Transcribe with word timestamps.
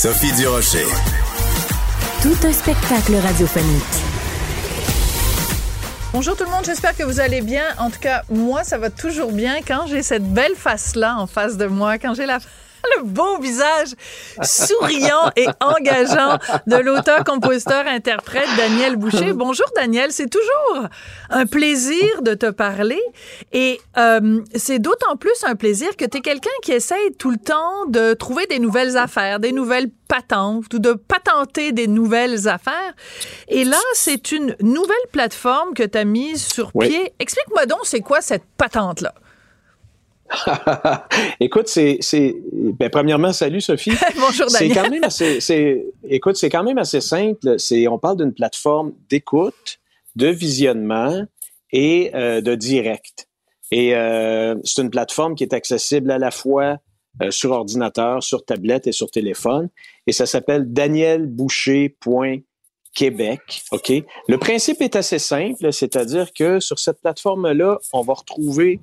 Sophie 0.00 0.32
Durocher. 0.34 0.86
Tout 2.22 2.46
un 2.46 2.52
spectacle 2.52 3.16
radiophonique. 3.16 3.82
Bonjour 6.12 6.36
tout 6.36 6.44
le 6.44 6.50
monde, 6.50 6.64
j'espère 6.64 6.96
que 6.96 7.02
vous 7.02 7.18
allez 7.18 7.40
bien. 7.40 7.64
En 7.78 7.90
tout 7.90 7.98
cas, 7.98 8.22
moi, 8.30 8.62
ça 8.62 8.78
va 8.78 8.90
toujours 8.90 9.32
bien 9.32 9.56
quand 9.66 9.88
j'ai 9.88 10.04
cette 10.04 10.32
belle 10.32 10.54
face-là 10.54 11.16
en 11.18 11.26
face 11.26 11.56
de 11.56 11.66
moi, 11.66 11.98
quand 11.98 12.14
j'ai 12.14 12.26
la 12.26 12.38
le 12.96 13.04
beau 13.04 13.38
visage 13.38 13.94
souriant 14.42 15.30
et 15.36 15.46
engageant 15.60 16.38
de 16.66 16.76
l'auteur, 16.76 17.24
compositeur, 17.24 17.86
interprète 17.86 18.48
Daniel 18.56 18.96
Boucher. 18.96 19.32
Bonjour 19.34 19.66
Daniel, 19.76 20.12
c'est 20.12 20.28
toujours 20.28 20.88
un 21.30 21.46
plaisir 21.46 22.22
de 22.22 22.34
te 22.34 22.50
parler 22.50 23.00
et 23.52 23.80
euh, 23.96 24.40
c'est 24.54 24.78
d'autant 24.78 25.16
plus 25.16 25.44
un 25.44 25.54
plaisir 25.54 25.96
que 25.96 26.04
tu 26.04 26.18
es 26.18 26.20
quelqu'un 26.20 26.50
qui 26.62 26.72
essaye 26.72 27.12
tout 27.18 27.30
le 27.30 27.38
temps 27.38 27.86
de 27.88 28.14
trouver 28.14 28.46
des 28.46 28.58
nouvelles 28.58 28.96
affaires, 28.96 29.40
des 29.40 29.52
nouvelles 29.52 29.90
patentes 30.08 30.72
ou 30.72 30.78
de 30.78 30.92
patenter 30.92 31.72
des 31.72 31.86
nouvelles 31.86 32.48
affaires. 32.48 32.94
Et 33.48 33.64
là, 33.64 33.78
c'est 33.92 34.32
une 34.32 34.56
nouvelle 34.60 34.96
plateforme 35.12 35.74
que 35.74 35.82
tu 35.82 35.98
as 35.98 36.04
mise 36.04 36.44
sur 36.44 36.72
pied. 36.72 37.12
Explique-moi 37.18 37.66
donc, 37.66 37.80
c'est 37.84 38.00
quoi 38.00 38.20
cette 38.20 38.44
patente-là? 38.56 39.12
écoute, 41.40 41.68
c'est, 41.68 41.98
c'est, 42.00 42.34
ben, 42.52 42.90
premièrement, 42.90 43.32
salut 43.32 43.60
Sophie. 43.60 43.92
Bonjour 44.16 44.46
Daniel. 44.46 44.68
C'est 44.68 44.80
quand 44.80 44.90
même 44.90 45.04
assez, 45.04 45.40
c'est, 45.40 45.86
écoute, 46.08 46.36
c'est 46.36 46.50
quand 46.50 46.64
même 46.64 46.78
assez 46.78 47.00
simple. 47.00 47.58
C'est, 47.58 47.88
on 47.88 47.98
parle 47.98 48.18
d'une 48.18 48.34
plateforme 48.34 48.92
d'écoute, 49.08 49.80
de 50.16 50.28
visionnement 50.28 51.24
et 51.72 52.10
euh, 52.14 52.40
de 52.40 52.54
direct. 52.54 53.28
Et 53.70 53.94
euh, 53.94 54.54
c'est 54.64 54.80
une 54.82 54.90
plateforme 54.90 55.34
qui 55.34 55.44
est 55.44 55.52
accessible 55.52 56.10
à 56.10 56.18
la 56.18 56.30
fois 56.30 56.78
euh, 57.22 57.30
sur 57.30 57.52
ordinateur, 57.52 58.22
sur 58.22 58.44
tablette 58.44 58.86
et 58.86 58.92
sur 58.92 59.10
téléphone. 59.10 59.68
Et 60.06 60.12
ça 60.12 60.26
s'appelle 60.26 60.72
danielboucher.québec. 60.72 63.62
OK? 63.72 63.92
Le 64.28 64.38
principe 64.38 64.80
est 64.80 64.96
assez 64.96 65.18
simple, 65.18 65.72
c'est-à-dire 65.72 66.32
que 66.32 66.60
sur 66.60 66.78
cette 66.78 67.00
plateforme-là, 67.00 67.78
on 67.92 68.02
va 68.02 68.14
retrouver 68.14 68.80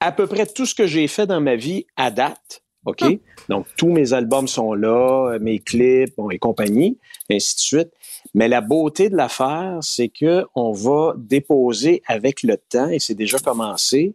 à 0.00 0.12
peu 0.12 0.26
près 0.26 0.46
tout 0.46 0.66
ce 0.66 0.74
que 0.74 0.86
j'ai 0.86 1.06
fait 1.06 1.26
dans 1.26 1.40
ma 1.40 1.56
vie 1.56 1.86
à 1.96 2.10
date. 2.10 2.62
OK? 2.86 3.02
Ah. 3.02 3.10
Donc, 3.48 3.66
tous 3.76 3.90
mes 3.90 4.12
albums 4.12 4.48
sont 4.48 4.72
là, 4.72 5.38
mes 5.40 5.58
clips 5.58 6.14
bon, 6.16 6.30
et 6.30 6.38
compagnie, 6.38 6.98
et 7.28 7.36
ainsi 7.36 7.54
de 7.56 7.60
suite. 7.60 7.90
Mais 8.34 8.48
la 8.48 8.60
beauté 8.60 9.10
de 9.10 9.16
l'affaire, 9.16 9.78
c'est 9.82 10.08
que 10.08 10.46
on 10.54 10.72
va 10.72 11.14
déposer 11.16 12.02
avec 12.06 12.42
le 12.42 12.56
temps, 12.56 12.88
et 12.88 12.98
c'est 12.98 13.14
déjà 13.14 13.38
commencé, 13.38 14.14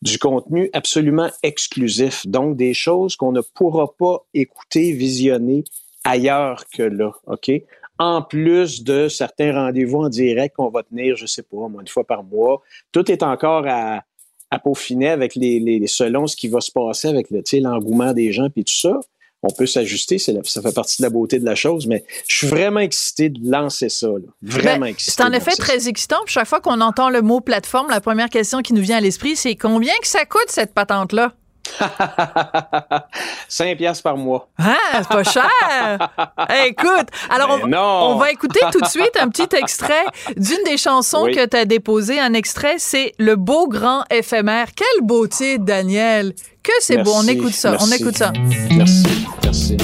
du 0.00 0.18
contenu 0.18 0.70
absolument 0.72 1.28
exclusif. 1.42 2.26
Donc, 2.26 2.56
des 2.56 2.72
choses 2.72 3.16
qu'on 3.16 3.32
ne 3.32 3.40
pourra 3.40 3.92
pas 3.96 4.24
écouter, 4.32 4.92
visionner 4.92 5.64
ailleurs 6.04 6.64
que 6.72 6.82
là. 6.82 7.12
OK? 7.26 7.50
En 7.98 8.22
plus 8.22 8.84
de 8.84 9.08
certains 9.08 9.52
rendez-vous 9.52 10.04
en 10.04 10.08
direct 10.08 10.54
qu'on 10.54 10.70
va 10.70 10.84
tenir, 10.84 11.16
je 11.16 11.26
sais 11.26 11.42
pas, 11.42 11.56
une 11.80 11.88
fois 11.88 12.04
par 12.04 12.22
mois. 12.22 12.62
Tout 12.92 13.10
est 13.10 13.24
encore 13.24 13.64
à, 13.66 14.04
à 14.50 14.58
peaufiner 14.58 15.08
avec 15.08 15.34
les, 15.34 15.60
les, 15.60 15.86
selon 15.86 16.26
ce 16.26 16.36
qui 16.36 16.48
va 16.48 16.60
se 16.60 16.70
passer 16.70 17.08
avec 17.08 17.30
le, 17.30 17.42
l'engouement 17.60 18.12
des 18.12 18.32
gens 18.32 18.48
puis 18.50 18.64
tout 18.64 18.76
ça. 18.76 19.00
On 19.44 19.52
peut 19.52 19.66
s'ajuster, 19.66 20.18
ça 20.18 20.32
fait 20.42 20.74
partie 20.74 21.00
de 21.00 21.06
la 21.06 21.10
beauté 21.10 21.38
de 21.38 21.44
la 21.44 21.54
chose, 21.54 21.86
mais 21.86 22.04
je 22.26 22.38
suis 22.38 22.46
vraiment 22.48 22.80
excité 22.80 23.28
de 23.28 23.38
lancer 23.48 23.88
ça. 23.88 24.08
Là. 24.08 24.26
Vraiment 24.42 24.80
ben, 24.80 24.86
excité. 24.86 25.12
C'est 25.12 25.22
en 25.22 25.32
effet 25.32 25.52
très 25.52 25.88
excitant. 25.88 26.16
chaque 26.26 26.48
fois 26.48 26.60
qu'on 26.60 26.80
entend 26.80 27.08
le 27.08 27.22
mot 27.22 27.40
plateforme, 27.40 27.86
la 27.88 28.00
première 28.00 28.30
question 28.30 28.62
qui 28.62 28.72
nous 28.72 28.82
vient 28.82 28.96
à 28.96 29.00
l'esprit, 29.00 29.36
c'est 29.36 29.54
combien 29.54 29.94
que 30.02 30.08
ça 30.08 30.24
coûte 30.24 30.48
cette 30.48 30.74
patente-là? 30.74 31.34
5 33.48 33.76
piastres 33.76 34.02
par 34.02 34.16
mois. 34.16 34.48
Ah, 34.58 34.76
c'est 34.98 35.08
pas 35.08 35.24
cher. 35.24 35.48
écoute, 36.66 37.08
alors 37.30 37.58
on, 37.62 37.72
on, 37.72 38.16
va 38.16 38.30
écouter 38.30 38.60
tout 38.72 38.80
de 38.80 38.86
suite 38.86 39.16
un 39.20 39.28
petit 39.28 39.56
extrait 39.56 40.04
d'une 40.36 40.62
des 40.64 40.76
chansons 40.76 41.26
que 41.26 41.46
tu 41.46 41.56
as 41.56 41.64
déposé. 41.64 42.18
Un 42.20 42.34
extrait, 42.34 42.76
c'est 42.78 43.12
Le 43.18 43.36
beau 43.36 43.68
grand 43.68 44.04
éphémère. 44.10 44.68
Quel 44.74 45.06
beau 45.06 45.26
titre, 45.26 45.64
Daniel. 45.64 46.34
Que 46.62 46.72
c'est 46.80 46.98
beau. 46.98 47.12
On 47.14 47.26
écoute 47.26 47.54
ça. 47.54 47.76
On 47.80 47.90
écoute 47.90 48.16
ça. 48.16 48.32
Merci. 48.70 49.04
Merci. 49.44 49.76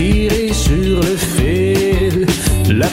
Sur 0.00 1.00
le 1.00 1.16
fil, 1.16 2.26
la 2.74 2.88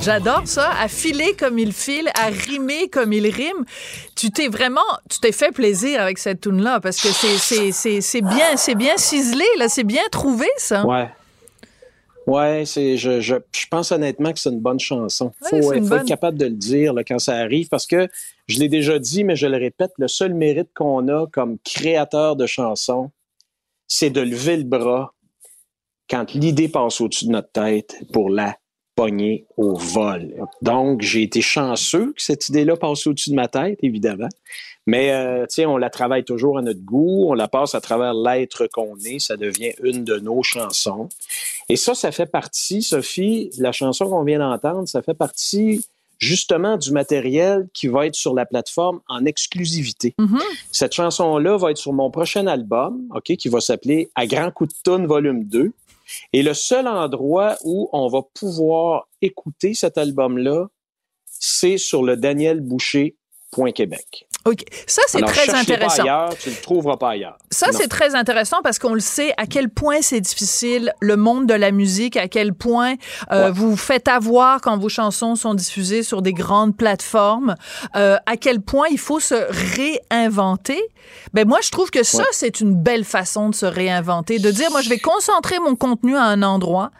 J'adore 0.00 0.42
ça, 0.46 0.70
à 0.80 0.88
filer 0.88 1.34
comme 1.38 1.58
il 1.58 1.72
file, 1.72 2.08
à 2.18 2.28
rimer 2.28 2.88
comme 2.88 3.12
il 3.12 3.28
rime. 3.28 3.64
Tu 4.16 4.30
t'es 4.30 4.48
vraiment, 4.48 4.80
tu 5.10 5.20
t'es 5.20 5.30
fait 5.30 5.52
plaisir 5.52 6.00
avec 6.00 6.16
cette 6.18 6.40
tune 6.40 6.62
là 6.62 6.80
parce 6.80 7.00
que 7.02 7.08
c'est 7.08 8.20
bien, 8.22 8.56
c'est 8.56 8.74
bien 8.74 8.96
ciselé 8.96 9.44
là, 9.58 9.68
c'est 9.68 9.84
bien 9.84 10.02
trouvé 10.10 10.46
ça. 10.56 10.86
Ouais. 10.86 11.08
Ouais, 12.26 12.62
c'est 12.64 12.96
je, 12.96 13.20
je, 13.20 13.34
je, 13.54 13.66
pense 13.70 13.92
honnêtement 13.92 14.32
que 14.32 14.38
c'est 14.38 14.50
une 14.50 14.60
bonne 14.60 14.80
chanson. 14.80 15.32
Il 15.52 15.62
faut, 15.62 15.72
être 15.74 16.06
capable 16.06 16.38
de 16.38 16.46
le 16.46 16.52
dire 16.52 16.94
là, 16.94 17.04
quand 17.04 17.18
ça 17.18 17.34
arrive 17.34 17.68
parce 17.68 17.86
que 17.86 18.08
je 18.46 18.58
l'ai 18.58 18.68
déjà 18.68 18.98
dit, 18.98 19.22
mais 19.22 19.36
je 19.36 19.46
le 19.46 19.58
répète, 19.58 19.90
le 19.98 20.08
seul 20.08 20.32
mérite 20.32 20.70
qu'on 20.74 21.08
a 21.08 21.26
comme 21.26 21.58
créateur 21.64 22.36
de 22.36 22.46
chansons, 22.46 23.10
c'est 23.94 24.08
de 24.08 24.22
lever 24.22 24.56
le 24.56 24.64
bras 24.64 25.12
quand 26.08 26.32
l'idée 26.32 26.68
passe 26.68 27.02
au-dessus 27.02 27.26
de 27.26 27.32
notre 27.32 27.52
tête 27.52 27.94
pour 28.10 28.30
la 28.30 28.56
pogner 28.94 29.46
au 29.58 29.74
vol. 29.74 30.34
Donc, 30.62 31.02
j'ai 31.02 31.22
été 31.22 31.42
chanceux 31.42 32.14
que 32.14 32.22
cette 32.22 32.48
idée-là 32.48 32.76
passe 32.76 33.06
au-dessus 33.06 33.30
de 33.30 33.34
ma 33.34 33.48
tête, 33.48 33.78
évidemment. 33.82 34.30
Mais, 34.86 35.12
euh, 35.12 35.42
tu 35.42 35.56
sais, 35.56 35.66
on 35.66 35.76
la 35.76 35.90
travaille 35.90 36.24
toujours 36.24 36.56
à 36.56 36.62
notre 36.62 36.80
goût, 36.80 37.26
on 37.28 37.34
la 37.34 37.48
passe 37.48 37.74
à 37.74 37.82
travers 37.82 38.14
l'être 38.14 38.66
qu'on 38.66 38.96
est, 38.96 39.18
ça 39.18 39.36
devient 39.36 39.72
une 39.82 40.04
de 40.04 40.18
nos 40.18 40.42
chansons. 40.42 41.10
Et 41.68 41.76
ça, 41.76 41.94
ça 41.94 42.12
fait 42.12 42.26
partie, 42.26 42.82
Sophie, 42.82 43.50
la 43.58 43.72
chanson 43.72 44.08
qu'on 44.08 44.24
vient 44.24 44.38
d'entendre, 44.38 44.88
ça 44.88 45.02
fait 45.02 45.14
partie 45.14 45.84
justement 46.22 46.76
du 46.76 46.92
matériel 46.92 47.68
qui 47.74 47.88
va 47.88 48.06
être 48.06 48.14
sur 48.14 48.32
la 48.32 48.46
plateforme 48.46 49.00
en 49.08 49.24
exclusivité. 49.24 50.14
Mm-hmm. 50.18 50.42
Cette 50.70 50.94
chanson-là 50.94 51.56
va 51.56 51.72
être 51.72 51.78
sur 51.78 51.92
mon 51.92 52.10
prochain 52.10 52.46
album, 52.46 53.08
OK, 53.14 53.36
qui 53.36 53.48
va 53.48 53.60
s'appeler 53.60 54.08
À 54.14 54.26
grand 54.26 54.52
coup 54.52 54.66
de 54.66 54.74
tonne 54.84 55.06
volume 55.06 55.44
2. 55.44 55.72
Et 56.32 56.42
le 56.42 56.54
seul 56.54 56.86
endroit 56.86 57.56
où 57.64 57.88
on 57.92 58.08
va 58.08 58.20
pouvoir 58.34 59.08
écouter 59.20 59.74
cet 59.74 59.98
album-là, 59.98 60.68
c'est 61.26 61.78
sur 61.78 62.04
le 62.04 62.16
Daniel 62.16 62.60
Boucher 62.60 63.16
Québec. 63.74 64.26
OK. 64.44 64.64
Ça, 64.86 65.02
c'est 65.06 65.20
très 65.22 65.50
intéressant. 65.54 66.02
Pas 66.02 66.02
ailleurs, 66.02 66.36
tu 66.36 66.50
le 66.50 66.56
trouveras 66.56 66.96
pas 66.96 67.10
ailleurs. 67.10 67.38
Ça, 67.50 67.68
c'est 67.70 67.86
très 67.86 68.14
intéressant 68.14 68.58
parce 68.62 68.78
qu'on 68.78 68.94
le 68.94 69.00
sait 69.00 69.32
à 69.36 69.46
quel 69.46 69.68
point 69.68 70.02
c'est 70.02 70.20
difficile, 70.20 70.92
le 71.00 71.16
monde 71.16 71.46
de 71.46 71.54
la 71.54 71.70
musique, 71.70 72.16
à 72.16 72.28
quel 72.28 72.52
point 72.52 72.94
euh, 73.30 73.52
vous 73.52 73.70
vous 73.70 73.76
faites 73.76 74.08
avoir 74.08 74.60
quand 74.60 74.78
vos 74.78 74.88
chansons 74.88 75.36
sont 75.36 75.54
diffusées 75.54 76.02
sur 76.02 76.22
des 76.22 76.32
grandes 76.32 76.76
plateformes, 76.76 77.54
euh, 77.94 78.16
à 78.26 78.36
quel 78.36 78.60
point 78.60 78.86
il 78.90 78.98
faut 78.98 79.20
se 79.20 79.34
réinventer. 80.10 80.80
Ben 81.34 81.46
moi, 81.46 81.58
je 81.62 81.70
trouve 81.70 81.90
que 81.90 82.02
ça, 82.02 82.24
c'est 82.32 82.60
une 82.60 82.74
belle 82.74 83.04
façon 83.04 83.48
de 83.48 83.54
se 83.54 83.66
réinventer, 83.66 84.38
de 84.38 84.50
dire, 84.50 84.70
moi, 84.70 84.82
je 84.82 84.88
vais 84.88 84.98
concentrer 84.98 85.58
mon 85.60 85.76
contenu 85.76 86.16
à 86.16 86.24
un 86.24 86.42
endroit. 86.42 86.90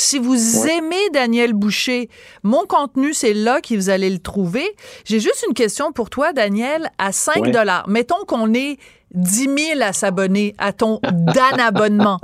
Si 0.00 0.18
vous 0.18 0.66
aimez 0.66 1.10
Daniel 1.12 1.52
Boucher, 1.52 2.08
mon 2.42 2.64
contenu, 2.64 3.12
c'est 3.12 3.34
là 3.34 3.60
que 3.60 3.74
vous 3.74 3.90
allez 3.90 4.08
le 4.08 4.18
trouver. 4.18 4.64
J'ai 5.04 5.20
juste 5.20 5.44
une 5.46 5.52
question 5.52 5.92
pour 5.92 6.08
toi, 6.08 6.32
Daniel, 6.32 6.90
à 6.96 7.12
5 7.12 7.50
dollars. 7.50 7.86
Mettons 7.86 8.24
qu'on 8.26 8.54
est 8.54 8.78
10 9.12 9.74
000 9.74 9.82
à 9.82 9.92
s'abonner 9.92 10.54
à 10.56 10.72
ton 10.72 11.00
Dan 11.12 11.60
abonnement. 11.60 12.18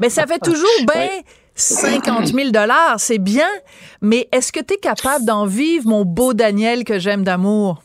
Mais 0.00 0.10
ça 0.10 0.26
fait 0.26 0.40
toujours 0.40 0.68
bien 0.92 1.08
50 1.54 2.26
000 2.26 2.50
dollars, 2.50 2.98
c'est 2.98 3.20
bien. 3.20 3.48
Mais 4.00 4.28
est-ce 4.32 4.50
que 4.50 4.60
tu 4.60 4.74
es 4.74 4.78
capable 4.78 5.24
d'en 5.24 5.46
vivre, 5.46 5.86
mon 5.86 6.04
beau 6.04 6.34
Daniel 6.34 6.82
que 6.82 6.98
j'aime 6.98 7.22
d'amour? 7.22 7.84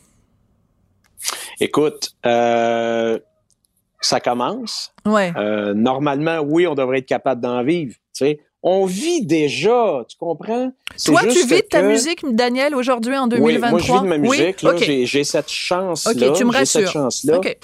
Écoute, 1.60 2.10
euh, 2.26 3.20
ça 4.00 4.18
commence. 4.18 4.92
Ouais. 5.06 5.32
Euh, 5.36 5.74
normalement, 5.74 6.40
oui, 6.40 6.66
on 6.66 6.74
devrait 6.74 6.98
être 6.98 7.06
capable 7.06 7.40
d'en 7.40 7.62
vivre. 7.62 7.94
Tu 8.12 8.24
sais, 8.24 8.40
on 8.62 8.86
vit 8.86 9.24
déjà, 9.24 10.04
tu 10.08 10.16
comprends? 10.18 10.72
Toi, 11.04 11.20
tu 11.22 11.46
vis 11.46 11.56
de 11.62 11.66
ta 11.68 11.80
que- 11.80 11.86
musique, 11.86 12.20
Daniel, 12.34 12.74
aujourd'hui, 12.74 13.16
en 13.16 13.24
Oui, 13.30 13.38
2023? 13.38 13.70
moi, 13.70 13.78
je 13.80 13.92
vis 13.92 14.00
de 14.00 14.06
ma 14.06 14.18
musique. 14.18 14.62
là. 14.62 14.74
OK. 14.74 14.90
J'ai, 15.04 15.24
cette 15.24 15.48
chance-là. 15.50 16.12
OK, 16.30 16.36
tu 16.36 16.44
me 16.44 16.52
cette 16.64 16.86
rassures. 16.88 17.36
OK. 17.36 17.56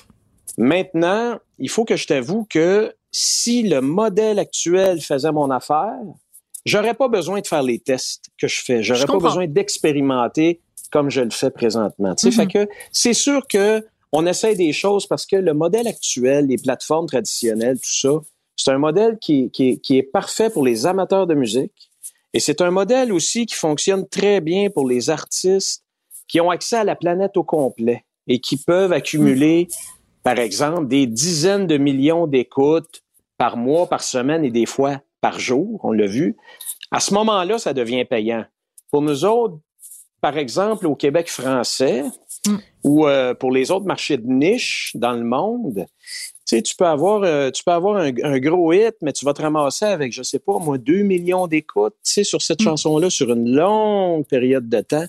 Maintenant, 0.57 1.39
il 1.59 1.69
faut 1.69 1.85
que 1.85 1.97
je 1.97 2.07
t'avoue 2.07 2.47
que 2.49 2.95
si 3.11 3.63
le 3.63 3.81
modèle 3.81 4.39
actuel 4.39 5.01
faisait 5.01 5.33
mon 5.33 5.51
affaire, 5.51 5.99
j'aurais 6.65 6.95
pas 6.95 7.09
besoin 7.09 7.41
de 7.41 7.47
faire 7.47 7.63
les 7.63 7.79
tests 7.79 8.27
que 8.39 8.47
je 8.49 8.63
fais. 8.63 8.83
J'aurais 8.83 9.07
pas 9.07 9.19
besoin 9.19 9.47
d'expérimenter 9.47 10.61
comme 10.91 11.11
je 11.11 11.23
le 11.23 11.31
fais 11.31 11.51
présentement. 11.51 12.15
Tu 12.15 12.31
sais, 12.31 12.43
Mhm. 12.43 12.51
fait 12.51 12.67
que 12.67 12.73
c'est 12.93 13.15
sûr 13.15 13.47
que 13.49 13.85
on 14.13 14.27
essaie 14.27 14.55
des 14.55 14.73
choses 14.73 15.07
parce 15.09 15.27
que 15.27 15.35
le 15.35 15.55
modèle 15.55 15.89
actuel, 15.89 16.47
les 16.47 16.57
plateformes 16.57 17.07
traditionnelles, 17.07 17.79
tout 17.79 17.91
ça, 17.91 18.11
c'est 18.57 18.71
un 18.71 18.79
modèle 18.79 19.19
qui, 19.21 19.51
qui, 19.51 19.71
est- 19.71 19.77
qui 19.79 19.99
est 19.99 20.03
parfait 20.03 20.51
pour 20.51 20.65
les 20.65 20.87
amateurs 20.87 21.27
de 21.27 21.35
musique. 21.35 21.91
Et 22.33 22.41
c'est 22.41 22.61
un 22.61 22.71
modèle 22.71 23.13
aussi 23.13 23.47
qui 23.47 23.55
fonctionne 23.55 24.09
très 24.09 24.41
bien 24.41 24.69
pour 24.71 24.89
les 24.89 25.11
artistes 25.11 25.85
qui 26.29 26.41
ont 26.41 26.51
accès 26.51 26.77
à 26.77 26.85
la 26.85 26.97
planète 26.97 27.37
au 27.37 27.45
complet 27.45 28.05
et 28.27 28.41
qui 28.41 28.57
peuvent 28.57 28.93
accumuler, 28.93 29.69
par 30.23 30.39
exemple, 30.39 30.89
des 30.89 31.07
dizaines 31.07 31.67
de 31.67 31.77
millions 31.77 32.27
d'écoutes 32.27 33.03
par 33.37 33.57
mois, 33.57 33.87
par 33.89 34.03
semaine 34.03 34.45
et 34.45 34.51
des 34.51 34.67
fois 34.67 35.01
par 35.21 35.39
jour, 35.39 35.81
on 35.85 35.93
l'a 35.93 36.07
vu. 36.07 36.37
À 36.91 37.01
ce 37.01 37.15
moment-là, 37.15 37.59
ça 37.59 37.73
devient 37.73 38.05
payant. 38.05 38.45
Pour 38.91 39.03
nous 39.03 39.25
autres, 39.25 39.59
par 40.21 40.39
exemple, 40.39 40.87
au 40.87 40.95
Québec 40.95 41.29
français 41.31 42.05
Mm. 42.47 42.57
ou 42.85 43.07
euh, 43.07 43.33
pour 43.33 43.51
les 43.51 43.71
autres 43.71 43.87
marchés 43.87 44.19
de 44.19 44.27
niche 44.27 44.93
dans 44.97 45.13
le 45.13 45.25
monde, 45.25 45.87
tu 46.47 46.57
sais, 46.57 46.63
tu 46.63 46.77
peux 46.77 46.85
avoir, 46.87 47.23
euh, 47.23 47.51
tu 47.51 47.65
peux 47.65 47.71
avoir 47.73 47.97
un, 47.97 48.13
un 48.23 48.39
gros 48.39 48.73
hit, 48.73 48.95
mais 49.03 49.13
tu 49.13 49.25
vas 49.25 49.33
te 49.33 49.41
ramasser 49.43 49.87
avec, 49.87 50.13
je 50.13 50.23
sais 50.23 50.39
pas, 50.39 50.59
moi, 50.59 50.77
2 50.79 51.03
millions 51.03 51.47
d'écoutes, 51.47 51.95
tu 52.05 52.13
sais, 52.13 52.25
sur 52.25 52.43
cette 52.43 52.61
Mm. 52.61 52.65
chanson-là 52.65 53.11
sur 53.11 53.33
une 53.33 53.51
longue 53.55 54.27
période 54.27 54.69
de 54.69 54.81
temps. 54.81 55.07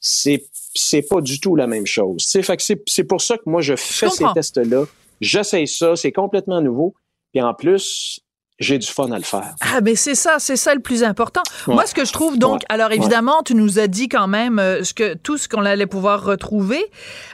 C'est, 0.00 0.44
c'est 0.74 1.02
pas 1.02 1.20
du 1.22 1.40
tout 1.40 1.56
la 1.56 1.66
même 1.66 1.86
chose. 1.86 2.24
Tu 2.24 2.28
sais, 2.30 2.42
fait 2.42 2.56
que 2.58 2.62
c'est, 2.62 2.82
c'est 2.86 3.04
pour 3.04 3.22
ça 3.22 3.38
que 3.38 3.44
moi, 3.46 3.62
je 3.62 3.76
fais 3.76 4.10
ces 4.10 4.24
tests-là. 4.34 4.84
J'essaye 5.20 5.66
ça, 5.68 5.96
c'est 5.96 6.12
complètement 6.12 6.60
nouveau. 6.60 6.94
Puis 7.32 7.40
en 7.40 7.54
plus, 7.54 8.20
j'ai 8.60 8.78
du 8.78 8.86
fun 8.86 9.10
à 9.10 9.16
le 9.18 9.24
faire. 9.24 9.54
Ah, 9.60 9.80
mais 9.82 9.96
c'est 9.96 10.14
ça, 10.14 10.36
c'est 10.38 10.56
ça 10.56 10.74
le 10.74 10.80
plus 10.80 11.02
important. 11.02 11.42
Ouais. 11.66 11.74
Moi, 11.74 11.86
ce 11.86 11.94
que 11.94 12.04
je 12.04 12.12
trouve, 12.12 12.38
donc, 12.38 12.60
Ouais. 12.60 12.66
alors 12.68 12.92
évidemment, 12.92 13.42
tu 13.42 13.54
nous 13.56 13.80
as 13.80 13.88
dit 13.88 14.08
quand 14.08 14.28
même 14.28 14.60
euh, 14.60 14.84
ce 14.84 14.94
que, 14.94 15.14
tout 15.14 15.38
ce 15.38 15.48
qu'on 15.48 15.64
allait 15.64 15.86
pouvoir 15.86 16.22
retrouver. 16.24 16.84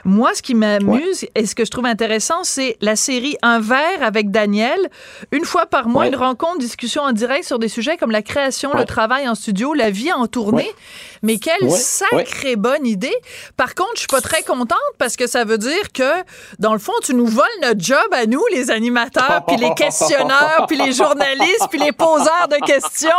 Moi, 0.03 0.31
ce 0.33 0.41
qui 0.41 0.55
m'amuse 0.55 1.25
et 1.35 1.45
ce 1.45 1.53
que 1.53 1.63
je 1.63 1.69
trouve 1.69 1.85
intéressant, 1.85 2.43
c'est 2.43 2.75
la 2.81 2.95
série 2.95 3.37
Un 3.43 3.59
verre 3.59 4.01
avec 4.01 4.31
Daniel. 4.31 4.79
Une 5.31 5.45
fois 5.45 5.67
par 5.67 5.87
mois, 5.87 6.07
une 6.07 6.15
rencontre, 6.15 6.57
discussion 6.57 7.03
en 7.03 7.11
direct 7.11 7.45
sur 7.45 7.59
des 7.59 7.67
sujets 7.67 7.97
comme 7.97 8.11
la 8.11 8.23
création, 8.23 8.73
le 8.73 8.85
travail 8.85 9.29
en 9.29 9.35
studio, 9.35 9.73
la 9.75 9.91
vie 9.91 10.11
en 10.11 10.25
tournée. 10.25 10.69
Mais 11.21 11.37
quelle 11.37 11.69
sacrée 11.71 12.55
bonne 12.55 12.87
idée. 12.87 13.13
Par 13.57 13.75
contre, 13.75 13.91
je 13.93 13.99
suis 13.99 14.07
pas 14.07 14.21
très 14.21 14.41
contente 14.41 14.77
parce 14.97 15.15
que 15.15 15.27
ça 15.27 15.43
veut 15.45 15.59
dire 15.59 15.91
que, 15.93 16.23
dans 16.57 16.73
le 16.73 16.79
fond, 16.79 16.93
tu 17.03 17.13
nous 17.13 17.27
voles 17.27 17.45
notre 17.61 17.79
job 17.79 17.97
à 18.11 18.25
nous, 18.25 18.41
les 18.51 18.71
animateurs, 18.71 19.43
puis 19.47 19.57
les 19.57 19.71
questionneurs, 19.75 20.65
puis 20.67 20.77
les 20.77 20.91
journalistes, 20.91 21.10
puis 21.69 21.79
les 21.79 21.91
poseurs 21.91 22.47
de 22.49 22.65
questions. 22.65 23.09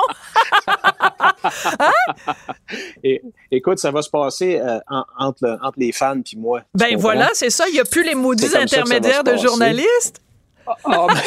Et, 3.05 3.23
écoute, 3.51 3.79
ça 3.79 3.91
va 3.91 4.03
se 4.03 4.11
passer 4.11 4.61
euh, 4.61 4.79
en- 4.89 5.05
entre, 5.19 5.39
le- 5.43 5.59
entre 5.63 5.79
les 5.79 5.93
fans 5.93 6.21
puis 6.25 6.37
moi. 6.37 6.63
Ben 6.75 6.97
voilà, 6.97 7.31
c'est 7.35 7.51
ça. 7.51 7.65
Il 7.69 7.75
n'y 7.75 7.81
a 7.81 7.85
plus 7.85 8.05
les 8.05 8.15
maudits 8.15 8.57
intermédiaires 8.57 9.25
de 9.25 9.37
journalistes. 9.37 10.21
Ah, 10.67 11.07
ben- 11.09 11.21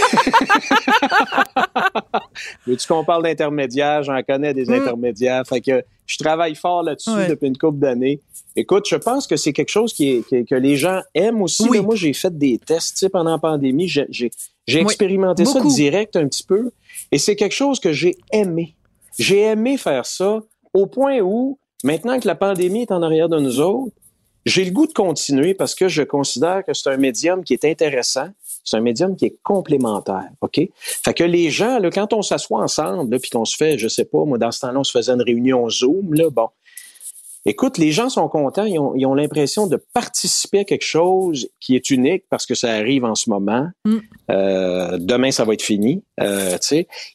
Veux-tu 2.68 2.88
qu'on 2.88 3.04
parle 3.04 3.24
d'intermédiaires? 3.24 4.04
J'en 4.04 4.22
connais 4.24 4.54
des 4.54 4.66
Mm. 4.66 4.74
intermédiaires. 4.74 5.44
Fait 5.48 5.62
que 5.62 5.84
je 6.06 6.18
travaille 6.18 6.56
fort 6.56 6.84
là-dessus 6.84 7.10
Ouais. 7.12 7.28
depuis 7.28 7.48
une 7.48 7.58
couple 7.58 7.80
d'années. 7.80 8.20
Écoute, 8.56 8.86
je 8.90 8.96
pense 8.96 9.28
que 9.28 9.36
c'est 9.36 9.54
quelque 9.54 9.70
chose 9.70 9.94
qui 9.94 10.10
est, 10.12 10.28
qui 10.28 10.46
que 10.46 10.56
les 10.56 10.78
gens 10.78 11.02
aiment 11.14 11.42
aussi. 11.42 11.68
Oui. 11.68 11.82
Moi, 11.82 11.96
j'ai 11.96 12.14
fait 12.14 12.36
des 12.38 12.58
tests 12.58 12.98
tu 12.98 13.10
pendant 13.10 13.32
la 13.32 13.38
pandémie. 13.40 13.88
J'ai, 13.88 14.06
j'ai- 14.10 14.32
j'ai 14.68 14.80
Oui. 14.80 14.86
expérimenté 14.86 15.44
Beaucoup. 15.44 15.70
ça 15.70 15.76
direct 15.76 16.16
un 16.16 16.28
petit 16.28 16.44
peu. 16.44 16.72
Et 17.12 17.18
c'est 17.18 17.36
quelque 17.36 17.54
chose 17.56 17.80
que 17.80 17.92
j'ai 17.92 18.16
aimé. 18.31 18.76
J'ai 19.20 19.42
aimé 19.42 19.78
faire 19.78 20.06
ça 20.06 20.42
au 20.74 20.86
point 20.88 21.20
où, 21.20 21.58
maintenant 21.84 22.20
que 22.20 22.28
la 22.28 22.36
pandémie 22.36 22.84
est 22.84 22.92
en 22.92 23.02
arrière 23.02 23.30
de 23.30 23.40
nous 23.40 23.60
autres, 23.60 23.94
j'ai 24.46 24.64
le 24.64 24.72
goût 24.72 24.86
de 24.88 24.94
continuer 24.94 25.54
parce 25.54 25.74
que 25.74 25.88
je 25.88 26.04
considère 26.04 26.64
que 26.66 26.74
c'est 26.74 26.90
un 26.90 26.98
médium 26.98 27.44
qui 27.44 27.54
est 27.54 27.66
intéressant. 27.66 28.28
C'est 28.66 28.78
un 28.78 28.82
médium 28.82 29.16
qui 29.16 29.26
est 29.26 29.38
complémentaire, 29.44 30.28
OK? 30.42 30.60
Fait 30.82 31.14
que 31.14 31.24
les 31.24 31.52
gens, 31.52 31.80
là, 31.80 31.90
quand 31.92 32.14
on 32.14 32.22
s'assoit 32.22 32.62
ensemble, 32.62 33.20
puis 33.20 33.30
qu'on 33.30 33.46
se 33.46 33.56
fait, 33.56 33.78
je 33.78 33.88
sais 33.88 34.06
pas, 34.06 34.26
moi, 34.26 34.38
dans 34.38 34.52
ce 34.52 34.62
temps-là, 34.62 34.80
on 34.80 34.84
se 34.84 34.92
faisait 34.92 35.14
une 35.14 35.22
réunion 35.22 35.70
Zoom, 35.70 36.14
là, 36.14 36.30
bon. 36.30 36.50
Écoute, 37.48 37.78
les 37.78 37.92
gens 37.92 38.10
sont 38.10 38.28
contents, 38.28 38.66
ils 38.66 38.80
ont, 38.80 39.14
l'impression 39.14 39.68
de 39.68 39.78
participer 39.94 40.60
à 40.60 40.64
quelque 40.64 40.86
chose 40.86 41.48
qui 41.60 41.76
est 41.76 41.92
unique 41.92 42.24
parce 42.28 42.48
que 42.48 42.56
ça 42.56 42.72
arrive 42.72 43.06
en 43.06 43.14
ce 43.14 43.30
moment. 43.30 43.70
Mm. 43.86 43.98
Euh, 44.32 44.98
demain, 45.00 45.30
ça 45.30 45.46
va 45.46 45.54
être 45.54 45.62
fini. 45.62 46.04
Euh, 46.20 46.58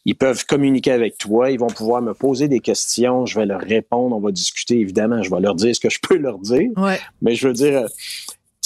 ils 0.05 0.15
peuvent 0.15 0.47
communiquer 0.47 0.93
avec 0.93 1.19
toi, 1.19 1.51
ils 1.51 1.59
vont 1.59 1.67
pouvoir 1.67 2.01
me 2.01 2.15
poser 2.15 2.47
des 2.47 2.61
questions, 2.61 3.27
je 3.27 3.41
vais 3.41 3.47
leur 3.47 3.61
répondre, 3.61 4.15
on 4.15 4.21
va 4.21 4.31
discuter, 4.31 4.79
évidemment, 4.79 5.21
je 5.21 5.31
vais 5.31 5.41
leur 5.41 5.57
dire 5.57 5.75
ce 5.75 5.81
que 5.81 5.91
je 5.91 5.99
peux 6.01 6.17
leur 6.17 6.39
dire. 6.39 6.71
Ouais. 6.77 7.01
Mais 7.23 7.35
je 7.35 7.49
veux 7.49 7.55
dire, 7.55 7.83
euh, 7.83 7.89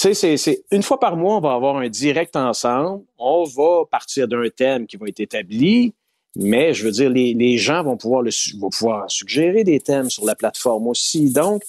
sais, 0.07 0.13
c'est, 0.13 0.37
c'est 0.37 0.63
une 0.71 0.83
fois 0.83 0.99
par 0.99 1.15
mois, 1.17 1.37
on 1.37 1.41
va 1.41 1.53
avoir 1.53 1.77
un 1.77 1.89
direct 1.89 2.35
ensemble. 2.35 3.03
On 3.17 3.43
va 3.43 3.85
partir 3.89 4.27
d'un 4.27 4.47
thème 4.49 4.87
qui 4.87 4.97
va 4.97 5.07
être 5.07 5.19
établi, 5.19 5.93
mais 6.35 6.73
je 6.73 6.83
veux 6.85 6.91
dire, 6.91 7.09
les, 7.09 7.33
les 7.33 7.57
gens 7.57 7.83
vont 7.83 7.97
pouvoir, 7.97 8.21
le, 8.21 8.31
vont 8.59 8.69
pouvoir 8.69 9.05
suggérer 9.09 9.63
des 9.63 9.79
thèmes 9.79 10.09
sur 10.09 10.25
la 10.25 10.35
plateforme 10.35 10.87
aussi. 10.87 11.31
Donc, 11.31 11.61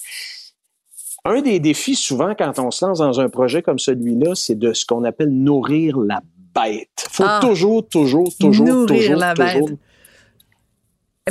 un 1.25 1.41
des 1.41 1.59
défis 1.59 1.95
souvent 1.95 2.33
quand 2.37 2.57
on 2.59 2.71
se 2.71 2.85
lance 2.85 2.99
dans 2.99 3.19
un 3.19 3.29
projet 3.29 3.61
comme 3.61 3.79
celui-là, 3.79 4.33
c'est 4.35 4.55
de 4.57 4.73
ce 4.73 4.85
qu'on 4.85 5.03
appelle 5.03 5.29
nourrir 5.29 5.97
la 5.99 6.21
bête. 6.53 7.07
Faut 7.11 7.23
Ah. 7.27 7.39
toujours, 7.41 7.87
toujours, 7.87 8.29
toujours, 8.39 8.65
Nourrir 8.67 8.87
toujours, 8.87 9.15
la 9.17 9.33
toujours. 9.33 9.69
bête. 9.69 9.77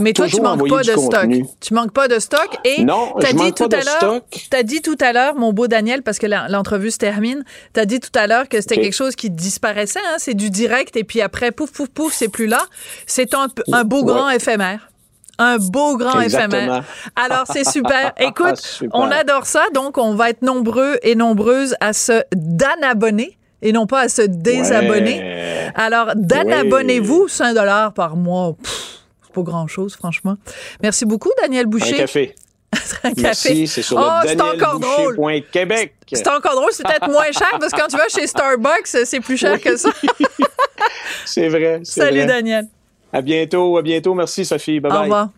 Mais 0.01 0.13
toi, 0.13 0.27
tu 0.29 0.41
manques 0.41 0.69
pas 0.69 0.83
de 0.83 0.95
contenu. 0.95 1.37
stock. 1.45 1.51
Tu 1.61 1.75
manques 1.75 1.93
pas 1.93 2.09
de 2.09 2.19
stock. 2.19 2.49
Et 2.65 2.85
Non, 2.85 3.15
t'as 3.19 3.29
je 3.29 3.37
dit 3.37 3.53
tout 3.53 3.69
pas 3.69 3.79
à 3.79 4.01
l'heure, 4.03 4.21
t'as 4.51 4.63
dit 4.63 4.83
tout 4.83 4.97
à 5.01 5.13
l'heure, 5.13 5.35
mon 5.37 5.53
beau 5.53 5.67
Daniel, 5.69 6.03
parce 6.03 6.19
que 6.19 6.27
l'entrevue 6.27 6.91
se 6.91 6.99
termine, 6.99 7.45
t'as 7.73 7.85
dit 7.85 8.01
tout 8.01 8.11
à 8.19 8.27
l'heure 8.27 8.49
que 8.49 8.61
c'était 8.61 8.77
quelque 8.77 8.95
chose 8.95 9.17
qui 9.17 9.31
disparaissait. 9.31 10.01
Hein? 10.07 10.17
C'est 10.19 10.35
du 10.35 10.51
direct 10.51 10.97
et 10.97 11.05
puis 11.05 11.21
après, 11.21 11.51
pouf, 11.53 11.71
pouf, 11.73 11.89
pouf, 11.89 12.13
c'est 12.13 12.29
plus 12.29 12.47
là. 12.47 12.61
C'est 13.07 13.35
un, 13.35 13.49
beau 13.85 13.99
Ouais. 14.03 14.13
grand 14.13 14.29
éphémère. 14.31 14.91
Un 15.39 15.59
beau 15.59 15.97
grand 15.99 16.21
Exactement. 16.21 16.57
éphémère. 16.63 16.85
Alors, 17.15 17.45
c'est 17.53 17.65
super. 17.69 18.13
Écoute, 18.19 18.57
Super. 18.57 18.91
on 18.99 19.11
adore 19.11 19.45
ça. 19.45 19.63
Donc, 19.75 19.99
on 19.99 20.15
va 20.15 20.31
être 20.31 20.41
nombreux 20.43 20.97
et 21.03 21.15
nombreuses 21.15 21.75
à 21.81 21.93
se 21.93 22.23
d'anabonner 22.35 23.37
et 23.63 23.73
non 23.73 23.87
pas 23.87 24.01
à 24.03 24.09
se 24.09 24.23
désabonner. 24.23 25.19
Ouais. 25.19 25.73
Alors, 25.75 26.13
d'anabonnez-vous, 26.15 27.29
5 27.29 27.55
dollars 27.55 27.93
par 27.93 28.17
mois. 28.17 28.55
Pff, 28.63 28.96
grand-chose, 29.43 29.97
franchement. 29.97 30.37
Merci 30.83 31.05
beaucoup, 31.05 31.31
Daniel 31.41 31.67
Un 31.67 31.69
Boucher. 31.69 31.97
café. 31.97 32.35
Un 33.05 33.11
café. 33.11 33.23
Merci, 33.23 33.67
c'est 33.69 33.83
sur 33.83 33.97
Oh, 33.99 34.21
c'est 34.27 34.41
encore 34.41 34.81
drôle. 34.81 35.17
danielboucher.québec. 35.17 35.95
C'est 36.13 36.29
encore 36.29 36.55
drôle, 36.55 36.71
c'est 36.73 36.83
peut-être 36.85 37.09
moins 37.11 37.31
cher 37.33 37.49
parce 37.59 37.73
que 37.73 37.79
quand 37.81 37.89
tu 37.89 37.97
vas 37.97 38.09
chez 38.09 38.27
Starbucks, 38.27 38.87
c'est 39.05 39.21
plus 39.21 39.37
cher 39.37 39.61
que 39.61 39.77
ça. 39.77 39.91
C'est 41.25 41.49
vrai. 41.49 41.81
Salut, 41.85 42.19
vrai. 42.19 42.27
Daniel. 42.27 42.67
À 43.13 43.21
bientôt, 43.23 43.79
à 43.79 43.83
bientôt. 43.83 44.15
Merci, 44.15 44.45
Sophie. 44.45 44.81
Bye 44.81 44.91
Au 44.91 44.95
bye. 44.95 45.03
revoir. 45.05 45.29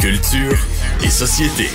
Culture 0.00 0.58
et 1.04 1.08
société. 1.10 1.68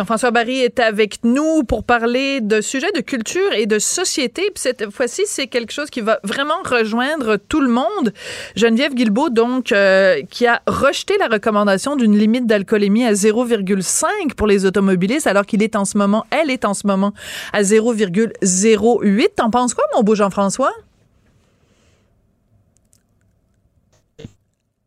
Jean-François 0.00 0.30
Barry 0.30 0.60
est 0.60 0.80
avec 0.80 1.22
nous 1.24 1.62
pour 1.62 1.84
parler 1.84 2.40
de 2.40 2.62
sujets 2.62 2.90
de 2.92 3.02
culture 3.02 3.52
et 3.52 3.66
de 3.66 3.78
société. 3.78 4.50
Cette 4.54 4.90
fois-ci, 4.90 5.24
c'est 5.26 5.46
quelque 5.46 5.74
chose 5.74 5.90
qui 5.90 6.00
va 6.00 6.20
vraiment 6.24 6.62
rejoindre 6.64 7.36
tout 7.36 7.60
le 7.60 7.68
monde. 7.68 8.14
Geneviève 8.56 8.94
Guilbeault, 8.94 9.28
donc, 9.28 9.72
euh, 9.72 10.22
qui 10.30 10.46
a 10.46 10.62
rejeté 10.66 11.18
la 11.18 11.26
recommandation 11.26 11.96
d'une 11.96 12.16
limite 12.16 12.46
d'alcoolémie 12.46 13.04
à 13.04 13.12
0,5 13.12 14.32
pour 14.38 14.46
les 14.46 14.64
automobilistes, 14.64 15.26
alors 15.26 15.44
qu'il 15.44 15.62
est 15.62 15.76
en 15.76 15.84
ce 15.84 15.98
moment, 15.98 16.24
elle 16.30 16.48
est 16.48 16.64
en 16.64 16.72
ce 16.72 16.86
moment 16.86 17.12
à 17.52 17.60
0,08. 17.60 19.34
T'en 19.36 19.50
penses 19.50 19.74
quoi, 19.74 19.84
mon 19.94 20.02
beau 20.02 20.14
Jean-François? 20.14 20.72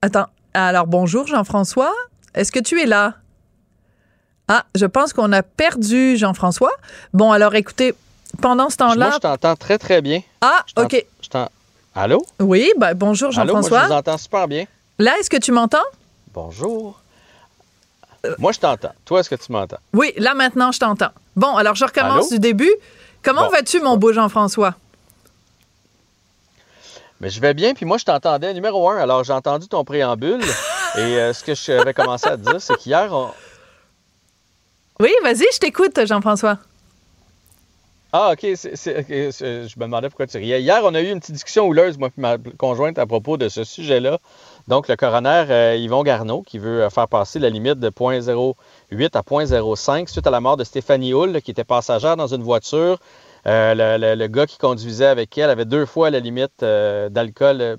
Attends. 0.01 0.25
Alors, 0.55 0.87
bonjour, 0.87 1.27
Jean-François. 1.27 1.93
Est-ce 2.33 2.51
que 2.51 2.59
tu 2.59 2.81
es 2.81 2.87
là? 2.87 3.17
Ah, 4.47 4.65
je 4.75 4.85
pense 4.85 5.13
qu'on 5.13 5.31
a 5.31 5.41
perdu 5.43 6.17
Jean-François. 6.17 6.71
Bon, 7.13 7.31
alors 7.31 7.55
écoutez, 7.55 7.93
pendant 8.41 8.69
ce 8.69 8.75
Moi, 8.79 8.93
temps-là. 8.93 9.11
je 9.13 9.17
t'entends 9.19 9.55
très, 9.55 9.77
très 9.77 10.01
bien. 10.01 10.21
Ah, 10.41 10.63
Je 10.75 10.83
OK. 10.83 11.05
Je 11.21 11.39
Allô? 11.95 12.25
Oui, 12.39 12.71
ben, 12.77 12.93
bonjour 12.95 13.29
Allô, 13.37 13.53
moi, 13.53 13.61
je 13.61 13.67
Jean-François. 13.67 13.87
vous 13.87 13.93
entends 13.93 14.17
super 14.17 14.47
bien. 14.47 14.65
Là, 14.99 15.13
est-ce 15.19 15.29
que 15.29 15.37
tu 15.37 15.51
m'entends? 15.51 15.77
Bonjour. 16.33 16.99
Moi, 18.39 18.51
je 18.51 18.59
t'entends. 18.59 18.93
Toi, 19.05 19.19
est-ce 19.19 19.29
que 19.29 19.35
tu 19.35 19.51
m'entends? 19.51 19.77
Oui, 19.93 20.13
là 20.17 20.33
maintenant, 20.33 20.71
je 20.71 20.79
t'entends. 20.79 21.11
Bon, 21.35 21.55
alors 21.55 21.75
je 21.75 21.85
recommence 21.85 22.27
Allô? 22.27 22.29
du 22.29 22.39
début. 22.39 22.71
Comment 23.21 23.45
Bon. 23.45 23.49
vas-tu, 23.51 23.79
mon 23.81 23.97
beau 23.97 24.11
Jean-François? 24.11 24.75
Mais 27.21 27.29
je 27.29 27.39
vais 27.39 27.53
bien, 27.53 27.73
puis 27.73 27.85
moi, 27.85 27.97
je 27.97 28.05
t'entendais 28.05 28.53
numéro 28.53 28.89
un. 28.89 28.97
Alors, 28.97 29.23
j'ai 29.23 29.33
entendu 29.33 29.67
ton 29.67 29.83
préambule. 29.85 30.41
et 30.95 30.99
euh, 30.99 31.33
ce 31.33 31.43
que 31.43 31.53
je 31.55 31.83
vais 31.83 31.93
commencer 31.93 32.27
à 32.27 32.31
te 32.37 32.41
dire, 32.49 32.59
c'est 32.61 32.75
qu'hier, 32.77 33.09
on... 33.13 33.29
Oui, 34.99 35.11
vas-y, 35.23 35.45
je 35.53 35.59
t'écoute, 35.59 35.99
Jean-François. 36.05 36.57
Ah, 38.15 38.33
OK. 38.33 38.41
je 38.43 39.79
me 39.79 39.81
demandais 39.85 40.07
pourquoi 40.09 40.27
tu 40.27 40.37
riais. 40.37 40.61
Hier, 40.61 40.81
on 40.83 40.93
a 40.93 41.01
eu 41.01 41.09
une 41.09 41.19
petite 41.19 41.33
discussion 41.33 41.65
houleuse, 41.65 41.97
moi 41.97 42.09
et 42.09 42.21
ma 42.21 42.37
conjointe, 42.59 42.99
à 42.99 43.07
propos 43.07 43.37
de 43.37 43.49
ce 43.49 43.63
sujet-là. 43.63 44.19
Donc, 44.67 44.87
le 44.87 44.95
coroner 44.95 45.45
euh, 45.49 45.75
Yvon 45.75 46.03
Garneau, 46.03 46.43
qui 46.43 46.59
veut 46.59 46.83
euh, 46.83 46.89
faire 46.91 47.07
passer 47.07 47.39
la 47.39 47.49
limite 47.49 47.79
de 47.79 47.89
0.08 47.89 49.17
à 49.17 49.21
0.05 49.21 50.07
suite 50.07 50.27
à 50.27 50.29
la 50.31 50.41
mort 50.41 50.57
de 50.57 50.63
Stéphanie 50.63 51.11
Hull, 51.13 51.41
qui 51.41 51.49
était 51.51 51.63
passagère 51.63 52.15
dans 52.15 52.27
une 52.27 52.43
voiture. 52.43 52.99
Euh, 53.47 53.73
le, 53.73 53.97
le- 53.99 54.15
le 54.15 54.27
gars 54.27 54.45
qui 54.45 54.59
conduisait 54.59 55.07
avec 55.07 55.35
elle 55.37 55.49
avait 55.49 55.65
deux 55.65 55.85
fois 55.87 56.11
la 56.11 56.19
limite 56.19 56.61
euh, 56.61 57.09
d'alcool 57.09 57.77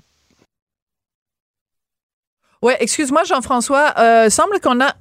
Ouais, 2.61 2.75
excuse-moi, 2.81 3.23
Jean-François. 3.23 3.93
Euh, 3.97 4.29
semble 4.29 4.59
qu'on 4.59 4.81
a. 4.81 4.93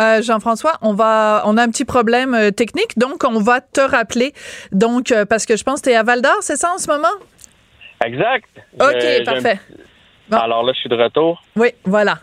Euh, 0.00 0.22
Jean-François, 0.22 0.72
on 0.82 0.92
va, 0.92 1.42
on 1.46 1.56
a 1.56 1.62
un 1.62 1.68
petit 1.70 1.84
problème 1.84 2.34
euh, 2.34 2.50
technique, 2.50 2.98
donc 2.98 3.22
on 3.24 3.38
va 3.40 3.60
te 3.60 3.80
rappeler. 3.80 4.32
Donc, 4.72 5.12
euh, 5.12 5.24
parce 5.24 5.46
que 5.46 5.56
je 5.56 5.62
pense 5.62 5.80
que 5.80 5.86
tu 5.88 5.92
es 5.92 5.96
à 5.96 6.02
Val 6.02 6.20
d'Or, 6.20 6.38
c'est 6.40 6.56
ça 6.56 6.72
en 6.72 6.78
ce 6.78 6.88
moment? 6.90 7.14
Exact. 8.04 8.48
OK, 8.80 9.24
parfait. 9.24 9.60
Alors 10.32 10.64
là, 10.64 10.72
je 10.74 10.80
suis 10.80 10.88
de 10.88 10.96
retour. 10.96 11.42
Oui, 11.56 11.68
voilà. 11.84 12.18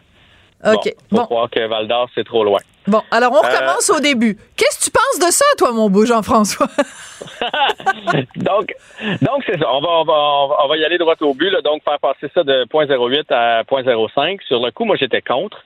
OK. 0.66 0.74
Bon, 0.74 0.82
faut 0.84 1.18
Bon, 1.18 1.25
croire 1.25 1.50
que 1.50 1.66
Val 1.68 1.88
d'Or, 1.88 2.10
c'est 2.13 2.25
trop 2.25 2.44
loin. 2.44 2.60
bon. 2.88 3.01
Alors, 3.10 3.32
on 3.32 3.38
recommence 3.48 3.90
au 3.90 4.00
début. 4.00 4.38
Qu'est-ce 4.58 4.80
que 4.80 4.84
tu 4.86 4.92
penses 4.92 5.25
de 5.28 5.32
ça, 5.32 5.46
toi, 5.58 5.72
mon 5.72 5.90
beau 5.90 6.06
Jean-François? 6.06 6.68
donc, 8.36 8.74
donc 9.22 9.44
c'est 9.46 9.58
ça. 9.60 9.72
On 9.74 9.82
va, 9.82 9.90
on, 9.90 10.04
va, 10.04 10.13
on 10.13 10.48
va- 10.50 10.56
on 10.66 10.68
va 10.68 10.78
y 10.78 10.84
aller 10.86 10.98
droit 10.98 11.16
au 11.22 11.34
but. 11.34 11.50
Là. 11.50 11.62
Donc, 11.62 11.84
faire 11.84 12.00
passer 12.00 12.30
ça 12.34 12.44
de 12.44 12.66
0.08 12.66 13.34
à 13.34 13.63
0.05. 13.63 14.40
Sur 14.48 14.60
le 14.63 14.72
coup, 14.72 14.86
moi, 14.86 14.98
j'étais 15.00 15.22
contre. 15.22 15.58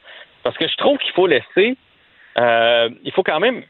Parce 0.43 0.57
que 0.57 0.67
je 0.67 0.75
trouve 0.77 0.97
qu'il 0.99 1.11
faut 1.13 1.27
laisser. 1.27 1.75
Euh, 2.37 2.89
il 3.03 3.11
faut 3.11 3.23
quand 3.23 3.39
même. 3.39 3.63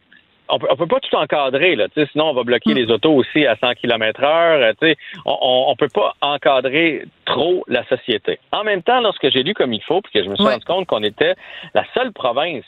On 0.47 0.59
peut, 0.59 0.67
on 0.69 0.75
peut 0.75 0.85
pas 0.85 0.99
tout 0.99 1.15
encadrer, 1.15 1.75
là, 1.75 1.87
tu 1.87 1.99
sais, 1.99 2.07
sinon 2.11 2.25
on 2.29 2.33
va 2.33 2.43
bloquer 2.43 2.75
les 2.75 2.91
autos 2.91 3.11
aussi 3.13 3.47
à 3.47 3.55
100 3.55 3.73
km 3.81 4.23
heure. 4.23 4.73
tu 4.79 4.89
sais. 4.89 4.95
On, 5.25 5.65
on, 5.69 5.75
peut 5.75 5.89
pas 5.91 6.13
encadrer 6.21 7.05
trop 7.25 7.63
la 7.67 7.83
société. 7.87 8.37
En 8.51 8.63
même 8.63 8.83
temps, 8.83 9.01
lorsque 9.01 9.27
j'ai 9.31 9.41
lu 9.41 9.55
comme 9.55 9.73
il 9.73 9.81
faut, 9.81 10.01
puis 10.01 10.11
que 10.13 10.23
je 10.23 10.29
me 10.29 10.35
suis 10.35 10.45
Ouais. 10.45 10.51
rendu 10.51 10.65
compte 10.65 10.85
qu'on 10.85 11.01
était 11.01 11.33
la 11.73 11.83
seule 11.95 12.11
province 12.13 12.63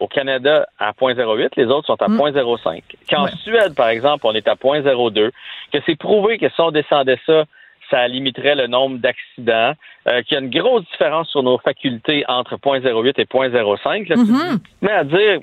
au 0.00 0.08
Canada 0.08 0.66
à 0.80 0.90
0.08, 0.94 1.50
les 1.56 1.66
autres 1.66 1.86
sont 1.86 2.02
à 2.02 2.08
Mm. 2.08 2.16
0.05. 2.16 2.82
Qu'en 3.08 3.26
Ouais. 3.26 3.30
Suède, 3.44 3.76
par 3.76 3.88
exemple, 3.90 4.26
on 4.26 4.32
est 4.34 4.48
à 4.48 4.56
0.02, 4.56 5.30
que 5.72 5.78
c'est 5.86 5.96
prouvé 5.96 6.38
que 6.38 6.48
si 6.48 6.60
on 6.60 6.72
descendait 6.72 7.20
ça, 7.24 7.44
ça 7.92 8.08
limiterait 8.08 8.54
le 8.56 8.66
nombre 8.66 8.96
d'accidents, 8.98 9.74
euh, 10.08 10.22
qu'il 10.22 10.34
y 10.34 10.40
a 10.40 10.40
une 10.40 10.50
grosse 10.50 10.84
différence 10.90 11.28
sur 11.28 11.42
nos 11.42 11.58
facultés 11.58 12.24
entre 12.26 12.56
0.08 12.56 13.20
et 13.20 13.26
0.05. 13.26 14.08
Là, 14.08 14.16
tu 14.16 14.22
Mhm. 14.22 14.88
à 14.88 15.04
dire, 15.04 15.40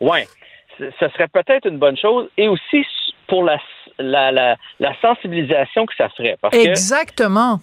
ouais, 0.00 0.26
ce 0.78 1.08
serait 1.10 1.28
peut-être 1.28 1.66
une 1.68 1.78
bonne 1.78 1.96
chose, 1.96 2.28
et 2.36 2.48
aussi 2.48 2.84
pour 3.28 3.44
la, 3.44 3.58
la, 3.98 4.32
la, 4.32 4.56
la 4.80 4.92
sensibilisation 5.00 5.86
que 5.86 5.94
ça 5.96 6.08
ferait. 6.10 6.36
Parce 6.42 6.56
que 6.56 6.68
Exactement. 6.68 7.60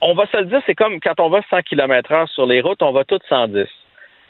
on 0.00 0.14
va 0.14 0.26
se 0.28 0.36
le 0.36 0.44
dire, 0.46 0.60
c'est 0.66 0.74
comme 0.76 1.00
quand 1.00 1.18
on 1.18 1.28
va 1.28 1.40
100 1.50 1.62
km 1.62 2.12
heure 2.12 2.28
sur 2.28 2.46
les 2.46 2.60
routes, 2.60 2.82
on 2.82 2.92
va 2.92 3.04
tous 3.04 3.20
110. 3.28 3.66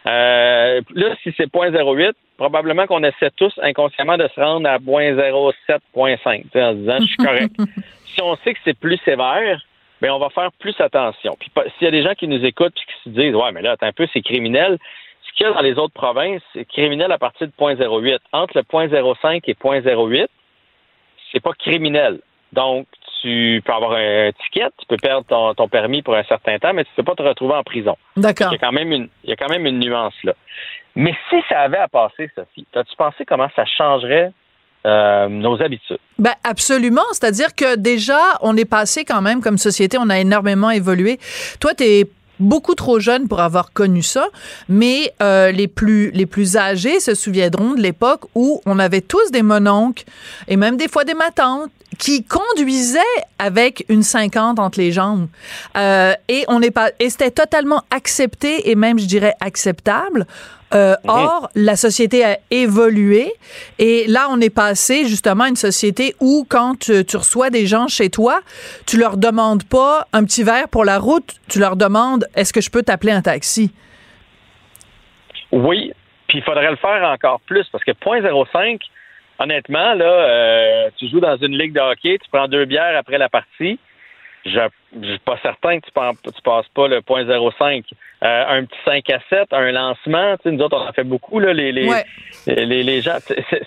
Euh, 0.07 0.81
là, 0.95 1.15
si 1.23 1.33
c'est 1.37 1.47
0.08, 1.53 2.13
probablement 2.37 2.87
qu'on 2.87 3.03
essaie 3.03 3.31
tous 3.37 3.53
inconsciemment 3.63 4.17
de 4.17 4.29
se 4.35 4.41
rendre 4.41 4.69
à 4.69 4.79
0.07.5, 4.79 6.43
tu 6.43 6.49
sais, 6.53 6.63
en 6.63 6.73
se 6.73 6.77
disant, 6.77 6.97
je 7.01 7.07
suis 7.07 7.17
correct. 7.17 7.55
si 8.07 8.23
on 8.23 8.37
sait 8.37 8.55
que 8.55 8.61
c'est 8.65 8.79
plus 8.79 8.99
sévère, 9.05 9.61
ben 10.01 10.11
on 10.11 10.19
va 10.19 10.31
faire 10.31 10.51
plus 10.59 10.75
attention. 10.81 11.37
Puis 11.39 11.51
s'il 11.79 11.85
y 11.85 11.89
a 11.89 11.91
des 11.91 12.03
gens 12.03 12.15
qui 12.15 12.27
nous 12.27 12.45
écoutent 12.45 12.75
et 12.77 12.93
qui 12.93 13.03
se 13.05 13.09
disent, 13.11 13.35
ouais, 13.35 13.53
mais 13.53 13.63
là, 13.63 13.73
attends 13.73 13.87
un 13.87 13.93
peu, 13.93 14.09
c'est 14.13 14.23
criminel. 14.23 14.79
Ce 15.23 15.33
qu'il 15.33 15.47
y 15.47 15.49
a 15.49 15.53
dans 15.53 15.61
les 15.61 15.75
autres 15.75 15.95
provinces, 15.95 16.43
c'est 16.53 16.65
criminel 16.65 17.13
à 17.13 17.19
partir 17.19 17.47
de 17.47 17.53
0.08. 17.53 18.19
Entre 18.33 18.57
le 18.57 18.63
0.05 18.63 19.43
et 19.47 19.55
0.08, 19.55 20.27
c'est 21.31 21.41
pas 21.41 21.53
criminel. 21.53 22.21
Donc, 22.53 22.87
tu 23.23 23.63
peux 23.65 23.73
avoir 23.73 23.93
un 23.93 24.31
ticket, 24.45 24.69
tu 24.79 24.87
peux 24.89 24.97
perdre 24.97 25.25
ton, 25.27 25.55
ton 25.55 25.69
permis 25.69 26.03
pour 26.03 26.17
un 26.17 26.25
certain 26.25 26.59
temps, 26.59 26.73
mais 26.75 26.85
tu 26.85 26.91
peux 26.97 27.05
pas 27.05 27.15
te 27.15 27.23
retrouver 27.23 27.55
en 27.55 27.63
prison. 27.63 27.97
D'accord. 28.17 28.49
Il 28.53 28.55
y 28.55 28.57
a 28.57 28.59
quand 28.59 28.73
même 28.73 28.93
une, 28.93 29.09
il 29.25 29.31
y 29.31 29.33
a 29.33 29.37
quand 29.37 29.49
même 29.49 29.65
une 29.67 29.79
nuance 29.79 30.15
là. 30.25 30.35
Mais 30.95 31.15
si 31.31 31.37
ça 31.49 31.61
avait 31.61 31.79
à 31.79 31.89
passer, 31.89 32.31
Sophie, 32.35 32.67
as-tu 32.75 32.97
pensé 32.97 33.25
comment 33.25 33.49
ça 33.57 33.65
changerait 33.65 34.33
euh, 34.85 35.29
nos 35.29 35.63
habitudes? 35.63 35.99
Ben 36.19 36.35
absolument, 36.45 37.05
c'est-à-dire 37.13 37.55
que 37.55 37.77
déjà 37.77 38.21
on 38.43 38.57
est 38.57 38.69
passé 38.69 39.05
quand 39.05 39.23
même 39.23 39.41
comme 39.41 39.57
société, 39.57 39.97
on 39.99 40.11
a 40.11 40.19
énormément 40.19 40.71
évolué. 40.71 41.19
Toi 41.61 41.75
tu 41.75 41.85
es 41.85 42.11
beaucoup 42.41 42.75
trop 42.75 42.99
jeune 42.99 43.29
pour 43.29 43.41
avoir 43.41 43.73
connu 43.73 44.03
ça, 44.03 44.27
mais 44.69 45.13
euh, 45.23 45.53
les 45.53 45.69
plus 45.69 46.11
les 46.11 46.27
plus 46.27 46.57
âgés 46.57 46.99
se 46.99 47.15
souviendront 47.15 47.75
de 47.75 47.81
l'époque 47.81 48.25
où 48.35 48.61
on 48.67 48.79
avait 48.79 49.01
tous 49.01 49.31
des 49.31 49.43
mononcles 49.43 50.05
et 50.49 50.57
même 50.57 50.77
des 50.77 50.89
fois 50.89 51.05
des 51.05 51.15
matantes 51.15 51.71
qui 51.99 52.25
conduisaient 52.25 53.01
avec 53.39 53.85
une 53.89 54.03
50 54.03 54.59
entre 54.59 54.79
les 54.79 54.93
jambes. 54.93 55.29
Euh, 55.77 56.13
et 56.29 56.45
on 56.49 56.61
n'est 56.61 56.71
pas 56.71 56.91
et 56.99 57.11
c'était 57.11 57.31
totalement 57.31 57.83
accepté 57.91 58.71
et 58.71 58.75
même 58.75 58.99
je 58.99 59.07
dirais 59.07 59.35
acceptable. 59.41 60.27
Euh, 60.75 60.95
Or, 61.07 61.51
la 61.55 61.77
société 61.77 62.25
a 62.25 62.39
évolué 62.51 63.31
et 63.79 64.07
là, 64.07 64.29
on 64.31 64.41
est 64.41 64.55
passé 64.55 65.07
justement 65.07 65.45
à 65.45 65.49
une 65.49 65.57
société 65.57 66.15
où 66.19 66.47
quand 66.49 66.79
tu, 66.79 67.05
tu 67.05 67.17
reçois 67.19 67.51
des 67.51 67.67
gens 67.67 67.89
chez 67.89 68.09
toi, 68.09 68.41
tu 68.87 68.97
leur 68.97 69.19
demandes 69.19 69.65
pas 69.65 70.07
un 70.15 70.25
petit 70.25 70.43
verre 70.43 70.69
pour 70.69 70.87
la 70.87 70.99
route, 70.99 71.35
tu 71.49 71.59
leur 71.59 71.77
demandes 71.77 72.27
est-ce 72.35 72.55
que 72.55 72.63
je 72.63 72.71
peux 72.71 72.83
t'appeler 72.83 73.13
un 73.13 73.21
taxi? 73.21 73.71
Oui, 75.51 75.93
puis 76.27 76.39
il 76.39 76.45
faudrait 76.45 76.71
le 76.71 76.77
faire 76.77 77.03
encore 77.03 77.41
plus 77.43 77.67
parce 77.71 77.85
que 77.85 77.91
0.05, 77.91 78.81
honnêtement, 79.43 79.95
là, 79.95 80.05
euh, 80.05 80.91
tu 80.99 81.09
joues 81.09 81.21
dans 81.21 81.37
une 81.37 81.57
ligue 81.59 81.73
de 81.73 81.81
hockey, 81.81 82.19
tu 82.23 82.29
prends 82.33 82.49
deux 82.49 82.65
bières 82.65 82.97
après 82.97 83.19
la 83.19 83.29
partie. 83.29 83.79
Je 84.45 84.59
je 85.01 85.07
suis 85.09 85.19
pas 85.21 85.39
certain 85.43 85.79
que 85.81 85.87
tu, 85.87 85.93
pen- 85.93 86.13
tu 86.23 86.43
passes 86.43 86.67
pas 86.75 86.87
le 86.89 86.99
0.05. 87.01 87.85
Euh, 88.25 88.45
un 88.49 88.65
petit 88.65 88.79
5 88.85 89.09
à 89.11 89.19
7, 89.31 89.53
un 89.53 89.73
lancement, 89.73 90.37
tu 90.37 90.43
sais, 90.43 90.51
nous 90.55 90.63
autres, 90.63 90.77
on 90.77 90.89
en 90.89 90.93
fait 90.93 91.05
beaucoup, 91.05 91.39
là, 91.41 91.53
les, 91.55 91.73
les, 91.73 91.89
Ouais. 91.89 92.05
les, 92.47 92.83
les 92.83 93.01
gens. 93.01 93.17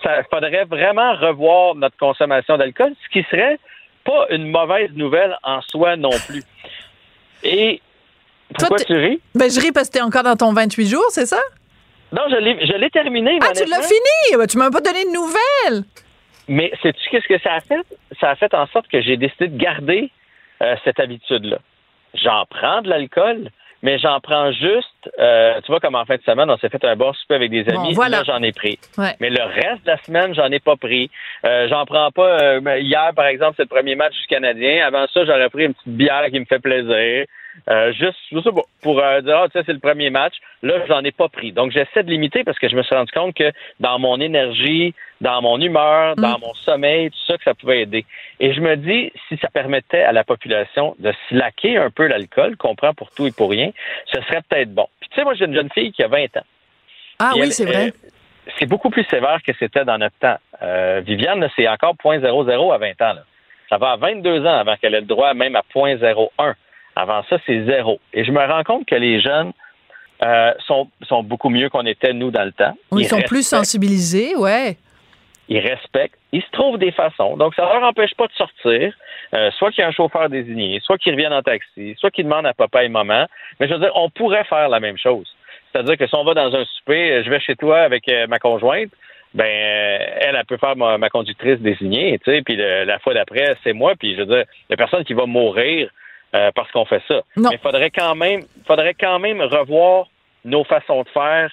Ça 0.03 0.22
faudrait 0.32 0.65
vraiment 0.65 1.13
revoir 1.15 1.75
notre 1.75 1.98
consommation 1.98 2.58
d'alcool, 2.58 2.94
ce 3.03 3.10
qui 3.12 3.25
serait 3.32 3.58
pas 4.03 4.27
une 4.29 4.50
mauvaise 4.51 4.91
nouvelle 4.94 5.36
en 5.44 5.62
soi 5.62 5.96
non 5.96 6.12
plus. 6.27 6.44
Et 7.44 7.82
pourquoi 8.58 8.77
tu 8.77 8.94
ris? 8.94 9.20
Ben, 9.34 9.50
je 9.50 9.60
ris 9.60 9.72
parce 9.72 9.88
que 9.89 9.94
t'es 9.94 10.01
encore 10.01 10.24
dans 10.24 10.36
ton 10.36 10.53
28 10.53 10.88
jours, 10.88 11.05
c'est 11.10 11.25
ça? 11.25 11.39
Non, 12.12 12.21
je 12.29 12.35
l'ai, 12.38 12.65
je 12.65 12.74
l'ai 12.74 12.89
terminé. 12.89 13.39
Ah, 13.41 13.51
tu 13.55 13.65
l'as 13.69 13.81
fini! 13.81 14.38
Ben, 14.38 14.47
tu 14.47 14.57
m'as 14.57 14.69
pas 14.71 14.81
donné 14.81 15.03
de 15.05 15.12
nouvelles! 15.13 15.83
Mais 16.47 16.71
sais-tu 16.81 17.09
qu'est-ce 17.09 17.27
que 17.27 17.39
ça 17.41 17.53
a 17.55 17.59
fait? 17.62 17.81
Ça 18.19 18.29
a 18.29 18.35
fait 18.35 18.53
en 18.53 18.67
sorte 18.67 18.88
que 18.88 19.01
j'ai 19.01 19.17
décidé 19.17 19.47
de 19.47 19.57
garder 19.57 20.12
euh, 20.62 20.75
cette 20.83 21.00
habitude-là. 21.00 21.57
J'en 22.13 22.45
prends 22.50 22.81
de 22.83 22.89
l'alcool, 22.89 23.50
mais 23.81 23.97
j'en 24.00 24.19
prends 24.19 24.51
juste, 24.51 25.09
euh, 25.19 25.59
tu 25.62 25.67
vois, 25.71 25.79
comme 25.79 25.95
en 25.95 26.05
fin 26.05 26.15
de 26.15 26.21
semaine, 26.21 26.50
on 26.50 26.57
s'est 26.57 26.69
fait 26.69 26.85
un 26.85 26.95
bon 26.95 27.12
souper 27.13 27.35
avec 27.35 27.50
des 27.51 27.63
Bon, 27.63 27.79
amis, 27.81 27.93
voilà. 27.93 28.17
là, 28.19 28.24
j'en 28.25 28.41
ai 28.43 28.51
pris. 28.51 28.79
Ouais. 28.97 29.15
Mais 29.19 29.29
le 29.31 29.43
reste 29.43 29.83
de 29.85 29.91
la 29.91 29.97
semaine, 30.03 30.33
j'en 30.35 30.50
ai 30.51 30.59
pas 30.59 30.75
pris. 30.75 31.09
Euh, 31.45 31.67
j'en 31.67 31.85
prends 31.85 32.12
pas. 32.12 32.39
euh, 32.41 32.79
hier, 32.79 33.12
par 33.15 33.25
exemple, 33.25 33.55
c'est 33.57 33.63
le 33.63 33.67
premier 33.75 33.95
match 33.95 34.13
du 34.13 34.27
Canadien. 34.27 34.85
Avant 34.85 35.07
ça, 35.13 35.25
j'aurais 35.25 35.50
pris 35.50 35.65
une 35.65 35.74
petite 35.74 35.88
bière 35.97 36.25
qui 36.31 36.39
me 36.39 36.45
fait 36.45 36.59
plaisir. 36.59 37.25
Euh, 37.69 37.91
juste, 37.93 38.17
je 38.31 38.39
sais 38.39 38.51
pas, 38.51 38.62
pour 38.81 39.00
euh, 39.00 39.21
dire, 39.21 39.38
ah, 39.38 39.47
tu 39.47 39.57
sais, 39.57 39.63
c'est 39.65 39.74
le 39.74 39.79
premier 39.79 40.09
match. 40.09 40.35
Là, 40.62 40.85
j'en 40.88 41.03
ai 41.03 41.12
pas 41.12 41.29
pris. 41.29 41.51
Donc, 41.51 41.71
j'essaie 41.71 42.03
de 42.03 42.09
limiter 42.09 42.43
parce 42.43 42.59
que 42.59 42.69
je 42.69 42.75
me 42.75 42.83
suis 42.83 42.95
rendu 42.95 43.12
compte 43.12 43.35
que 43.35 43.51
dans 43.79 43.97
mon 44.00 44.19
énergie, 44.19 44.93
dans 45.21 45.41
mon 45.41 45.59
humeur, 45.59 46.15
dans 46.15 46.38
mon 46.39 46.53
sommeil, 46.53 47.09
tout 47.09 47.25
ça, 47.27 47.38
que 47.38 47.43
ça 47.43 47.53
pouvait 47.53 47.81
aider. 47.81 48.05
Et 48.39 48.53
je 48.53 48.62
me 48.62 48.75
dis, 48.75 49.12
si 49.27 49.38
ça 49.38 49.50
permettait 49.50 50.03
à 50.03 50.12
la 50.12 50.24
population 50.24 50.95
de 51.00 51.13
slacker 51.29 51.77
un 51.77 51.89
peu 51.89 52.07
l'alcool, 52.07 52.57
qu'on 52.57 52.75
prend 52.75 52.93
pour 52.93 53.12
tout 53.12 53.25
et 53.25 53.31
pour 53.31 53.50
rien, 53.50 53.71
ce 54.13 54.21
serait 54.21 54.41
peut-être 54.47 54.74
bon. 54.74 54.88
Puis, 55.00 55.09
tu 55.09 55.15
sais, 55.15 55.24
moi, 55.24 55.33
j'ai 55.33 55.45
une 55.45 55.55
jeune 55.55 55.69
fille 55.71 55.91
qui 55.91 56.03
a 56.03 56.07
20 56.07 56.38
ans. 56.38 56.45
Ah 57.19 57.31
oui, 57.35 57.51
c'est 57.51 57.65
vrai. 57.65 57.93
c'est 58.59 58.65
beaucoup 58.65 58.89
plus 58.89 59.05
sévère 59.05 59.39
que 59.41 59.53
c'était 59.57 59.85
dans 59.85 59.97
notre 59.97 60.17
temps. 60.19 60.38
Euh, 60.62 61.01
Viviane, 61.05 61.47
c'est 61.55 61.67
encore 61.67 61.95
0.00 61.95 62.74
à 62.74 62.77
20 62.77 62.89
ans. 63.01 63.13
là. 63.13 63.24
Ça 63.69 63.77
va 63.77 63.91
à 63.91 63.95
22 63.95 64.45
ans 64.45 64.57
avant 64.57 64.75
qu'elle 64.75 64.93
ait 64.93 65.01
le 65.01 65.07
droit 65.07 65.33
même 65.33 65.55
à 65.55 65.63
0.01. 65.74 66.53
Avant 66.96 67.24
ça, 67.30 67.38
c'est 67.46 67.66
zéro. 67.66 68.00
Et 68.14 68.24
je 68.24 68.32
me 68.32 68.40
rends 68.40 68.64
compte 68.64 68.86
que 68.86 68.96
les 68.96 69.20
jeunes 69.20 69.52
euh, 70.24 70.54
sont, 70.66 70.88
sont 71.08 71.24
beaucoup 71.24 71.50
mieux 71.50 71.70
qu'on 71.70 71.86
était, 71.86 72.14
nous, 72.14 72.32
dans 72.32 72.46
le 72.46 72.54
temps. 72.54 72.74
ils 72.94 73.06
sont 73.06 73.22
plus 73.22 73.46
sensibilisés, 73.46 74.34
ouais. 74.38 74.78
ils 75.50 75.60
respectent, 75.60 76.18
ils 76.32 76.42
se 76.42 76.50
trouvent 76.52 76.78
des 76.78 76.92
façons. 76.92 77.36
Donc, 77.36 77.54
ça 77.56 77.64
ne 77.64 77.74
leur 77.74 77.84
empêche 77.84 78.16
pas 78.16 78.28
de 78.28 78.34
sortir, 78.34 78.94
euh, 79.34 79.52
soit 79.52 79.72
qu'il 79.72 79.82
y 79.82 79.84
a 79.84 79.90
un 79.90 79.92
chauffeur 79.92 80.30
désigné, 80.30 80.80
soit 80.82 80.98
qu'ils 80.98 81.12
reviennent 81.12 81.34
en 81.34 81.42
taxi, 81.42 81.96
soit 82.00 82.12
qu'ils 82.12 82.24
demandent 82.24 82.46
à 82.46 82.54
papa 82.54 82.86
et 82.86 82.90
maman. 82.90 83.25
Mais 83.60 83.68
je 83.68 83.74
veux 83.74 83.80
dire, 83.80 83.92
on 83.96 84.10
pourrait 84.10 84.46
faire 84.46 84.70
la 84.70 84.80
même 84.80 84.98
chose. 84.98 85.28
C'est-à-dire 85.72 85.98
que 85.98 86.08
si 86.08 86.16
on 86.16 86.24
va 86.24 86.34
dans 86.34 86.56
un 86.56 86.64
souper, 86.64 87.12
euh, 87.12 87.24
je 87.25 87.30
vais 87.30 87.42
chez 87.42 87.58
toi 87.58 87.82
avec 87.82 88.10
ma 88.30 88.40
conjointe, 88.40 88.92
ben 89.34 89.46
elle, 89.46 90.38
elle 90.38 90.46
peut 90.46 90.56
faire 90.56 90.78
ma, 90.78 91.10
conductrice 91.10 91.60
désignée, 91.60 92.18
tu 92.24 92.32
sais, 92.32 92.42
puis 92.42 92.56
la 92.56 93.00
fois 93.00 93.14
d'après, 93.14 93.58
c'est 93.66 93.74
moi, 93.74 93.96
puis 94.00 94.16
je 94.16 94.22
veux 94.22 94.28
dire, 94.28 94.46
il 94.48 94.66
n'y 94.70 94.74
a 94.75 94.78
personne 94.78 95.04
qui 95.04 95.14
va 95.14 95.25
mourir 95.25 95.90
parce 96.54 96.72
qu'on 96.72 96.86
fait 96.86 97.01
ça. 97.08 97.22
Mais 97.36 97.50
il 97.54 97.60
faudrait 97.60 97.92
quand 97.92 98.15
même, 98.15 98.42
faudrait 98.68 98.94
quand 98.94 99.20
même 99.20 99.42
revoir 99.42 100.08
nos 100.44 100.63
façons 100.63 101.04
de 101.04 101.10
faire 101.10 101.51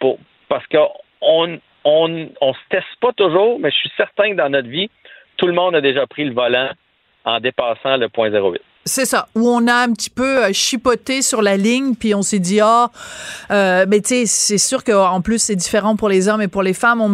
pour 0.00 0.18
parce 0.48 0.66
qu'on 0.66 1.58
on, 1.84 2.28
on 2.40 2.52
se 2.52 2.58
teste 2.68 2.86
pas 3.00 3.12
toujours, 3.12 3.58
mais 3.58 3.70
je 3.70 3.76
suis 3.76 3.92
certain 3.96 4.30
que 4.30 4.36
dans 4.36 4.50
notre 4.50 4.68
vie, 4.68 4.90
tout 5.36 5.46
le 5.46 5.52
monde 5.52 5.74
a 5.74 5.80
déjà 5.80 6.06
pris 6.06 6.24
le 6.24 6.34
volant 6.34 6.70
en 7.24 7.40
dépassant 7.40 7.96
le 7.96 8.08
point 8.08 8.30
08. 8.30 8.60
C'est 8.84 9.06
ça, 9.06 9.28
où 9.36 9.48
on 9.48 9.68
a 9.68 9.74
un 9.74 9.92
petit 9.92 10.10
peu 10.10 10.44
euh, 10.44 10.52
chipoté 10.52 11.22
sur 11.22 11.40
la 11.40 11.56
ligne, 11.56 11.94
puis 11.94 12.16
on 12.16 12.22
s'est 12.22 12.40
dit, 12.40 12.58
ah, 12.60 12.90
euh, 13.52 13.86
mais 13.88 14.00
tu 14.00 14.08
sais, 14.08 14.26
c'est 14.26 14.58
sûr 14.58 14.82
qu'en 14.82 15.20
plus, 15.20 15.40
c'est 15.40 15.54
différent 15.54 15.94
pour 15.94 16.08
les 16.08 16.26
hommes 16.26 16.42
et 16.42 16.48
pour 16.48 16.64
les 16.64 16.74
femmes. 16.74 17.00
On, 17.00 17.12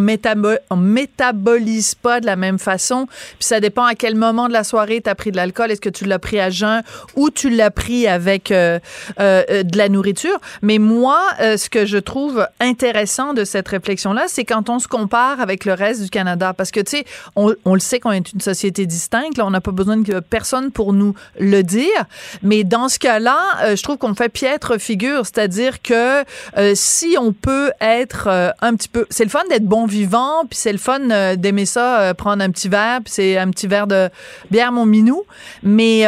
on 0.70 0.76
métabolise 0.76 1.94
pas 1.94 2.20
de 2.20 2.26
la 2.26 2.36
même 2.36 2.58
façon. 2.58 3.06
Puis 3.06 3.46
ça 3.46 3.60
dépend 3.60 3.84
à 3.84 3.94
quel 3.94 4.14
moment 4.14 4.48
de 4.48 4.52
la 4.54 4.64
soirée 4.64 5.02
tu 5.02 5.10
as 5.10 5.14
pris 5.14 5.30
de 5.30 5.36
l'alcool. 5.36 5.70
Est-ce 5.70 5.80
que 5.80 5.90
tu 5.90 6.06
l'as 6.06 6.18
pris 6.18 6.40
à 6.40 6.48
jeun 6.48 6.82
ou 7.16 7.30
tu 7.30 7.50
l'as 7.50 7.70
pris 7.70 8.06
avec 8.06 8.50
euh, 8.50 8.78
euh, 9.20 9.62
de 9.62 9.76
la 9.76 9.88
nourriture. 9.88 10.38
Mais 10.62 10.78
moi, 10.78 11.20
ce 11.38 11.68
que 11.68 11.84
je 11.84 11.98
trouve 11.98 12.46
intéressant 12.60 13.34
de 13.34 13.44
cette 13.44 13.68
réflexion-là, 13.68 14.24
c'est 14.28 14.44
quand 14.44 14.70
on 14.70 14.78
se 14.78 14.88
compare 14.88 15.40
avec 15.40 15.64
le 15.64 15.74
reste 15.74 16.02
du 16.02 16.10
Canada. 16.10 16.54
Parce 16.54 16.70
que, 16.70 16.80
tu 16.80 16.98
sais, 16.98 17.04
on, 17.36 17.54
on, 17.64 17.74
le 17.74 17.80
sait 17.80 18.00
qu'on 18.00 18.12
est 18.12 18.32
une 18.32 18.40
société 18.40 18.86
distincte. 18.86 19.36
Là, 19.36 19.46
on 19.46 19.50
n'a 19.50 19.60
pas 19.60 19.72
besoin 19.72 19.98
de 19.98 20.20
personne 20.20 20.70
pour 20.70 20.92
nous 20.92 21.14
le 21.38 21.57
dire. 21.62 22.04
Mais 22.42 22.64
dans 22.64 22.88
ce 22.88 22.98
cas-là, 22.98 23.38
euh, 23.62 23.76
je 23.76 23.82
trouve 23.82 23.98
qu'on 23.98 24.14
fait 24.14 24.28
piètre 24.28 24.80
figure. 24.80 25.24
C'est-à-dire 25.26 25.82
que 25.82 26.22
euh, 26.56 26.72
si 26.74 27.16
on 27.20 27.32
peut 27.32 27.70
être 27.80 28.28
euh, 28.28 28.50
un 28.60 28.74
petit 28.74 28.88
peu... 28.88 29.06
C'est 29.10 29.24
le 29.24 29.30
fun 29.30 29.42
d'être 29.48 29.64
bon 29.64 29.86
vivant, 29.86 30.44
puis 30.48 30.58
c'est 30.58 30.72
le 30.72 30.78
fun 30.78 31.36
d'aimer 31.36 31.66
ça, 31.66 32.14
prendre 32.14 32.42
un 32.42 32.50
petit 32.50 32.68
verre, 32.68 33.00
puis 33.04 33.12
c'est 33.12 33.38
un 33.38 33.50
petit 33.50 33.66
verre 33.66 33.86
de 33.86 34.08
bière, 34.50 34.72
mon 34.72 34.86
minou. 34.86 35.24
Mais, 35.62 36.04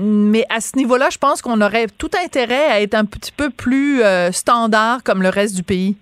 mais 0.00 0.44
à 0.48 0.60
ce 0.60 0.76
niveau-là, 0.76 1.08
je 1.10 1.18
pense 1.18 1.42
qu'on 1.42 1.60
aurait 1.60 1.86
tout 1.98 2.10
intérêt 2.22 2.66
à 2.70 2.80
être 2.80 2.94
un 2.94 3.04
petit 3.04 3.32
peu 3.32 3.50
plus 3.50 4.02
standard 4.32 5.02
comme 5.02 5.22
le 5.22 5.28
reste 5.28 5.56
du 5.56 5.62
pays. 5.62 5.96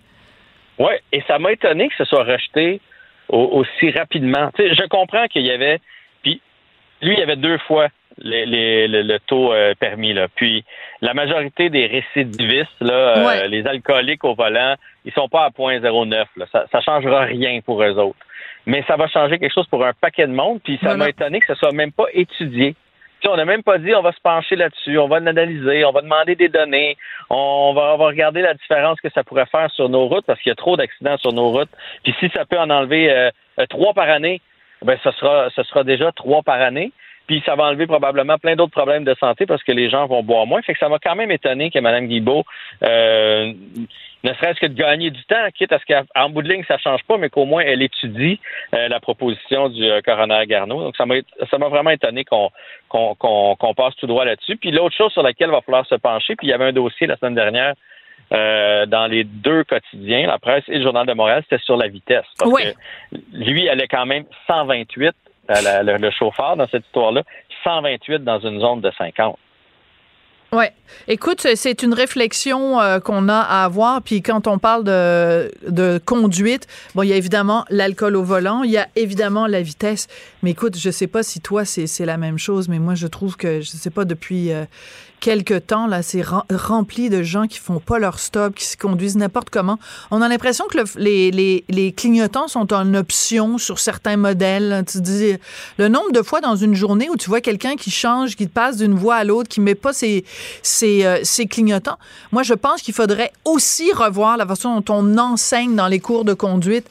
Oui, 0.78 0.92
et 1.12 1.22
ça 1.26 1.38
m'a 1.38 1.52
étonné 1.52 1.88
que 1.88 1.94
ce 1.98 2.04
soit 2.04 2.24
rejeté 2.24 2.80
aussi 3.28 3.90
rapidement. 3.90 4.50
je 4.58 4.86
comprends 4.88 5.26
qu'il 5.28 5.42
y 5.42 5.50
avait... 5.50 5.80
Puis 6.22 6.40
lui, 7.02 7.14
il 7.14 7.18
y 7.18 7.22
avait 7.22 7.36
deux 7.36 7.58
fois 7.66 7.88
le, 8.22 9.18
taux 9.18 9.52
euh, 9.52 9.74
permis. 9.78 10.12
Là. 10.12 10.28
Puis 10.34 10.64
la 11.00 11.14
majorité 11.14 11.70
des 11.70 11.86
récidivistes, 11.86 12.80
là, 12.80 13.16
euh, 13.16 13.46
les 13.46 13.66
alcooliques 13.66 14.24
au 14.24 14.34
volant, 14.34 14.74
ils 15.04 15.12
sont 15.12 15.28
pas 15.28 15.44
à 15.44 15.50
0.09. 15.50 16.24
Ça, 16.52 16.66
ça 16.70 16.80
changera 16.80 17.22
rien 17.22 17.60
pour 17.60 17.82
eux 17.82 17.98
autres. 17.98 18.18
Mais 18.66 18.84
ça 18.86 18.96
va 18.96 19.08
changer 19.08 19.38
quelque 19.38 19.54
chose 19.54 19.68
pour 19.68 19.84
un 19.84 19.92
paquet 19.94 20.26
de 20.26 20.32
monde. 20.32 20.60
Puis 20.62 20.78
ça 20.82 20.96
m'a 20.96 21.08
étonné 21.08 21.40
que 21.40 21.46
ce 21.46 21.54
soit 21.54 21.72
même 21.72 21.92
pas 21.92 22.06
étudié. 22.12 22.74
on 23.26 23.36
n'a 23.36 23.44
même 23.44 23.62
pas 23.62 23.78
dit 23.78 23.94
on 23.94 24.02
va 24.02 24.12
se 24.12 24.20
pencher 24.20 24.56
là-dessus, 24.56 24.98
on 24.98 25.08
va 25.08 25.20
l'analyser, 25.20 25.84
on 25.84 25.92
va 25.92 26.02
demander 26.02 26.34
des 26.34 26.48
données, 26.48 26.96
on 27.30 27.72
va, 27.74 27.94
on 27.94 27.96
va 27.96 28.06
regarder 28.06 28.42
la 28.42 28.54
différence 28.54 29.00
que 29.00 29.08
ça 29.10 29.24
pourrait 29.24 29.46
faire 29.46 29.70
sur 29.70 29.88
nos 29.88 30.06
routes 30.06 30.26
parce 30.26 30.38
qu'il 30.40 30.50
y 30.50 30.52
a 30.52 30.56
trop 30.56 30.76
d'accidents 30.76 31.16
sur 31.16 31.32
nos 31.32 31.48
routes. 31.48 31.70
Puis 32.02 32.14
si 32.20 32.28
ça 32.34 32.44
peut 32.44 32.58
en 32.58 32.68
enlever 32.68 33.10
euh, 33.10 33.30
trois 33.70 33.94
par 33.94 34.10
année, 34.10 34.42
ben 34.82 34.98
ce 35.02 35.10
sera 35.12 35.48
ce 35.56 35.62
sera 35.62 35.82
déjà 35.82 36.12
trois 36.12 36.42
par 36.42 36.60
année. 36.60 36.92
Puis 37.28 37.42
ça 37.44 37.54
va 37.54 37.64
enlever 37.64 37.86
probablement 37.86 38.38
plein 38.38 38.56
d'autres 38.56 38.72
problèmes 38.72 39.04
de 39.04 39.14
santé 39.20 39.44
parce 39.44 39.62
que 39.62 39.70
les 39.70 39.90
gens 39.90 40.06
vont 40.06 40.22
boire 40.22 40.46
moins. 40.46 40.62
Fait 40.62 40.72
que 40.72 40.78
ça 40.78 40.88
m'a 40.88 40.98
quand 40.98 41.14
même 41.14 41.30
étonné 41.30 41.70
que 41.70 41.78
Mme 41.78 42.08
Guibault, 42.08 42.44
euh, 42.82 43.52
ne 44.24 44.32
serait-ce 44.32 44.58
que 44.58 44.66
de 44.66 44.74
gagner 44.74 45.10
du 45.10 45.22
temps, 45.24 45.46
quitte 45.54 45.70
à 45.70 45.78
ce 45.78 45.84
qu'en 45.84 46.30
bout 46.30 46.40
de 46.40 46.48
ligne, 46.48 46.64
ça 46.66 46.78
change 46.78 47.02
pas, 47.04 47.18
mais 47.18 47.28
qu'au 47.28 47.44
moins 47.44 47.62
elle 47.62 47.82
étudie 47.82 48.40
euh, 48.74 48.88
la 48.88 48.98
proposition 48.98 49.68
du 49.68 49.84
euh, 49.84 50.00
coroner 50.00 50.46
Garneau. 50.46 50.80
Donc 50.80 50.96
ça 50.96 51.04
m'a 51.04 51.16
ça 51.50 51.58
m'a 51.58 51.68
vraiment 51.68 51.90
étonné 51.90 52.24
qu'on 52.24 52.50
qu'on 52.88 53.74
passe 53.76 53.94
tout 53.96 54.06
droit 54.06 54.24
là-dessus. 54.24 54.56
Puis 54.56 54.70
l'autre 54.70 54.96
chose 54.96 55.12
sur 55.12 55.22
laquelle 55.22 55.48
il 55.48 55.52
va 55.52 55.60
falloir 55.60 55.86
se 55.86 55.96
pencher, 55.96 56.34
puis 56.34 56.46
il 56.46 56.50
y 56.50 56.54
avait 56.54 56.64
un 56.64 56.72
dossier 56.72 57.06
la 57.06 57.16
semaine 57.18 57.34
dernière 57.34 57.74
dans 58.30 59.06
les 59.10 59.24
deux 59.24 59.64
quotidiens, 59.64 60.26
la 60.26 60.38
presse 60.38 60.64
et 60.68 60.78
le 60.78 60.82
Journal 60.82 61.06
de 61.06 61.14
Montréal, 61.14 61.42
c'était 61.48 61.62
sur 61.64 61.78
la 61.78 61.88
vitesse. 61.88 62.26
Parce 62.38 62.52
que 62.52 63.16
lui, 63.32 63.66
elle 63.66 63.80
est 63.80 63.88
quand 63.88 64.04
même 64.04 64.24
128 64.46 65.14
le, 65.48 66.10
chauffeur 66.10 66.56
dans 66.56 66.68
cette 66.68 66.84
histoire-là, 66.86 67.22
128 67.64 68.24
dans 68.24 68.40
une 68.40 68.60
zone 68.60 68.80
de 68.80 68.90
50. 68.96 69.38
Oui. 70.50 70.64
Écoute, 71.08 71.46
c'est 71.54 71.82
une 71.82 71.92
réflexion 71.92 72.80
euh, 72.80 73.00
qu'on 73.00 73.28
a 73.28 73.36
à 73.36 73.64
avoir. 73.64 74.00
Puis 74.00 74.22
quand 74.22 74.46
on 74.46 74.58
parle 74.58 74.82
de, 74.82 75.52
de 75.68 76.00
conduite, 76.02 76.66
bon, 76.94 77.02
il 77.02 77.10
y 77.10 77.12
a 77.12 77.16
évidemment 77.16 77.66
l'alcool 77.68 78.16
au 78.16 78.22
volant, 78.22 78.62
il 78.62 78.70
y 78.70 78.78
a 78.78 78.88
évidemment 78.96 79.46
la 79.46 79.60
vitesse. 79.60 80.08
Mais 80.42 80.52
écoute, 80.52 80.78
je 80.78 80.90
sais 80.90 81.06
pas 81.06 81.22
si 81.22 81.40
toi, 81.40 81.66
c'est 81.66 82.06
la 82.06 82.16
même 82.16 82.38
chose, 82.38 82.70
mais 82.70 82.78
moi, 82.78 82.94
je 82.94 83.06
trouve 83.06 83.36
que, 83.36 83.60
je 83.60 83.66
sais 83.66 83.90
pas, 83.90 84.06
depuis 84.06 84.50
euh, 84.50 84.64
quelque 85.20 85.58
temps, 85.58 85.86
là, 85.86 86.02
c'est 86.02 86.22
rempli 86.50 87.10
de 87.10 87.22
gens 87.22 87.46
qui 87.46 87.58
font 87.58 87.80
pas 87.80 87.98
leur 87.98 88.18
stop, 88.18 88.54
qui 88.54 88.64
se 88.64 88.76
conduisent 88.76 89.16
n'importe 89.16 89.50
comment. 89.50 89.78
On 90.10 90.22
a 90.22 90.28
l'impression 90.28 90.66
que 90.66 90.78
les, 90.98 91.30
les, 91.30 91.64
les, 91.68 91.92
clignotants 91.92 92.48
sont 92.48 92.72
en 92.72 92.94
option 92.94 93.58
sur 93.58 93.78
certains 93.78 94.16
modèles. 94.16 94.84
Tu 94.90 95.00
dis, 95.00 95.36
le 95.78 95.88
nombre 95.88 96.12
de 96.12 96.22
fois 96.22 96.40
dans 96.40 96.56
une 96.56 96.74
journée 96.74 97.08
où 97.10 97.16
tu 97.16 97.28
vois 97.28 97.40
quelqu'un 97.40 97.76
qui 97.76 97.90
change, 97.90 98.36
qui 98.36 98.46
passe 98.46 98.76
d'une 98.76 98.94
voie 98.94 99.16
à 99.16 99.24
l'autre, 99.24 99.48
qui 99.48 99.60
met 99.60 99.74
pas 99.74 99.92
ses, 99.92 100.24
ses, 100.62 101.04
euh, 101.04 101.20
ses 101.24 101.46
clignotants. 101.46 101.98
Moi, 102.32 102.42
je 102.42 102.54
pense 102.54 102.82
qu'il 102.82 102.94
faudrait 102.94 103.32
aussi 103.44 103.92
revoir 103.92 104.36
la 104.36 104.46
façon 104.46 104.80
dont 104.80 104.94
on 104.94 105.18
enseigne 105.18 105.74
dans 105.74 105.88
les 105.88 106.00
cours 106.00 106.24
de 106.24 106.34
conduite. 106.34 106.86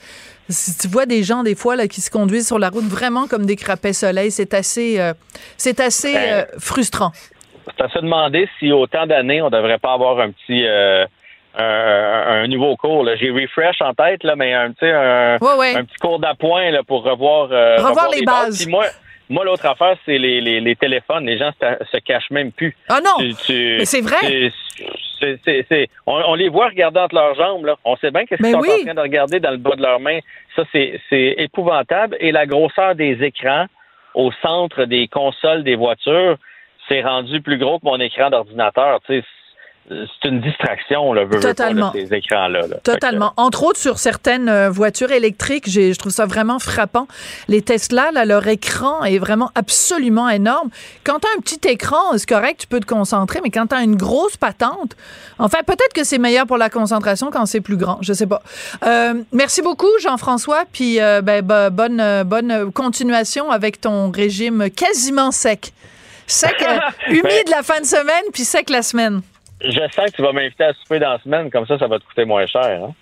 Si 0.50 0.76
tu 0.78 0.88
vois 0.88 1.06
des 1.06 1.24
gens, 1.24 1.44
des 1.44 1.56
fois, 1.56 1.76
là, 1.76 1.88
qui 1.88 2.00
se 2.00 2.10
conduisent 2.10 2.48
sur 2.48 2.58
la 2.58 2.70
route 2.70 2.86
vraiment 2.86 3.28
comme 3.28 3.46
des 3.46 3.58
crapets 3.58 3.92
soleil, 3.92 4.32
c'est 4.32 4.54
assez, 4.54 4.98
euh, 4.98 5.14
c'est 5.58 5.82
assez 5.82 6.14
ben, 6.14 6.34
euh, 6.34 6.46
frustrant 6.58 7.12
c'est 7.76 7.84
à 7.84 7.90
se 7.90 8.00
demander 8.00 8.48
si 8.60 8.72
autant 8.72 9.06
d'années, 9.06 9.42
on 9.42 9.50
devrait 9.50 9.78
pas 9.78 9.94
avoir 9.94 10.20
un 10.20 10.32
petit 10.32 10.66
euh, 10.66 11.06
un, 11.58 12.48
nouveau 12.48 12.76
cours. 12.76 13.08
J'ai 13.20 13.32
refresh 13.32 13.82
en 13.82 13.94
tête, 13.94 14.24
là, 14.24 14.36
mais 14.36 14.54
un, 14.54 14.74
un, 14.82 15.36
un 15.36 15.84
petit 15.84 15.98
cours 16.00 16.20
d'appoint 16.20 16.72
pour 16.86 17.04
revoir, 17.04 17.50
euh, 17.52 17.78
revoir, 17.78 18.10
les, 18.12 18.24
bases. 18.24 18.68
moi, 18.68 18.86
moi 19.30 19.44
l'autre 19.44 19.66
affaire, 19.66 19.98
c'est 20.06 20.18
les, 20.18 20.40
les, 20.40 20.60
les, 20.60 20.76
téléphones. 20.76 21.26
Les 21.26 21.38
gens 21.38 21.52
se, 21.60 21.86
se 21.92 21.98
cachent 21.98 22.30
même 22.30 22.52
plus. 22.52 22.76
Ah 22.90 23.00
non! 23.04 23.26
mais 23.50 23.86
c'est 23.86 24.02
vrai! 24.02 24.52
on, 26.06 26.36
les 26.36 26.50
voit 26.50 26.68
regarder 26.68 27.00
entre 27.00 27.16
leurs 27.16 27.36
jambes. 27.36 27.66
Là. 27.66 27.76
On 27.84 27.96
sait 27.98 28.12
bien 28.12 28.26
qu'est-ce 28.26 28.42
qu'ils 28.42 28.52
sont 28.52 28.60
en 28.60 28.84
train 28.84 28.94
de 28.94 29.02
regarder 29.02 29.40
dans 29.40 29.52
le 29.52 29.58
bas 29.58 29.76
de 29.76 29.82
leurs 29.82 30.00
mains. 30.00 30.20
Ça, 30.56 30.64
c'est 30.72 31.36
épouvantable. 31.38 32.18
Et 32.20 32.32
la 32.32 32.46
grosseur 32.46 32.96
des 32.96 33.24
écrans 33.24 33.66
au 34.14 34.32
centre 34.42 34.86
des 34.86 35.08
consoles 35.08 35.64
des 35.64 35.76
voitures, 35.76 36.38
c'est 36.88 37.02
rendu 37.02 37.42
plus 37.42 37.58
gros 37.58 37.80
que 37.80 37.86
mon 37.86 38.00
écran 38.00 38.30
d'ordinateur. 38.30 39.00
Tu 39.06 39.20
sais, 39.20 39.26
c'est 39.90 40.28
une 40.28 40.42
distraction, 40.42 41.14
là, 41.14 41.26
Totalement. 41.40 41.94
ces 41.94 42.14
écrans-là. 42.14 42.64
Totalement. 42.84 43.32
Entre 43.38 43.64
autres, 43.64 43.80
sur 43.80 44.00
certaines 44.00 44.50
euh, 44.50 44.70
voitures 44.70 45.12
électriques, 45.12 45.70
je 45.70 45.98
trouve 45.98 46.12
ça 46.12 46.26
vraiment 46.26 46.60
frappant. 46.60 47.08
Les 47.48 47.62
Tesla, 47.62 48.12
là, 48.12 48.26
leur 48.26 48.46
écran 48.48 49.06
est 49.06 49.18
vraiment 49.18 49.50
absolument 49.56 50.28
énorme. 50.28 50.70
Quand 51.06 51.20
tu 51.20 51.28
as 51.28 51.38
un 51.38 51.42
petit 51.42 51.66
écran, 51.70 52.18
c'est 52.18 52.28
correct, 52.28 52.62
tu 52.62 52.68
peux 52.68 52.82
te 52.82 52.86
concentrer, 52.86 53.40
mais 53.42 53.50
quand 53.50 53.68
tu 53.68 53.76
as 53.76 53.82
une 53.82 53.96
grosse 53.96 54.36
patente, 54.36 54.98
enfin, 55.40 55.60
peut-être 55.66 55.94
que 55.94 56.04
c'est 56.04 56.18
meilleur 56.18 56.48
pour 56.48 56.58
la 56.58 56.70
concentration 56.70 57.32
quand 57.32 57.46
c'est 57.46 57.62
plus 57.62 57.78
grand. 57.78 58.00
Je 58.02 58.12
sais 58.12 58.28
pas. 58.28 58.42
Euh, 58.86 59.14
merci 59.32 59.62
beaucoup, 59.62 59.88
Jean-François, 60.02 60.66
puis 60.72 61.00
euh, 61.00 61.22
ben, 61.22 61.42
bonne, 61.72 62.24
bonne 62.26 62.72
continuation 62.74 63.52
avec 63.52 63.80
ton 63.80 64.12
régime 64.12 64.70
quasiment 64.70 65.32
sec. 65.32 65.72
Sec, 66.28 66.62
euh, 66.62 66.78
humide 67.08 67.50
la 67.50 67.64
fin 67.64 67.80
de 67.80 67.86
semaine, 67.86 68.26
puis 68.34 68.44
sec 68.44 68.70
la 68.70 68.84
semaine. 68.84 69.22
Je 69.62 69.80
sens 69.96 70.12
que 70.12 70.16
tu 70.18 70.22
vas 70.22 70.34
m'inviter 70.34 70.66
à 70.66 70.74
souper 70.74 71.00
dans 71.00 71.14
la 71.14 71.20
semaine, 71.20 71.50
comme 71.50 71.66
ça, 71.66 71.80
ça 71.80 71.88
va 71.88 71.98
te 71.98 72.06
coûter 72.06 72.26
moins 72.26 72.46
cher. 72.46 72.84
Hein? 72.84 72.94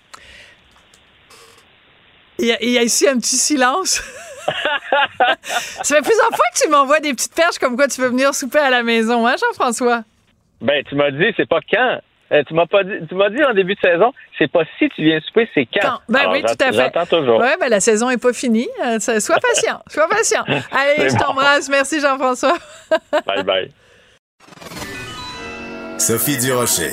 Il, 2.38 2.46
y 2.46 2.78
a, 2.78 2.82
ici 2.82 3.08
un 3.08 3.18
petit 3.18 3.36
silence. 3.36 4.02
ça 5.42 5.96
fait 5.96 6.02
plusieurs 6.02 6.28
fois 6.28 6.44
que 6.54 6.62
tu 6.62 6.68
m'envoies 6.68 7.00
des 7.00 7.14
petites 7.14 7.34
perches 7.34 7.58
comme 7.58 7.76
quoi 7.76 7.88
tu 7.88 8.00
veux 8.00 8.08
venir 8.08 8.34
souper 8.34 8.58
à 8.58 8.70
la 8.70 8.82
maison, 8.82 9.26
hein, 9.26 9.34
Jean-François? 9.40 10.04
Ben, 10.60 10.84
tu 10.84 10.94
m'as 10.94 11.10
dit, 11.10 11.32
c'est 11.36 11.48
pas 11.48 11.60
quand. 11.68 12.00
Euh, 12.32 12.42
tu 12.46 12.54
m'as 12.54 12.66
pas 12.66 12.82
dit, 12.82 12.94
tu 13.08 13.14
m'as 13.14 13.30
dit 13.30 13.42
en 13.44 13.54
début 13.54 13.74
de 13.74 13.80
saison, 13.80 14.12
c'est 14.36 14.50
pas 14.50 14.62
si 14.78 14.88
tu 14.90 15.04
viens 15.04 15.20
souper, 15.20 15.48
c'est 15.54 15.66
quand. 15.66 16.00
Ben 16.08 16.28
oui, 16.32 16.42
tout 16.42 16.54
à 16.60 16.72
fait. 16.72 16.72
J'attends 16.72 17.06
toujours. 17.06 17.38
Ouais, 17.38 17.56
ben 17.60 17.68
la 17.68 17.80
saison 17.80 18.10
est 18.10 18.20
pas 18.20 18.32
finie. 18.32 18.68
Euh, 18.84 18.98
sois 18.98 19.36
patient, 19.36 19.80
sois 19.88 20.08
patient. 20.08 20.42
Allez, 20.72 21.08
je 21.08 21.16
t'embrasse. 21.16 21.68
Merci 21.68 22.00
Jean-François. 22.00 22.56
bye 23.26 23.44
bye. 23.44 23.70
Sophie 25.98 26.38
Durocher. 26.38 26.90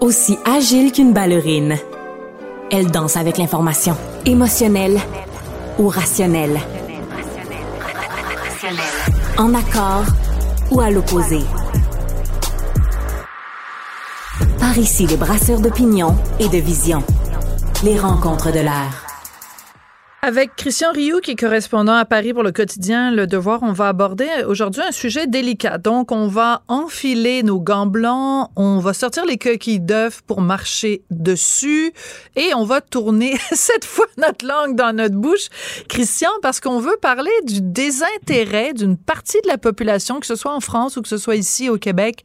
Aussi 0.00 0.38
agile 0.44 0.92
qu'une 0.92 1.12
ballerine, 1.12 1.76
Elle 2.70 2.90
danse 2.90 3.16
avec 3.16 3.38
l'information. 3.38 3.96
Émotionnelle 4.26 4.98
ou 5.78 5.88
rationnelle. 5.88 6.58
En 9.38 9.54
accord 9.54 10.04
ou 10.70 10.80
à 10.80 10.90
l'opposé. 10.90 11.38
Ici, 14.78 15.08
les 15.08 15.16
brasseurs 15.16 15.60
d'opinion 15.60 16.14
et 16.38 16.48
de 16.48 16.58
vision. 16.58 17.02
Les 17.82 17.98
rencontres 17.98 18.52
de 18.52 18.60
l'air. 18.60 19.06
Avec 20.22 20.54
Christian 20.54 20.92
Rioux, 20.92 21.20
qui 21.20 21.32
est 21.32 21.36
correspondant 21.36 21.94
à 21.94 22.04
Paris 22.04 22.32
pour 22.32 22.44
le 22.44 22.52
quotidien 22.52 23.10
Le 23.10 23.26
Devoir, 23.26 23.60
on 23.62 23.72
va 23.72 23.88
aborder 23.88 24.28
aujourd'hui 24.46 24.82
un 24.82 24.92
sujet 24.92 25.26
délicat. 25.26 25.78
Donc, 25.78 26.12
on 26.12 26.28
va 26.28 26.62
enfiler 26.68 27.42
nos 27.42 27.58
gants 27.58 27.86
blancs, 27.86 28.50
on 28.54 28.78
va 28.78 28.94
sortir 28.94 29.24
les 29.26 29.36
coquilles 29.36 29.80
d'œufs 29.80 30.22
pour 30.22 30.40
marcher 30.40 31.02
dessus 31.10 31.92
et 32.36 32.52
on 32.54 32.64
va 32.64 32.80
tourner 32.80 33.36
cette 33.52 33.84
fois 33.84 34.06
notre 34.16 34.46
langue 34.46 34.76
dans 34.76 34.94
notre 34.94 35.16
bouche, 35.16 35.48
Christian, 35.88 36.30
parce 36.40 36.60
qu'on 36.60 36.78
veut 36.78 36.98
parler 37.02 37.32
du 37.44 37.62
désintérêt 37.62 38.74
d'une 38.74 38.96
partie 38.96 39.40
de 39.42 39.48
la 39.48 39.58
population, 39.58 40.20
que 40.20 40.26
ce 40.26 40.36
soit 40.36 40.54
en 40.54 40.60
France 40.60 40.96
ou 40.96 41.02
que 41.02 41.08
ce 41.08 41.18
soit 41.18 41.36
ici 41.36 41.68
au 41.68 41.78
Québec, 41.78 42.24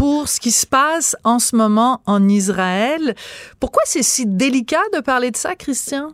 pour 0.00 0.28
ce 0.28 0.40
qui 0.40 0.50
se 0.50 0.66
passe 0.66 1.14
en 1.24 1.38
ce 1.38 1.54
moment 1.54 2.00
en 2.06 2.26
Israël. 2.26 3.12
Pourquoi 3.60 3.82
c'est 3.84 4.02
si 4.02 4.24
délicat 4.26 4.80
de 4.94 5.02
parler 5.02 5.30
de 5.30 5.36
ça, 5.36 5.56
Christian? 5.56 6.12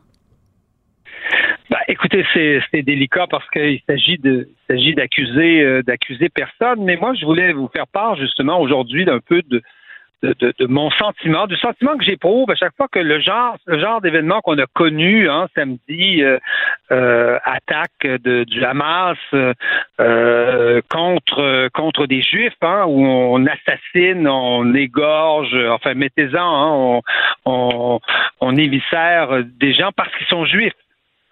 Bah, 1.70 1.78
écoutez, 1.86 2.24
c'est 2.34 2.82
délicat 2.82 3.28
parce 3.30 3.48
qu'il 3.50 3.80
s'agit 3.88 4.18
de 4.18 4.48
s'agit 4.68 4.96
d'accuser 4.96 5.62
euh, 5.62 5.84
d'accuser 5.84 6.28
personne, 6.28 6.82
mais 6.82 6.96
moi 6.96 7.14
je 7.14 7.24
voulais 7.24 7.52
vous 7.52 7.68
faire 7.68 7.86
part 7.86 8.16
justement 8.16 8.60
aujourd'hui 8.60 9.04
d'un 9.04 9.20
peu 9.20 9.40
de 9.42 9.62
de, 10.22 10.54
de, 10.58 10.66
mon 10.66 10.90
sentiment, 10.90 11.46
du 11.46 11.56
sentiment 11.56 11.96
que 11.96 12.04
j'éprouve 12.04 12.50
à 12.50 12.54
chaque 12.54 12.74
fois 12.76 12.88
que 12.90 12.98
le 12.98 13.20
genre, 13.20 13.56
le 13.66 13.78
genre 13.78 14.00
d'événement 14.00 14.40
qu'on 14.40 14.58
a 14.58 14.66
connu 14.66 15.28
hein, 15.28 15.46
samedi, 15.54 16.22
euh, 16.22 16.38
euh, 16.90 17.38
attaque 17.44 18.02
de, 18.02 18.44
du 18.44 18.64
Hamas 18.64 19.18
euh, 20.00 20.80
contre 20.90 21.68
contre 21.74 22.06
des 22.06 22.22
Juifs, 22.22 22.56
hein, 22.62 22.84
où 22.86 23.04
on 23.04 23.46
assassine, 23.46 24.26
on 24.26 24.74
égorge, 24.74 25.54
enfin 25.70 25.94
mettez-en, 25.94 26.38
hein, 26.38 26.70
on, 26.72 27.02
on, 27.44 28.00
on 28.40 28.56
éviscère 28.56 29.42
des 29.44 29.72
gens 29.74 29.90
parce 29.94 30.14
qu'ils 30.16 30.26
sont 30.28 30.44
juifs. 30.44 30.72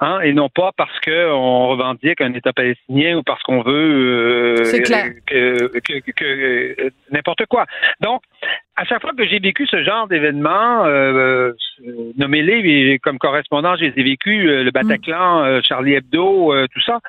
Hein, 0.01 0.21
et 0.23 0.33
non 0.33 0.49
pas 0.49 0.73
parce 0.77 0.99
qu'on 1.01 1.69
revendique 1.69 2.21
un 2.21 2.35
État 2.35 2.53
palestinien 2.53 3.17
ou 3.17 3.23
parce 3.23 3.41
qu'on 3.43 3.63
veut 3.63 4.61
euh, 4.61 5.15
que, 5.25 6.91
n'importe 7.13 7.47
quoi. 7.47 7.65
Donc, 8.01 8.21
à 8.77 8.85
chaque 8.85 9.03
fois 9.03 9.13
que 9.17 9.27
j'ai 9.27 9.39
vécu 9.39 9.67
ce 9.67 9.83
genre 9.85 10.09
d'événement, 10.09 10.85
euh, 10.85 11.53
nommez-les 12.17 12.99
comme 12.99 13.19
correspondant, 13.19 13.77
j'ai 13.77 13.91
vécu 13.91 14.49
euh, 14.49 14.65
le 14.65 14.71
Bataclan, 14.71 15.45
euh, 15.45 15.61
Charlie 15.63 15.95
Hebdo, 15.95 16.53
tout 16.69 16.81
ça. 16.81 17.01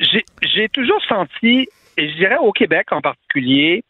J'ai 0.00 0.68
toujours 0.68 1.02
senti, 1.04 1.68
et 1.96 2.08
je 2.08 2.14
dirais 2.16 2.38
au 2.38 2.52
Québec 2.52 2.88
en 2.90 3.00
particulier, 3.00 3.84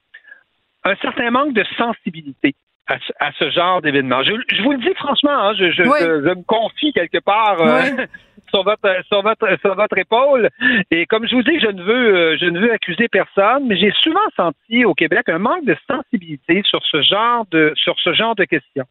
un 0.85 0.95
certain 0.97 1.31
manque 1.31 1.55
de 1.55 1.65
sensibilité 1.77 2.55
à, 2.87 3.33
ce 3.39 3.51
genre 3.51 3.81
d'événement. 3.81 4.23
Je, 4.23 4.33
je, 4.49 4.63
vous 4.63 4.73
le 4.73 4.79
dis 4.79 4.95
franchement, 4.95 5.31
hein, 5.31 5.55
je, 5.55 5.71
je, 5.71 5.83
je, 5.83 6.35
me 6.35 6.43
confie 6.45 6.93
quelque 6.93 7.19
part 7.19 7.61
euh, 7.61 7.83
sur 8.53 8.63
votre 8.63 9.05
sur 9.07 9.23
votre 9.23 9.59
sur 9.61 9.75
votre 9.75 9.99
épaule. 9.99 10.49
Et 10.91 11.07
comme 11.07 11.27
je 11.27 11.35
vous 11.35 11.43
dis, 11.43 11.59
je 11.59 11.69
ne 11.69 11.83
veux 11.83 12.15
euh, 12.15 12.37
je 12.39 12.47
ne 12.47 12.61
veux 12.61 12.73
accuser 12.73 13.09
personne, 13.09 13.67
mais 13.67 13.77
j'ai 13.77 13.93
souvent 14.03 14.21
senti 14.37 14.85
au 14.85 14.95
Québec 14.95 15.29
un 15.29 15.39
manque 15.39 15.65
de 15.65 15.77
sensibilité 15.89 16.63
sur 16.65 16.81
ce 16.85 17.03
genre 17.03 17.47
de 17.51 17.73
sur 17.77 17.99
ce 18.01 18.13
genre 18.13 18.35
de 18.35 18.45
questions. 18.45 18.85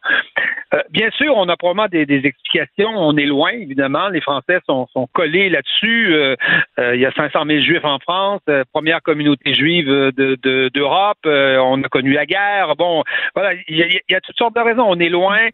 Euh, 0.74 0.82
bien 0.90 1.10
sûr, 1.12 1.36
on 1.36 1.48
a 1.50 1.58
probablement 1.58 1.88
des, 1.88 2.22
explications. 2.26 2.92
On 2.96 3.18
est 3.18 3.26
loin, 3.26 3.52
évidemment. 3.52 4.08
Les 4.08 4.22
Français 4.22 4.60
sont, 4.68 4.88
sont 4.94 5.08
collés 5.14 5.50
là-dessus. 5.50 6.14
Euh, 6.14 6.36
il 6.78 7.00
y 7.00 7.06
a 7.06 7.12
500 7.12 7.44
000 7.46 7.62
Juifs 7.62 7.84
en 7.84 8.00
France, 8.00 8.42
première 8.72 9.02
communauté 9.02 9.54
juive 9.54 9.88
de 9.88 10.70
d'Europe. 10.70 11.18
on 11.26 11.84
a 11.84 11.90
connu 11.90 12.14
la 12.14 12.26
guerre. 12.26 12.76
Bon, 12.78 13.04
voilà, 13.36 13.54
il 13.68 13.78
y, 13.78 13.84
a, 13.84 13.88
il 13.88 14.02
y 14.10 14.16
a 14.16 14.22
toutes 14.22 14.38
sortes 14.38 14.56
de 14.56 14.62
raisons. 14.62 14.86
On 14.88 15.00
est 15.00 15.10
loin. 15.10 15.50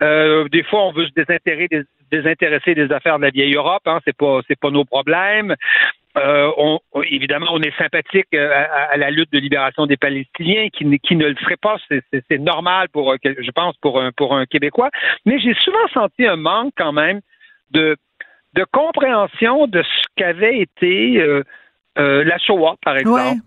des 0.00 0.62
fois, 0.64 0.86
on 0.86 0.92
veut 0.92 1.06
se 1.06 1.12
désintéresser 1.14 1.68
des, 1.68 1.82
désintéresser 2.10 2.74
des 2.74 2.90
affaires 2.92 3.18
de 3.18 3.24
la 3.24 3.30
vieille 3.30 3.54
Europe. 3.54 3.82
Hein, 3.86 4.00
c'est 4.04 4.16
pas 4.16 4.40
c'est 4.46 4.58
pas 4.58 4.70
nos 4.70 4.84
problèmes. 4.84 5.54
Euh, 6.16 6.50
on, 6.56 6.80
évidemment, 7.04 7.48
on 7.52 7.60
est 7.62 7.76
sympathique 7.76 8.26
euh, 8.34 8.64
à, 8.90 8.96
la 8.96 9.10
lutte 9.10 9.32
de 9.32 9.38
libération 9.38 9.86
des 9.86 9.96
Palestiniens, 9.96 10.68
qui, 10.72 10.98
qui 10.98 11.16
ne 11.16 11.28
le 11.28 11.36
serait 11.36 11.56
pas. 11.56 11.76
C'est 12.10 12.38
normal 12.38 12.88
pour, 12.88 13.12
euh, 13.12 13.16
je 13.22 13.50
pense, 13.52 13.76
pour 13.76 14.00
un 14.00 14.10
pour 14.12 14.34
un 14.34 14.46
Québécois. 14.46 14.90
Mais 15.26 15.38
j'ai 15.38 15.54
souvent 15.54 15.86
senti 15.92 16.26
un 16.26 16.36
manque 16.36 16.72
quand 16.76 16.92
même 16.92 17.20
de 17.70 17.96
de 18.54 18.64
compréhension 18.72 19.66
de 19.66 19.82
ce 19.82 20.06
qu'avait 20.16 20.58
été 20.58 21.20
euh, 21.20 21.42
euh, 21.98 22.24
la 22.24 22.38
Shoah, 22.38 22.76
par 22.84 22.96
exemple. 22.96 23.40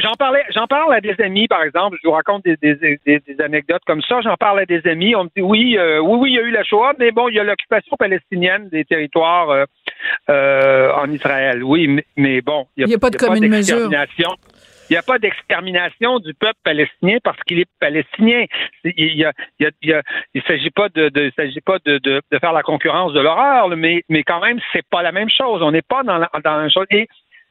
J'en 0.00 0.14
parlais, 0.14 0.44
j'en 0.54 0.66
parle 0.66 0.94
à 0.94 1.00
des 1.00 1.14
amis, 1.20 1.48
par 1.48 1.62
exemple. 1.62 1.98
Je 2.02 2.08
vous 2.08 2.14
raconte 2.14 2.44
des, 2.44 2.56
des, 2.56 2.98
des, 3.06 3.40
anecdotes 3.40 3.82
comme 3.86 4.02
ça. 4.02 4.20
J'en 4.20 4.36
parle 4.36 4.60
à 4.60 4.66
des 4.66 4.86
amis. 4.86 5.14
On 5.14 5.24
me 5.24 5.30
dit 5.34 5.42
oui, 5.42 5.76
euh, 5.76 5.98
oui, 6.00 6.18
oui, 6.20 6.30
il 6.30 6.34
y 6.36 6.38
a 6.38 6.42
eu 6.42 6.50
la 6.50 6.64
Shoah, 6.64 6.94
mais 6.98 7.10
bon, 7.10 7.28
il 7.28 7.34
y 7.34 7.40
a 7.40 7.44
l'occupation 7.44 7.96
palestinienne 7.96 8.68
des 8.68 8.84
territoires 8.84 9.50
euh, 9.50 9.64
euh 10.30 10.92
en 10.92 11.10
Israël. 11.10 11.62
Oui, 11.62 12.02
mais, 12.16 12.40
bon, 12.40 12.66
il 12.76 12.86
n'y 12.86 12.94
a, 12.94 12.98
pas 12.98 13.10
de 13.10 13.16
commune 13.16 13.48
mesure. 13.48 13.90
Il 14.90 14.94
n'y 14.94 14.98
a 14.98 15.02
pas 15.02 15.18
d'extermination 15.18 16.18
du 16.18 16.32
peuple 16.32 16.58
palestinien 16.64 17.18
parce 17.22 17.38
qu'il 17.42 17.58
est 17.58 17.68
palestinien. 17.78 18.46
Il 18.84 19.30
ne 19.60 20.40
s'agit 20.40 20.70
pas 20.70 20.88
de, 20.88 21.10
de 21.10 21.30
s'agit 21.36 21.60
pas 21.60 21.78
de, 21.84 21.98
de, 21.98 22.22
de, 22.30 22.38
faire 22.38 22.54
la 22.54 22.62
concurrence 22.62 23.12
de 23.12 23.20
l'horreur, 23.20 23.68
mais, 23.76 24.02
mais 24.08 24.22
quand 24.22 24.40
même, 24.40 24.58
c'est 24.72 24.86
pas 24.88 25.02
la 25.02 25.12
même 25.12 25.28
chose. 25.28 25.62
On 25.62 25.72
n'est 25.72 25.82
pas 25.82 26.02
dans 26.04 26.16
la, 26.16 26.30
dans 26.42 26.56
la 26.56 26.70
chose. 26.70 26.86
Et 26.90 27.06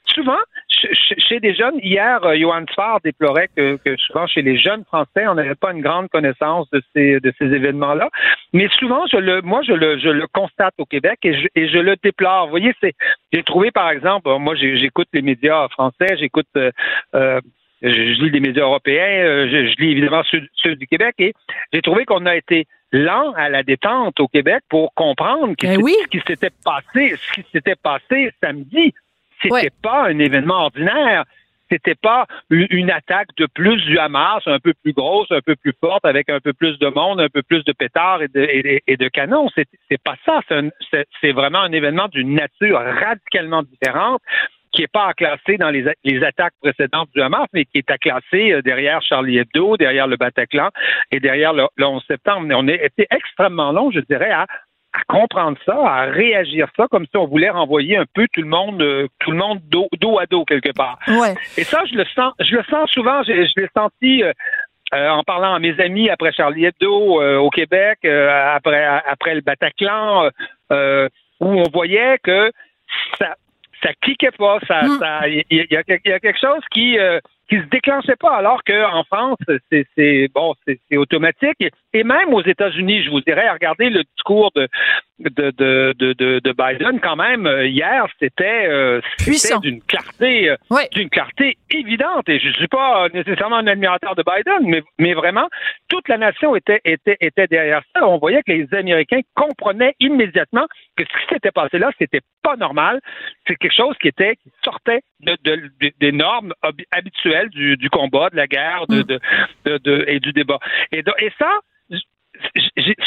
souvent, 0.07 0.39
chez 0.67 1.39
des 1.39 1.55
jeunes, 1.55 1.79
hier, 1.81 2.23
euh, 2.23 2.35
Johan 2.37 2.65
Sfar 2.71 2.99
déplorait 3.03 3.49
que, 3.55 3.77
souvent 3.97 4.27
chez 4.27 4.41
les 4.41 4.57
jeunes 4.57 4.83
Français, 4.85 5.27
on 5.27 5.35
n'avait 5.35 5.55
pas 5.55 5.71
une 5.71 5.81
grande 5.81 6.09
connaissance 6.09 6.69
de 6.71 6.81
ces, 6.93 7.19
de 7.19 7.33
ces 7.37 7.45
événements-là. 7.45 8.09
Mais 8.53 8.67
souvent, 8.77 9.05
je 9.11 9.17
le, 9.17 9.41
moi, 9.41 9.61
je 9.63 9.73
le, 9.73 9.97
je 9.97 10.09
le 10.09 10.27
constate 10.27 10.73
au 10.77 10.85
Québec 10.85 11.19
et 11.23 11.33
je, 11.33 11.47
et 11.55 11.67
je 11.67 11.79
le 11.79 11.95
déplore. 12.01 12.45
Vous 12.45 12.51
voyez, 12.51 12.73
c'est, 12.81 12.93
j'ai 13.33 13.43
trouvé, 13.43 13.71
par 13.71 13.89
exemple, 13.89 14.29
moi, 14.39 14.55
j'écoute 14.55 15.07
les 15.13 15.21
médias 15.21 15.67
français, 15.69 16.17
j'écoute, 16.19 16.47
euh, 16.55 16.71
euh, 17.15 17.41
je, 17.81 18.23
lis 18.23 18.31
des 18.31 18.39
médias 18.39 18.63
européens, 18.63 19.47
je, 19.47 19.75
lis 19.79 19.91
évidemment 19.91 20.23
ceux, 20.23 20.75
du 20.75 20.87
Québec 20.87 21.15
et 21.19 21.33
j'ai 21.71 21.81
trouvé 21.81 22.05
qu'on 22.05 22.25
a 22.25 22.35
été 22.35 22.65
lent 22.91 23.33
à 23.35 23.49
la 23.49 23.63
détente 23.63 24.19
au 24.19 24.27
Québec 24.27 24.63
pour 24.69 24.93
comprendre 24.93 25.53
ben 25.61 25.79
ce 25.79 26.07
qui 26.07 26.21
s'était 26.25 26.51
passé, 26.63 27.15
ce 27.17 27.33
qui 27.33 27.45
s'était 27.51 27.75
passé 27.75 28.31
samedi 28.41 28.93
c'était 29.41 29.73
pas 29.81 30.07
un 30.07 30.19
événement 30.19 30.65
ordinaire. 30.65 31.25
C'était 31.69 31.95
pas 31.95 32.27
une 32.49 32.89
attaque 32.89 33.27
de 33.37 33.45
plus 33.45 33.83
du 33.83 33.99
Hamas, 33.99 34.41
un 34.45 34.59
peu 34.59 34.73
plus 34.81 34.93
grosse, 34.93 35.29
un 35.31 35.41
peu 35.41 35.57
plus 35.57 35.73
forte, 35.81 36.05
avec 36.05 36.29
un 36.29 36.39
peu 36.39 36.53
plus 36.53 36.79
de 36.79 36.87
monde, 36.87 37.19
un 37.19 37.27
peu 37.27 37.43
plus 37.43 37.61
de 37.65 37.73
pétards 37.73 38.21
et 38.21 38.29
de, 38.29 38.81
et, 38.87 38.95
de 38.95 39.07
canons. 39.09 39.49
C'est 39.53 40.01
pas 40.01 40.15
ça. 40.25 40.39
C'est 41.19 41.31
vraiment 41.33 41.59
un 41.59 41.73
événement 41.73 42.07
d'une 42.07 42.35
nature 42.35 42.79
radicalement 42.79 43.63
différente 43.63 44.21
qui 44.71 44.81
n'est 44.81 44.87
pas 44.87 45.07
à 45.07 45.13
classer 45.13 45.57
dans 45.57 45.69
les, 45.69 45.85
les, 46.03 46.23
attaques 46.23 46.53
précédentes 46.61 47.09
du 47.15 47.21
Hamas, 47.21 47.47
mais 47.53 47.65
qui 47.65 47.79
est 47.79 47.89
à 47.89 47.97
classer 47.97 48.51
euh, 48.51 48.61
derrière 48.61 49.01
Charlie 49.01 49.37
Hebdo, 49.37 49.77
derrière 49.77 50.07
le 50.07 50.17
Bataclan 50.17 50.69
et 51.09 51.19
derrière 51.19 51.53
le, 51.53 51.67
le 51.77 51.85
11 51.85 52.03
septembre. 52.05 52.47
On 52.51 52.67
a 52.67 52.73
été 52.73 53.07
extrêmement 53.09 53.71
long, 53.71 53.91
je 53.91 54.01
dirais, 54.01 54.29
à 54.29 54.45
à 54.97 55.03
comprendre 55.07 55.57
ça, 55.65 55.75
à 55.75 56.05
réagir 56.05 56.67
ça 56.75 56.87
comme 56.89 57.05
si 57.05 57.17
on 57.17 57.27
voulait 57.27 57.49
renvoyer 57.49 57.97
un 57.97 58.05
peu 58.13 58.27
tout 58.33 58.41
le 58.41 58.47
monde, 58.47 58.81
euh, 58.81 59.07
tout 59.19 59.31
le 59.31 59.37
monde 59.37 59.59
dos, 59.69 59.87
dos, 59.99 60.17
à 60.19 60.25
dos 60.25 60.43
quelque 60.45 60.73
part. 60.73 60.97
Ouais. 61.07 61.35
Et 61.57 61.63
ça, 61.63 61.81
je 61.89 61.95
le 61.95 62.05
sens, 62.15 62.33
je 62.39 62.55
le 62.55 62.63
sens 62.63 62.89
souvent. 62.91 63.21
Je, 63.23 63.33
je 63.33 63.61
l'ai 63.61 63.69
senti 63.75 64.23
euh, 64.23 64.33
euh, 64.93 65.09
en 65.09 65.23
parlant 65.23 65.53
à 65.53 65.59
mes 65.59 65.79
amis 65.79 66.09
après 66.09 66.31
Charlie 66.31 66.65
Hebdo 66.65 67.21
au 67.21 67.49
Québec, 67.49 68.05
après 68.05 68.85
après 68.85 69.35
le 69.35 69.41
Bataclan, 69.41 70.29
où 70.69 71.45
on 71.45 71.69
voyait 71.71 72.17
que 72.23 72.51
ça 73.19 73.35
ça 73.83 73.89
cliquait 74.01 74.31
pas, 74.31 74.57
ça, 74.67 74.81
mm. 74.81 75.43
il 75.51 75.67
y, 75.69 75.73
y 75.73 75.75
a 75.75 75.83
quelque 75.83 76.39
chose 76.39 76.63
qui 76.71 76.97
qui 77.49 77.57
se 77.57 77.65
déclenchait 77.65 78.15
pas, 78.19 78.35
alors 78.35 78.63
qu'en 78.63 79.03
France, 79.05 79.37
c'est 79.71 80.27
bon, 80.33 80.53
c'est 80.65 80.97
automatique. 80.97 81.63
Et 81.93 82.03
même 82.03 82.33
aux 82.33 82.43
États-Unis, 82.43 83.03
je 83.03 83.09
vous 83.09 83.21
dirais, 83.21 83.49
regardez 83.49 83.89
le 83.89 84.03
discours 84.15 84.51
de 84.55 84.67
de, 85.19 85.51
de, 85.51 85.93
de, 85.97 86.39
de 86.39 86.51
Biden 86.53 86.99
quand 86.99 87.15
même 87.15 87.47
euh, 87.47 87.65
hier, 87.65 88.05
c'était 88.19 88.67
euh, 88.67 89.01
d'une 89.61 89.81
clarté, 89.81 90.49
euh, 90.49 90.55
d'une 90.93 91.09
clarté 91.09 91.57
évidente. 91.71 92.29
Et 92.29 92.39
je 92.39 92.49
suis 92.51 92.67
pas 92.67 93.07
nécessairement 93.09 93.57
un 93.57 93.67
admirateur 93.67 94.15
de 94.15 94.23
Biden, 94.23 94.69
mais, 94.69 94.83
mais 94.99 95.13
vraiment 95.13 95.47
toute 95.87 96.07
la 96.07 96.17
nation 96.17 96.55
était 96.55 96.81
était 96.85 97.17
était 97.19 97.47
derrière 97.47 97.81
ça. 97.95 98.07
On 98.07 98.17
voyait 98.17 98.43
que 98.43 98.51
les 98.51 98.67
Américains 98.73 99.21
comprenaient 99.35 99.95
immédiatement 99.99 100.67
que 100.95 101.03
ce 101.03 101.25
qui 101.25 101.33
s'était 101.33 101.51
passé 101.51 101.79
là, 101.79 101.91
c'était 101.97 102.21
pas 102.43 102.55
normal. 102.55 102.99
C'est 103.47 103.55
quelque 103.55 103.75
chose 103.75 103.95
qui 103.99 104.07
était 104.07 104.35
qui 104.35 104.51
sortait 104.63 105.01
de, 105.21 105.35
de, 105.43 105.91
des 105.99 106.11
normes 106.11 106.53
habituelles 106.91 107.49
du, 107.49 107.75
du 107.77 107.89
combat, 107.89 108.29
de 108.29 108.35
la 108.35 108.47
guerre, 108.47 108.85
de, 108.87 109.01
mm. 109.01 109.17
de, 109.65 109.77
de, 109.77 110.05
et 110.07 110.19
du 110.19 110.31
débat. 110.31 110.59
Et, 110.91 110.99
et 110.99 111.31
ça, 111.39 111.59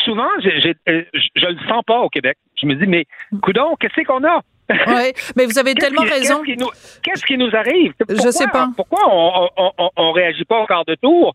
souvent, 0.05 0.29
euh, 0.45 0.51
je 1.15 1.29
je 1.37 1.47
le 1.47 1.59
sens 1.69 1.83
pas 1.87 2.01
au 2.01 2.09
Québec. 2.09 2.37
Je 2.61 2.67
me 2.67 2.75
dis, 2.75 2.87
mais 2.87 3.07
coudon, 3.43 3.77
qu'est-ce 3.79 4.05
qu'on 4.07 4.25
a? 4.25 4.41
Ouais, 4.87 5.13
mais 5.35 5.47
vous 5.47 5.59
avez 5.59 5.75
tellement 5.75 6.03
qui- 6.05 6.11
raison. 6.11 6.43
Qu'est-ce 6.43 6.53
qui 6.53 6.57
nous, 6.57 6.71
qu'est-ce 7.03 7.25
qui 7.25 7.37
nous 7.39 7.55
arrive? 7.57 7.93
Je 7.99 8.05
Pourquoi- 8.15 8.33
sais 8.33 8.47
pas. 8.49 8.69
Pourquoi 8.77 9.01
on, 9.11 9.73
on 9.97 10.13
réagit 10.13 10.45
pas 10.45 10.61
au 10.63 10.67
quart 10.67 10.85
de 10.85 10.95
tour 10.95 11.35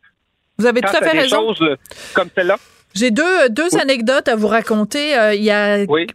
Vous 0.57 0.65
avez 0.65 0.79
tout 0.79 0.87
à 0.95 1.01
fait 1.01 1.11
des 1.11 1.19
raison. 1.19 1.47
choses 1.49 1.61
euh, 1.61 1.75
comme 2.13 2.29
celle-là? 2.33 2.55
J'ai 2.97 3.11
deux, 3.11 3.49
deux 3.49 3.75
anecdotes 3.77 4.29
à 4.29 4.37
vous 4.37 4.47
raconter. 4.47 5.17
Euh, 5.17 5.33
il 5.35 5.43
y 5.43 5.51
a 5.51 5.79
Oui. 5.89 6.07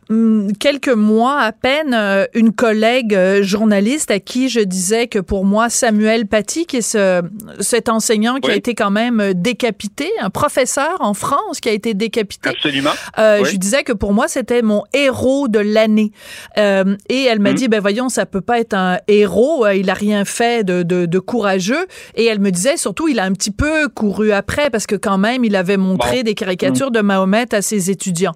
quelques 0.58 0.88
mois 0.88 1.38
à 1.40 1.52
peine, 1.52 1.92
euh, 1.92 2.24
une 2.32 2.52
collègue 2.54 3.14
euh, 3.14 3.42
journaliste 3.42 4.10
à 4.10 4.18
qui 4.18 4.48
je 4.48 4.60
disais 4.60 5.06
que 5.06 5.18
pour 5.18 5.44
moi, 5.44 5.68
Samuel 5.68 6.26
Paty, 6.26 6.64
qui 6.64 6.78
est 6.78 6.80
ce, 6.80 7.20
cet 7.60 7.90
enseignant 7.90 8.36
qui 8.36 8.50
a 8.50 8.54
été 8.54 8.74
quand 8.74 8.90
même 8.90 9.20
euh, 9.20 9.32
décapité, 9.34 10.08
un 10.22 10.30
professeur 10.30 10.96
en 11.00 11.12
France 11.12 11.60
qui 11.60 11.68
a 11.68 11.72
été 11.72 11.92
décapité, 11.92 12.48
Absolument. 12.48 12.92
euh, 13.18 13.44
je 13.44 13.50
lui 13.50 13.58
disais 13.58 13.82
que 13.82 13.92
pour 13.92 14.14
moi, 14.14 14.26
c'était 14.26 14.62
mon 14.62 14.82
héros 14.94 15.48
de 15.48 15.58
l'année. 15.58 16.12
Euh, 16.56 16.96
et 17.10 17.24
elle 17.24 17.40
m'a 17.40 17.50
Mhm. 17.50 17.56
dit, 17.56 17.68
ben 17.68 17.80
voyons, 17.80 18.08
ça 18.08 18.24
peut 18.24 18.40
pas 18.40 18.58
être 18.58 18.72
un 18.72 18.96
héros, 19.06 19.66
il 19.68 19.90
a 19.90 19.94
rien 19.94 20.24
fait 20.24 20.64
de, 20.64 20.82
de, 20.82 21.04
de 21.04 21.18
courageux. 21.18 21.86
Et 22.14 22.24
elle 22.24 22.38
me 22.38 22.50
disait, 22.50 22.78
surtout, 22.78 23.06
il 23.06 23.18
a 23.18 23.24
un 23.24 23.32
petit 23.32 23.50
peu 23.50 23.88
couru 23.88 24.32
après, 24.32 24.70
parce 24.70 24.86
que 24.86 24.96
quand 24.96 25.18
même, 25.18 25.44
il 25.44 25.56
avait 25.56 25.76
montré 25.76 26.18
Bon. 26.18 26.22
des 26.22 26.34
caricatures 26.34 26.69
de 26.70 27.00
Mahomet 27.00 27.54
à 27.54 27.62
ses 27.62 27.90
étudiants. 27.90 28.34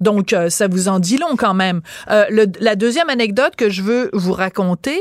Donc, 0.00 0.32
euh, 0.32 0.48
ça 0.50 0.68
vous 0.68 0.88
en 0.88 0.98
dit 0.98 1.18
long 1.18 1.36
quand 1.36 1.54
même. 1.54 1.80
Euh, 2.10 2.24
le- 2.30 2.46
la 2.60 2.76
deuxième 2.76 3.08
anecdote 3.10 3.54
que 3.56 3.68
je 3.70 3.82
veux 3.82 4.10
vous 4.12 4.32
raconter, 4.32 4.98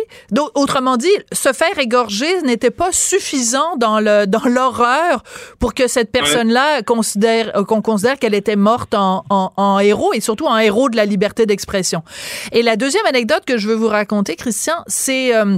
autrement 0.56 0.98
dit, 0.98 1.12
se 1.32 1.54
faire 1.54 1.78
égorger 1.80 2.42
n'était 2.44 2.72
pas 2.72 2.92
suffisant 2.92 3.76
dans 3.78 4.00
le 4.00 4.26
dans 4.26 4.46
l'horreur 4.46 5.24
pour 5.60 5.74
que 5.74 5.88
cette 5.88 6.12
personne-là 6.12 6.82
considère 6.84 7.52
euh, 7.56 7.64
qu'on 7.64 7.82
considère 7.82 8.18
qu'elle 8.20 8.34
était 8.34 8.56
morte 8.56 8.94
en, 8.94 9.24
en, 9.30 9.52
en 9.58 9.80
héros 9.80 10.14
et 10.14 10.20
surtout 10.22 10.46
en 10.48 10.58
héros 10.58 10.90
de 10.90 10.96
la 10.98 11.06
liberté 11.06 11.46
d'expression. 11.46 12.04
Et 12.52 12.62
la 12.64 12.76
deuxième 12.76 13.06
anecdote 13.06 13.44
que 13.46 13.58
je 13.58 13.68
veux 13.68 13.76
vous 13.76 13.88
raconter, 13.88 14.36
Christian, 14.36 14.76
c'est 14.88 15.36
euh, 15.36 15.58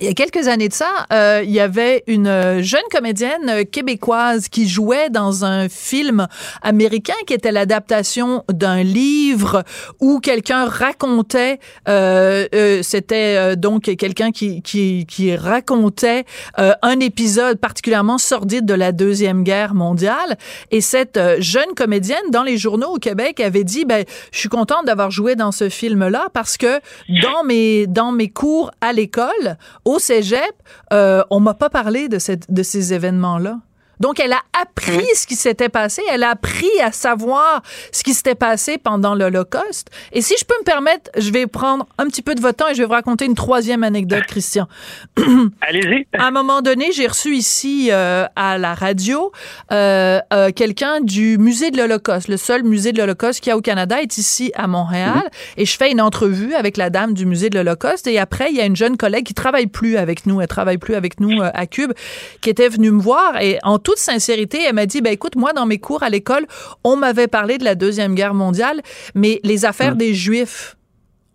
il 0.00 0.06
y 0.06 0.10
a 0.10 0.14
quelques 0.14 0.48
années 0.48 0.68
de 0.68 0.74
ça, 0.74 1.06
euh, 1.12 1.42
il 1.44 1.50
y 1.50 1.60
avait 1.60 2.04
une 2.06 2.26
euh, 2.26 2.62
jeune 2.62 2.82
comédienne 2.90 3.48
euh, 3.48 3.64
québécoise 3.64 4.48
qui 4.48 4.68
jouait 4.68 5.10
dans 5.10 5.44
un 5.44 5.68
film 5.68 6.26
américain 6.62 7.14
qui 7.26 7.34
était 7.34 7.52
l'adaptation 7.52 8.44
d'un 8.52 8.82
livre 8.82 9.64
où 10.00 10.20
quelqu'un 10.20 10.66
racontait, 10.66 11.58
euh, 11.88 12.46
euh, 12.54 12.82
c'était 12.82 13.56
donc 13.56 13.94
quelqu'un 13.96 14.30
qui, 14.30 14.62
qui, 14.62 15.06
qui 15.06 15.34
racontait 15.34 16.24
un 16.56 17.00
épisode 17.00 17.58
particulièrement 17.58 18.18
sordide 18.18 18.64
de 18.64 18.74
la 18.74 18.92
Deuxième 18.92 19.42
Guerre 19.42 19.74
mondiale. 19.74 20.36
Et 20.70 20.80
cette 20.80 21.18
jeune 21.38 21.74
comédienne, 21.76 22.18
dans 22.30 22.42
les 22.42 22.56
journaux 22.56 22.94
au 22.94 22.98
Québec, 22.98 23.40
avait 23.40 23.64
dit, 23.64 23.84
ben, 23.84 24.04
je 24.32 24.38
suis 24.38 24.48
contente 24.48 24.86
d'avoir 24.86 25.10
joué 25.10 25.36
dans 25.36 25.52
ce 25.52 25.68
film-là 25.68 26.28
parce 26.32 26.56
que 26.56 26.80
dans 27.22 27.44
mes, 27.44 27.86
dans 27.86 28.12
mes 28.12 28.28
cours 28.28 28.70
à 28.80 28.92
l'école, 28.92 29.56
au 29.88 29.98
cégep, 29.98 30.54
euh, 30.92 31.22
on 31.30 31.40
m'a 31.40 31.54
pas 31.54 31.70
parlé 31.70 32.08
de, 32.08 32.18
ces 32.18 32.92
événements-là. 32.92 33.58
Donc, 34.00 34.20
elle 34.20 34.32
a 34.32 34.42
appris 34.60 35.06
ce 35.14 35.26
qui 35.26 35.34
s'était 35.34 35.68
passé. 35.68 36.02
Elle 36.10 36.22
a 36.22 36.30
appris 36.30 36.70
à 36.82 36.92
savoir 36.92 37.62
ce 37.92 38.02
qui 38.02 38.14
s'était 38.14 38.34
passé 38.34 38.78
pendant 38.78 39.14
l'Holocauste. 39.14 39.88
Et 40.12 40.20
si 40.20 40.34
je 40.38 40.44
peux 40.44 40.58
me 40.58 40.64
permettre, 40.64 41.10
je 41.16 41.30
vais 41.30 41.46
prendre 41.46 41.86
un 41.98 42.06
petit 42.06 42.22
peu 42.22 42.34
de 42.34 42.40
votre 42.40 42.56
temps 42.56 42.68
et 42.68 42.74
je 42.74 42.80
vais 42.80 42.86
vous 42.86 42.92
raconter 42.92 43.24
une 43.24 43.34
troisième 43.34 43.82
anecdote, 43.82 44.24
Christian. 44.26 44.68
Allez-y. 45.60 46.06
À 46.16 46.26
un 46.26 46.30
moment 46.30 46.62
donné, 46.62 46.92
j'ai 46.92 47.06
reçu 47.06 47.34
ici 47.34 47.88
euh, 47.90 48.26
à 48.36 48.58
la 48.58 48.74
radio 48.74 49.32
euh, 49.72 50.20
euh, 50.32 50.50
quelqu'un 50.54 51.00
du 51.00 51.38
musée 51.38 51.70
de 51.70 51.76
l'Holocauste. 51.76 52.28
Le 52.28 52.36
seul 52.36 52.62
musée 52.62 52.92
de 52.92 52.98
l'Holocauste 52.98 53.40
qu'il 53.40 53.50
y 53.50 53.52
a 53.52 53.56
au 53.56 53.60
Canada 53.60 54.00
est 54.00 54.18
ici 54.18 54.52
à 54.54 54.66
Montréal. 54.66 55.22
Et 55.56 55.64
je 55.64 55.76
fais 55.76 55.90
une 55.90 56.00
entrevue 56.00 56.54
avec 56.54 56.76
la 56.76 56.90
dame 56.90 57.14
du 57.14 57.26
musée 57.26 57.50
de 57.50 57.56
l'Holocauste. 57.56 58.06
Et 58.06 58.18
après, 58.18 58.50
il 58.50 58.56
y 58.56 58.60
a 58.60 58.64
une 58.64 58.76
jeune 58.76 58.96
collègue 58.96 59.24
qui 59.24 59.34
travaille 59.34 59.66
plus 59.66 59.96
avec 59.96 60.26
nous. 60.26 60.40
Elle 60.40 60.48
travaille 60.48 60.78
plus 60.78 60.94
avec 60.94 61.20
nous 61.20 61.40
euh, 61.40 61.50
à 61.54 61.66
Cube, 61.66 61.92
qui 62.40 62.50
était 62.50 62.68
venue 62.68 62.90
me 62.90 63.00
voir. 63.00 63.40
Et 63.40 63.58
en 63.62 63.78
toute 63.88 63.98
sincérité, 63.98 64.58
elle 64.66 64.74
m'a 64.74 64.84
dit, 64.84 65.00
ben 65.00 65.14
écoute, 65.14 65.34
moi, 65.34 65.54
dans 65.54 65.64
mes 65.64 65.78
cours 65.78 66.02
à 66.02 66.10
l'école, 66.10 66.46
on 66.84 66.96
m'avait 66.96 67.26
parlé 67.26 67.56
de 67.56 67.64
la 67.64 67.74
Deuxième 67.74 68.14
Guerre 68.14 68.34
mondiale, 68.34 68.82
mais 69.14 69.40
les 69.44 69.64
affaires 69.64 69.96
des 69.96 70.12
Juifs, 70.12 70.76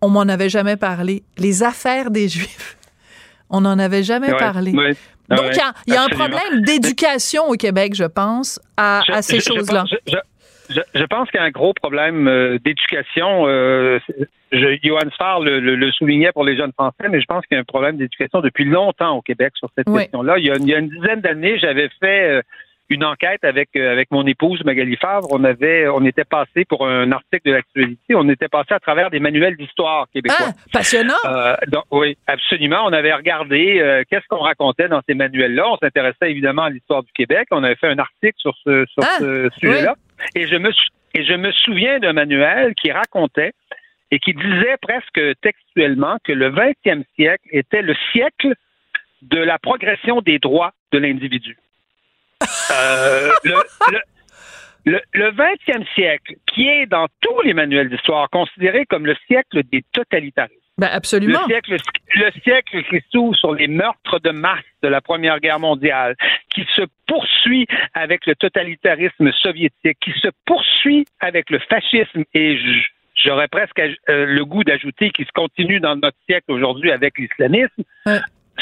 on 0.00 0.08
m'en 0.08 0.20
avait 0.20 0.48
jamais 0.48 0.76
parlé. 0.76 1.24
Les 1.36 1.64
affaires 1.64 2.12
des 2.12 2.28
Juifs, 2.28 2.76
on 3.50 3.62
n'en 3.62 3.76
avait 3.80 4.04
jamais 4.04 4.30
Ouais, 4.30 4.38
parlé. 4.38 4.70
ouais. 4.72 4.94
Donc, 5.30 5.40
Ouais, 5.40 5.50
il 5.52 5.56
y 5.56 5.60
a, 5.60 5.72
il 5.88 5.94
y 5.94 5.96
a 5.96 6.02
un 6.04 6.08
problème 6.08 6.60
d'éducation 6.64 7.48
au 7.48 7.54
Québec, 7.54 7.94
je 7.96 8.04
pense, 8.04 8.60
à, 8.76 9.00
Je- 9.08 9.12
à 9.14 9.22
ces 9.22 9.40
choses-là. 9.40 9.80
pense- 9.80 9.90
Je, 10.06 10.12
je- 10.12 10.18
je- 10.70 10.80
je 10.98 11.04
pense 11.04 11.30
qu'il 11.30 11.38
y 11.40 11.42
a 11.42 11.46
un 11.46 11.50
gros 11.50 11.72
problème 11.74 12.28
euh, 12.28 12.58
d'éducation. 12.64 13.44
Euh, 13.46 13.98
je- 14.52 14.78
Johan 14.82 15.10
Sfar 15.14 15.40
le, 15.40 15.60
le- 15.60 15.76
le 15.76 15.92
soulignait 15.92 16.32
pour 16.32 16.44
les 16.44 16.56
jeunes 16.56 16.72
Français, 16.72 17.08
mais 17.10 17.20
je 17.20 17.26
pense 17.26 17.44
qu'il 17.46 17.56
y 17.56 17.58
a 17.58 17.60
un 17.60 17.64
problème 17.64 17.96
d'éducation 17.96 18.40
depuis 18.40 18.64
longtemps 18.64 19.16
au 19.16 19.22
Québec 19.22 19.52
sur 19.56 19.68
cette 19.76 19.88
Oui. 19.88 20.02
question-là. 20.02 20.38
Il, 20.38 20.44
y 20.46 20.50
a 20.50 20.56
une- 20.56 20.64
il 20.64 20.70
y 20.70 20.74
a 20.74 20.78
une 20.78 20.88
dizaine 20.88 21.20
d'années, 21.20 21.58
j'avais 21.58 21.88
fait 22.00 22.22
euh, 22.30 22.42
une 22.90 23.02
enquête 23.02 23.42
avec 23.44 23.70
euh, 23.76 23.90
avec 23.90 24.10
mon 24.10 24.26
épouse 24.26 24.62
Magali 24.62 24.96
Favre. 24.96 25.26
On 25.30 25.42
avait, 25.42 25.88
on 25.88 26.04
était 26.04 26.24
passé 26.24 26.66
pour 26.68 26.86
un 26.86 27.10
article 27.12 27.48
de 27.48 27.52
l'actualité. 27.52 28.14
On 28.14 28.28
était 28.28 28.48
passé 28.48 28.74
à 28.74 28.78
travers 28.78 29.08
des 29.10 29.20
manuels 29.20 29.56
d'histoire 29.56 30.06
québécois. 30.12 30.48
Ah, 30.50 30.52
passionnant. 30.70 31.14
Euh, 31.24 31.54
donc, 31.68 31.84
oui, 31.90 32.14
absolument. 32.26 32.82
On 32.84 32.92
avait 32.92 33.14
regardé 33.14 33.80
euh, 33.80 34.02
qu'est-ce 34.10 34.26
qu'on 34.28 34.36
racontait 34.42 34.88
dans 34.88 35.00
ces 35.08 35.14
manuels-là. 35.14 35.64
On 35.66 35.78
s'intéressait 35.78 36.30
évidemment 36.30 36.64
à 36.64 36.70
l'histoire 36.70 37.02
du 37.02 37.10
Québec. 37.14 37.48
On 37.52 37.64
avait 37.64 37.74
fait 37.76 37.88
un 37.88 37.98
article 37.98 38.34
sur 38.36 38.54
ce, 38.62 38.84
sur 38.92 39.02
Ah, 39.02 39.16
ce 39.18 39.48
sujet-là. 39.58 39.94
Et 40.34 40.46
je 40.46 41.34
me 41.34 41.52
souviens 41.52 41.98
d'un 41.98 42.12
manuel 42.12 42.74
qui 42.74 42.90
racontait 42.92 43.52
et 44.10 44.18
qui 44.18 44.34
disait 44.34 44.76
presque 44.80 45.20
textuellement 45.40 46.18
que 46.24 46.32
le 46.32 46.50
20e 46.50 47.04
siècle 47.16 47.46
était 47.50 47.82
le 47.82 47.94
siècle 48.12 48.54
de 49.22 49.38
la 49.38 49.58
progression 49.58 50.20
des 50.20 50.38
droits 50.38 50.72
de 50.92 50.98
l'individu. 50.98 51.56
Euh, 52.70 53.30
le- 53.44 54.00
le, 54.84 55.00
le 55.12 55.30
20e 55.30 55.84
siècle, 55.94 56.34
qui 56.46 56.68
est 56.68 56.86
dans 56.86 57.06
tous 57.20 57.40
les 57.42 57.54
manuels 57.54 57.88
d'histoire 57.88 58.28
considéré 58.30 58.84
comme 58.86 59.06
le 59.06 59.16
siècle 59.26 59.62
des 59.72 59.82
totalitarismes, 59.92 60.54
Ben, 60.78 60.88
le 60.88 60.92
absolument. 60.94 61.46
siècle, 61.46 61.76
le 62.16 62.30
siècle 62.42 62.82
qui 62.84 63.00
s'ouvre 63.10 63.34
sur 63.36 63.54
les 63.54 63.68
meurtres 63.68 64.18
de 64.20 64.30
masse 64.30 64.64
de 64.82 64.88
la 64.88 65.00
Première 65.00 65.40
Guerre 65.40 65.60
mondiale, 65.60 66.14
qui 66.54 66.66
se 66.74 66.82
poursuit 67.06 67.66
avec 67.94 68.26
le 68.26 68.34
totalitarisme 68.34 69.32
soviétique, 69.32 69.98
qui 70.00 70.12
se 70.20 70.28
poursuit 70.44 71.06
avec 71.20 71.50
le 71.50 71.58
fascisme 71.60 72.24
et 72.34 72.58
j'aurais 73.14 73.48
presque 73.48 73.78
euh, 73.80 74.26
le 74.26 74.44
goût 74.44 74.64
d'ajouter 74.64 75.10
qui 75.10 75.24
se 75.24 75.32
continue 75.32 75.80
dans 75.80 75.96
notre 75.96 76.18
siècle 76.28 76.52
aujourd'hui 76.52 76.90
avec 76.92 77.18
l'islamisme. 77.18 77.82
Ouais. 78.06 78.18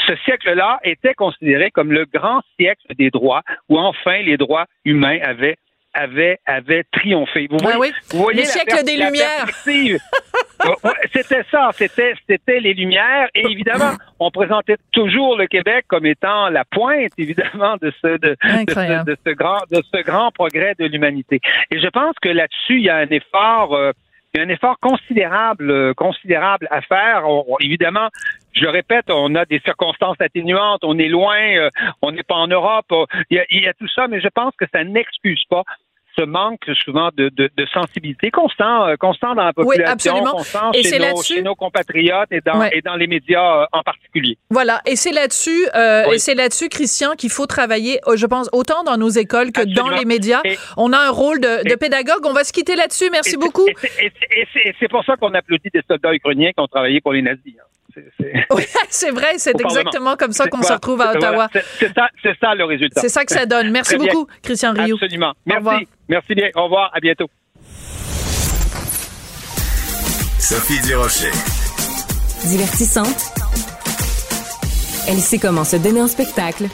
Ce 0.07 0.15
siècle-là 0.25 0.79
était 0.83 1.13
considéré 1.13 1.69
comme 1.69 1.91
le 1.91 2.05
grand 2.05 2.41
siècle 2.59 2.87
des 2.97 3.09
droits, 3.11 3.43
où 3.69 3.77
enfin 3.77 4.21
les 4.23 4.37
droits 4.37 4.65
humains 4.85 5.19
avaient 5.23 5.57
avaient, 5.93 6.39
avaient 6.45 6.83
triomphé. 6.91 7.47
Vous 7.49 7.57
Ouais, 7.57 7.73
voyez, 7.75 7.91
oui. 7.93 8.07
vous 8.11 8.23
voyez 8.23 8.39
Le 8.41 8.45
siècle 8.45 8.83
des 8.83 8.97
Lumières. 8.97 9.47
c'était 11.13 11.43
ça, 11.51 11.69
c'était 11.73 12.13
c'était 12.27 12.59
les 12.59 12.73
Lumières 12.73 13.27
et 13.35 13.45
évidemment, 13.49 13.91
on 14.19 14.31
présentait 14.31 14.77
toujours 14.91 15.37
le 15.37 15.47
Québec 15.47 15.85
comme 15.87 16.05
étant 16.05 16.49
la 16.49 16.63
pointe 16.65 17.11
évidemment 17.17 17.75
de 17.81 17.91
ce 18.01 18.07
de, 18.17 18.29
de 18.29 18.71
ce, 18.71 19.03
de 19.05 19.17
ce 19.25 19.31
grand 19.33 19.59
de 19.71 19.81
ce 19.93 20.01
grand 20.03 20.31
progrès 20.31 20.73
de 20.79 20.85
l'humanité. 20.85 21.41
Et 21.71 21.79
je 21.79 21.87
pense 21.87 22.15
que 22.21 22.29
là-dessus, 22.29 22.77
il 22.77 22.83
y 22.83 22.89
a 22.89 22.97
un 22.97 23.07
effort 23.09 23.75
euh, 23.75 23.91
il 24.33 24.39
y 24.39 24.41
a 24.41 24.45
un 24.45 24.49
effort 24.49 24.79
considérable 24.79 25.69
euh, 25.69 25.93
considérable 25.93 26.67
à 26.71 26.81
faire. 26.81 27.23
Évidemment, 27.59 28.09
je 28.53 28.65
répète, 28.65 29.05
on 29.09 29.35
a 29.35 29.45
des 29.45 29.59
circonstances 29.59 30.19
atténuantes, 30.19 30.83
on 30.83 30.97
est 30.97 31.07
loin, 31.07 31.39
euh, 31.55 31.69
on 32.01 32.11
n'est 32.11 32.23
pas 32.23 32.35
en 32.35 32.47
Europe, 32.47 32.91
euh, 32.91 33.05
il 33.29 33.61
y 33.61 33.67
a 33.67 33.73
tout 33.73 33.87
ça, 33.89 34.07
mais 34.07 34.21
je 34.21 34.29
pense 34.29 34.53
que 34.57 34.65
ça 34.73 34.83
n'excuse 34.83 35.43
pas 35.49 35.63
ce 36.17 36.23
manque 36.23 36.61
souvent 36.83 37.09
de, 37.15 37.29
de, 37.29 37.49
de 37.57 37.65
sensibilité 37.73 38.29
constant, 38.31 38.87
euh, 38.87 38.95
constant 38.95 39.35
dans 39.35 39.43
la 39.45 39.51
Oui, 39.57 39.65
population, 39.77 39.93
absolument. 39.93 40.31
constant 40.31 40.71
Et 40.73 40.83
c'est 40.83 40.99
chez, 40.99 41.11
nos, 41.11 41.21
chez 41.23 41.41
nos 41.41 41.55
compatriotes 41.55 42.31
et 42.31 42.41
dans, 42.41 42.59
Ouais. 42.59 42.69
et 42.73 42.81
dans 42.81 42.95
les 42.95 43.07
médias 43.07 43.61
euh, 43.61 43.65
en 43.71 43.81
particulier. 43.81 44.37
Voilà, 44.49 44.81
et 44.85 44.95
c'est 44.95 45.11
là-dessus, 45.11 45.65
euh, 45.75 46.03
Oui. 46.09 46.15
et 46.15 46.19
c'est 46.19 46.35
là-dessus, 46.35 46.69
Christian, 46.69 47.11
qu'il 47.17 47.29
faut 47.31 47.45
travailler. 47.47 47.99
euh, 48.07 48.15
Je 48.15 48.25
pense 48.27 48.49
autant 48.53 48.83
dans 48.83 48.97
nos 48.97 49.09
écoles 49.09 49.51
que 49.51 49.63
dans 49.63 49.89
les 49.89 50.05
médias. 50.05 50.41
Et- 50.45 50.57
On 50.77 50.93
a 50.93 50.97
un 50.99 51.09
rôle 51.09 51.39
de, 51.39 51.67
de 51.67 51.75
pédagogue. 51.75 52.25
On 52.25 52.33
va 52.33 52.43
se 52.43 52.53
quitter 52.53 52.75
là-dessus. 52.75 53.09
Merci 53.11 53.35
Et- 53.35 53.37
beaucoup. 53.37 53.67
Et 53.67 54.73
c'est 54.79 54.87
pour 54.89 55.03
ça 55.05 55.15
qu'on 55.15 55.33
applaudit 55.33 55.69
des 55.73 55.81
soldats 55.87 56.13
ukrainiens 56.13 56.51
qui 56.51 56.59
ont 56.59 56.67
travaillé 56.67 57.01
pour 57.01 57.13
les 57.13 57.21
nazis. 57.21 57.53
hein. 57.59 57.63
Oui, 58.51 58.63
c'est 58.89 59.11
vrai, 59.11 59.35
c'est 59.37 59.59
exactement 59.59 60.15
comme 60.15 60.31
ça 60.31 60.47
qu'on 60.47 60.61
se 60.61 60.73
retrouve 60.73 61.01
à 61.01 61.11
voilà, 61.11 61.29
Ottawa. 61.29 61.49
c'est- 61.79 61.93
ça, 61.93 62.07
c'est 62.21 62.37
ça 62.39 62.55
le 62.55 62.65
résultat. 62.65 63.01
C'est 63.01 63.09
ça 63.09 63.25
que 63.25 63.33
ça 63.33 63.45
donne. 63.45 63.71
Merci 63.71 63.97
beaucoup, 63.97 64.27
Christian 64.41 64.73
Rioux. 64.73 64.95
Absolument. 64.95 65.33
revoir. 65.49 65.75
Merci. 65.75 65.87
Merci 66.09 66.35
bien. 66.35 66.49
Au 66.55 66.63
revoir. 66.65 66.91
À 66.93 66.99
bientôt. 66.99 67.27
Sophie 70.39 70.81
Durocher. 70.81 71.31
Divertissante. 72.45 73.33
Elle 75.07 75.19
sait 75.19 75.39
comment 75.39 75.63
se 75.63 75.75
donner 75.77 76.01
en 76.01 76.07
spectacle 76.07 76.65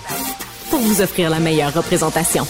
pour 0.70 0.80
vous 0.80 1.02
offrir 1.02 1.30
la 1.30 1.40
meilleure 1.40 1.74
représentation. 1.74 2.46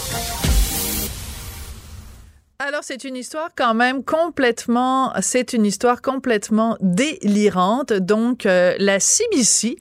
C'est 2.91 3.03
une 3.03 3.17
histoire 3.17 3.49
quand 3.55 3.75
même 3.75 4.03
complètement, 4.03 5.13
c'est 5.21 5.53
une 5.53 5.63
histoire 5.63 6.01
complètement 6.01 6.75
délirante. 6.81 7.93
Donc, 7.93 8.47
euh, 8.47 8.73
la 8.79 8.99
CBC, 8.99 9.77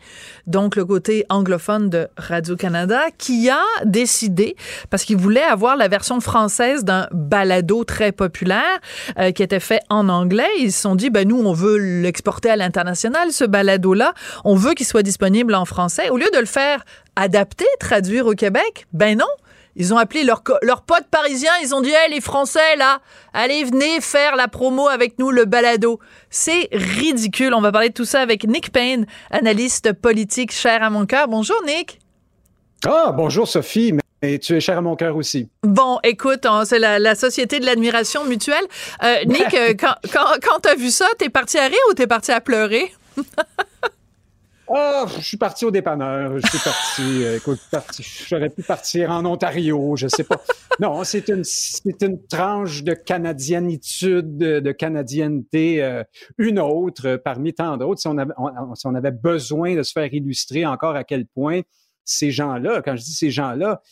donc 0.46 0.76
le 0.76 0.84
côté 0.84 1.24
anglophone 1.30 1.88
de 1.88 2.08
Radio-Canada, 2.18 3.04
qui 3.16 3.48
a 3.48 3.62
décidé, 3.86 4.56
parce 4.90 5.04
qu'il 5.04 5.16
voulait 5.16 5.40
avoir 5.40 5.74
la 5.76 5.88
version 5.88 6.20
française 6.20 6.84
d'un 6.84 7.08
balado 7.10 7.82
très 7.82 8.12
populaire 8.12 8.78
euh, 9.18 9.30
qui 9.30 9.42
était 9.42 9.58
fait 9.58 9.80
en 9.88 10.10
anglais, 10.10 10.50
ils 10.58 10.70
se 10.70 10.82
sont 10.82 10.94
dit, 10.94 11.08
ben 11.08 11.26
nous, 11.26 11.40
on 11.40 11.54
veut 11.54 11.78
l'exporter 11.78 12.50
à 12.50 12.56
l'international, 12.56 13.32
ce 13.32 13.44
balado-là. 13.44 14.12
On 14.44 14.54
veut 14.54 14.74
qu'il 14.74 14.84
soit 14.84 15.02
disponible 15.02 15.54
en 15.54 15.64
français. 15.64 16.10
Au 16.10 16.18
lieu 16.18 16.28
de 16.34 16.40
le 16.40 16.44
faire 16.44 16.84
adapter, 17.16 17.64
traduire 17.80 18.26
au 18.26 18.34
Québec, 18.34 18.86
ben 18.92 19.16
non. 19.16 19.24
Ils 19.78 19.94
ont 19.94 19.96
appelé 19.96 20.24
leurs 20.24 20.42
leur 20.62 20.82
potes 20.82 21.06
parisiens, 21.08 21.52
ils 21.62 21.72
ont 21.72 21.80
dit 21.80 21.90
hey, 21.90 22.12
les 22.12 22.20
Français 22.20 22.74
là, 22.76 23.00
allez 23.32 23.62
venez 23.62 24.00
faire 24.00 24.34
la 24.34 24.48
promo 24.48 24.88
avec 24.88 25.20
nous 25.20 25.30
le 25.30 25.44
balado. 25.44 26.00
C'est 26.30 26.68
ridicule. 26.72 27.54
On 27.54 27.60
va 27.60 27.70
parler 27.70 27.90
de 27.90 27.94
tout 27.94 28.04
ça 28.04 28.20
avec 28.20 28.44
Nick 28.44 28.72
Payne, 28.72 29.06
analyste 29.30 29.92
politique 29.92 30.52
cher 30.52 30.82
à 30.82 30.90
mon 30.90 31.06
cœur. 31.06 31.28
Bonjour 31.28 31.62
Nick. 31.64 32.00
Ah 32.84 33.12
bonjour 33.16 33.46
Sophie. 33.46 33.94
Et 34.20 34.40
tu 34.40 34.56
es 34.56 34.60
cher 34.60 34.78
à 34.78 34.80
mon 34.80 34.96
cœur 34.96 35.14
aussi. 35.14 35.48
Bon, 35.62 36.00
écoute, 36.02 36.44
c'est 36.64 36.80
la, 36.80 37.14
société 37.14 37.60
de 37.60 37.64
l'admiration 37.64 38.24
mutuelle. 38.24 38.64
Euh, 39.04 39.24
Nick, 39.26 39.54
euh, 39.54 39.74
quand, 39.78 39.94
quand, 40.12 40.26
quand 40.42 40.58
tu 40.60 40.68
as 40.70 40.74
vu 40.74 40.90
ça, 40.90 41.06
t'es 41.18 41.28
parti 41.28 41.56
à 41.56 41.66
rire 41.66 41.78
ou 41.88 41.94
t'es 41.94 42.08
parti 42.08 42.32
à 42.32 42.40
pleurer? 42.40 42.92
Ah, 44.70 45.06
je 45.16 45.22
suis 45.22 45.36
parti 45.36 45.64
au 45.64 45.70
dépanneur. 45.70 46.38
Je 46.38 46.46
suis 46.46 46.58
parti. 46.58 47.02
Euh, 47.08 47.36
écoute, 47.36 47.60
j'aurais 48.28 48.50
pu 48.50 48.62
partir 48.62 49.10
en 49.10 49.24
Ontario, 49.24 49.96
je 49.96 50.08
sais 50.08 50.24
pas. 50.24 50.36
Non, 50.80 51.04
c'est 51.04 51.28
une, 51.28 51.42
c'est 51.44 52.02
une 52.02 52.24
tranche 52.26 52.82
de 52.82 52.92
canadienitude, 52.92 54.36
de, 54.36 54.72
canadienneté, 54.72 55.82
euh, 55.82 56.02
une 56.38 56.58
autre 56.58 57.06
euh, 57.06 57.18
parmi 57.18 57.54
tant 57.54 57.76
d'autres. 57.76 58.00
Si 58.00 58.08
on, 58.08 58.18
avait, 58.18 58.32
si 58.74 58.86
on 58.86 58.94
avait 58.94 59.10
besoin 59.10 59.74
de 59.74 59.82
se 59.82 59.92
faire 59.92 60.12
illustrer 60.12 60.66
encore 60.66 60.96
à 60.96 61.04
quel 61.04 61.26
point 61.26 61.62
ces 62.04 62.30
gens-là, 62.30 62.82
quand 62.82 62.96
je 62.96 63.02
dis 63.02 63.14
ces 63.14 63.30
gens-là, 63.30 63.82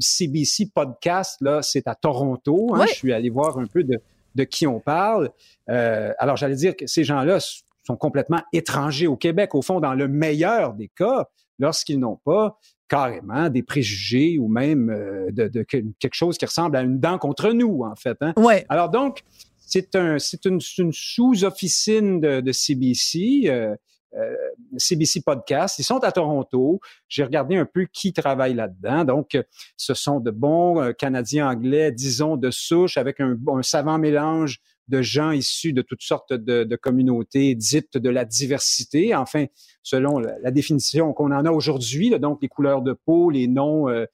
CBC 0.00 0.70
Podcast, 0.74 1.36
là, 1.40 1.62
c'est 1.62 1.86
à 1.86 1.94
Toronto. 1.94 2.74
Hein, 2.74 2.86
Je 2.88 2.94
suis 2.94 3.12
allé 3.12 3.30
voir 3.30 3.58
un 3.58 3.66
peu 3.66 3.84
de, 3.84 4.00
de 4.34 4.44
qui 4.44 4.66
on 4.66 4.80
parle. 4.80 5.30
alors, 5.66 6.36
j'allais 6.36 6.56
dire 6.56 6.76
que 6.76 6.86
ces 6.86 7.04
gens-là 7.04 7.38
sont 7.86 7.96
complètement 7.96 8.40
étrangers 8.52 9.06
au 9.06 9.16
Québec, 9.16 9.54
au 9.54 9.62
fond, 9.62 9.80
dans 9.80 9.94
le 9.94 10.08
meilleur 10.08 10.74
des 10.74 10.88
cas, 10.88 11.26
lorsqu'ils 11.58 11.98
n'ont 11.98 12.18
pas 12.24 12.58
carrément 12.88 13.48
des 13.48 13.62
préjugés 13.62 14.38
ou 14.38 14.48
même 14.48 14.90
euh, 14.90 15.30
de, 15.30 15.62
quelque 15.62 16.14
chose 16.14 16.38
qui 16.38 16.44
ressemble 16.44 16.76
à 16.76 16.82
une 16.82 17.00
dent 17.00 17.18
contre 17.18 17.52
nous, 17.52 17.82
en 17.82 17.96
fait. 17.96 18.16
Hein? 18.20 18.34
Ouais. 18.36 18.64
Alors 18.68 18.90
donc, 18.90 19.22
c'est 19.58 19.94
un, 19.96 20.18
c'est 20.18 20.44
une, 20.44 20.60
sous-officine 20.60 22.20
de, 22.20 22.52
CBC. 22.52 23.44
Euh, 23.46 23.74
euh, 24.16 24.32
CBC 24.76 25.22
Podcast. 25.22 25.80
Ils 25.80 25.82
sont 25.82 25.98
à 26.04 26.12
Toronto. 26.12 26.78
J'ai 27.08 27.24
regardé 27.24 27.56
un 27.56 27.64
peu 27.64 27.88
qui 27.92 28.12
travaille 28.12 28.54
là-dedans. 28.54 29.04
Donc, 29.04 29.36
ce 29.76 29.92
sont 29.92 30.20
de 30.20 30.30
bons 30.30 30.92
Canadiens 30.96 31.48
anglais, 31.48 31.90
disons, 31.90 32.36
de 32.36 32.52
souche, 32.52 32.96
avec 32.96 33.18
un, 33.18 33.36
un 33.48 33.62
savant 33.62 33.98
mélange 33.98 34.60
de 34.88 35.02
gens 35.02 35.30
issus 35.30 35.72
de 35.72 35.82
toutes 35.82 36.02
sortes 36.02 36.32
de, 36.32 36.76
communautés 36.76 37.54
dites 37.54 37.96
de 37.96 38.10
la 38.10 38.24
diversité. 38.24 39.14
Enfin, 39.14 39.46
selon 39.82 40.18
la, 40.18 40.50
définition 40.50 41.12
qu'on 41.12 41.32
en 41.32 41.44
a 41.44 41.50
aujourd'hui, 41.50 42.10
donc 42.18 42.40
les 42.42 42.48
couleurs 42.48 42.82
de 42.82 42.92
peau, 42.92 43.30
les 43.30 43.46
noms, 43.46 43.88
il 43.88 43.94
euh, 43.94 44.06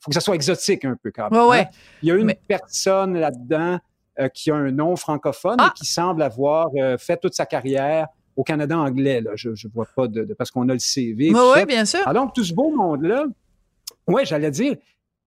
faut 0.00 0.10
que 0.10 0.14
ça 0.14 0.20
soit 0.20 0.34
exotique 0.34 0.84
un 0.84 0.96
peu 1.00 1.10
quand 1.10 1.30
même. 1.30 1.46
Ouais, 1.46 1.60
hein. 1.60 1.68
Il 2.02 2.08
y 2.08 2.12
a 2.12 2.16
une 2.16 2.34
personne 2.48 3.18
là-dedans 3.18 3.78
euh, 4.18 4.28
qui 4.28 4.50
a 4.50 4.56
un 4.56 4.70
nom 4.72 4.96
francophone 4.96 5.56
et 5.60 5.64
ah! 5.64 5.74
qui 5.76 5.84
semble 5.84 6.22
avoir 6.22 6.68
euh, 6.76 6.98
fait 6.98 7.18
toute 7.18 7.34
sa 7.34 7.46
carrière 7.46 8.08
au 8.34 8.42
Canada 8.42 8.78
anglais. 8.78 9.20
Là. 9.20 9.32
Je 9.34 9.50
ne 9.50 9.72
vois 9.72 9.86
pas 9.94 10.08
de, 10.08 10.24
parce 10.34 10.50
qu'on 10.50 10.68
a 10.68 10.72
le 10.72 10.78
CV. 10.78 11.32
Oui, 11.32 11.64
bien 11.66 11.84
sûr. 11.84 12.06
Alors, 12.06 12.24
donc, 12.24 12.34
tout 12.34 12.44
ce 12.44 12.52
beau 12.52 12.70
monde-là, 12.70 13.26
ouais, 14.06 14.24
j'allais 14.24 14.50
dire, 14.50 14.76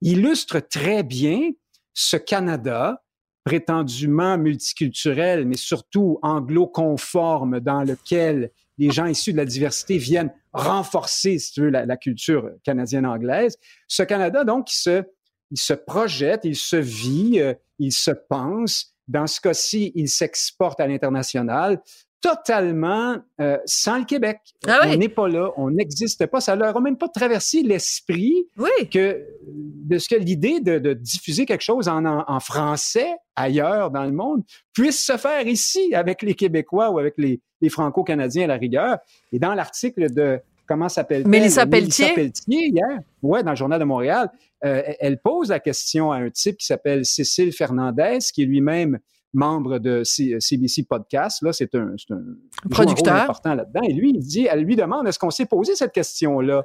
illustre 0.01 0.59
très 0.59 1.03
bien 1.03 1.51
ce 1.93 2.17
Canada 2.17 3.01
prétendument 3.49 4.37
multiculturel, 4.37 5.47
mais 5.47 5.57
surtout 5.57 6.19
anglo-conforme, 6.21 7.59
dans 7.59 7.81
lequel 7.81 8.51
les 8.77 8.91
gens 8.91 9.07
issus 9.07 9.31
de 9.31 9.37
la 9.37 9.45
diversité 9.45 9.97
viennent 9.97 10.31
renforcer, 10.53 11.39
si 11.39 11.53
tu 11.53 11.61
veux, 11.61 11.69
la, 11.71 11.97
culture 11.97 12.51
canadienne-anglaise. 12.63 13.57
Ce 13.87 14.03
Canada, 14.03 14.43
donc, 14.43 14.71
il 14.71 14.75
se, 14.75 15.03
il 15.49 15.57
se 15.57 15.73
projette, 15.73 16.41
il 16.43 16.55
se 16.55 16.75
vit, 16.75 17.39
euh, 17.39 17.55
il 17.79 17.91
se 17.91 18.11
pense. 18.11 18.93
Dans 19.07 19.25
ce 19.25 19.41
cas-ci, 19.41 19.93
il 19.95 20.09
s'exporte 20.09 20.79
à 20.79 20.85
l'international 20.85 21.81
totalement 22.21 23.17
euh, 23.39 23.57
sans 23.65 23.99
le 23.99 24.05
Québec. 24.05 24.39
Ah 24.67 24.81
on 24.85 24.95
n'est 24.97 25.09
pas 25.09 25.27
là, 25.27 25.51
on 25.57 25.71
n'existe 25.71 26.25
pas. 26.25 26.41
Ça 26.41 26.55
leur 26.55 26.75
a 26.75 26.81
même 26.81 26.97
pas 26.97 27.07
traversé 27.07 27.61
l'esprit 27.63 28.47
que 28.91 29.25
de 29.45 29.97
ce 29.97 30.09
que 30.09 30.15
l'idée 30.15 30.59
de, 30.59 30.93
diffuser 30.93 31.45
quelque 31.45 31.63
chose 31.63 31.87
en, 31.87 32.39
français 32.39 33.15
ailleurs 33.35 33.91
dans 33.91 34.03
le 34.03 34.11
monde 34.11 34.43
puisse 34.73 35.05
se 35.05 35.17
faire 35.17 35.47
ici 35.47 35.93
avec 35.93 36.21
les 36.21 36.35
Québécois 36.35 36.89
ou 36.91 36.99
avec 36.99 37.15
les, 37.17 37.41
Franco-Canadiens 37.69 38.45
à 38.45 38.47
la 38.47 38.57
rigueur. 38.57 38.97
Et 39.31 39.39
dans 39.39 39.53
l'article 39.53 40.13
de 40.13 40.39
comment 40.67 40.87
s'appelle 40.87 41.27
Mélissa 41.27 41.65
Pelletier. 41.65 42.13
Pelletier 42.13 42.67
hier, 42.67 42.99
ouais, 43.21 43.43
dans 43.43 43.51
le 43.51 43.57
journal 43.57 43.79
de 43.79 43.85
Montréal, 43.85 44.29
euh, 44.63 44.81
elle 44.99 45.19
pose 45.19 45.49
la 45.49 45.59
question 45.59 46.11
à 46.11 46.17
un 46.17 46.29
type 46.29 46.57
qui 46.57 46.65
s'appelle 46.65 47.05
Cécile 47.05 47.51
Fernandez, 47.51 48.19
qui 48.33 48.43
est 48.43 48.45
lui-même 48.45 48.99
membre 49.33 49.79
de 49.79 50.03
CBC 50.03 50.83
Podcast. 50.83 51.41
Là, 51.41 51.53
c'est 51.53 51.75
un, 51.75 51.93
un 52.09 52.69
producteur 52.69 53.15
important 53.15 53.53
là-dedans. 53.53 53.81
Et 53.87 53.93
lui, 53.93 54.11
il 54.15 54.19
dit, 54.19 54.47
elle 54.49 54.61
lui 54.61 54.75
demande, 54.75 55.07
est-ce 55.07 55.19
qu'on 55.19 55.29
s'est 55.29 55.45
posé 55.45 55.75
cette 55.75 55.91
question-là? 55.91 56.63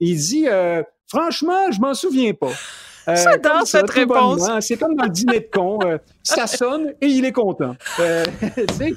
Il 0.00 0.16
dit, 0.16 0.46
euh, 0.48 0.82
franchement, 1.08 1.70
je 1.70 1.80
m'en 1.80 1.94
souviens 1.94 2.32
pas. 2.34 2.52
Euh, 3.08 3.16
J'adore 3.16 3.66
cette 3.66 3.90
réponse. 3.90 4.48
C'est 4.60 4.76
comme 4.76 4.94
dans 4.94 5.04
le 5.04 5.10
dîner 5.10 5.40
de 5.40 5.48
con. 5.50 5.78
Euh, 5.84 5.98
ça 6.22 6.46
sonne 6.46 6.92
et 7.00 7.06
il 7.06 7.24
est 7.24 7.32
content. 7.32 7.74
Euh, 8.00 8.24
il 8.80 8.96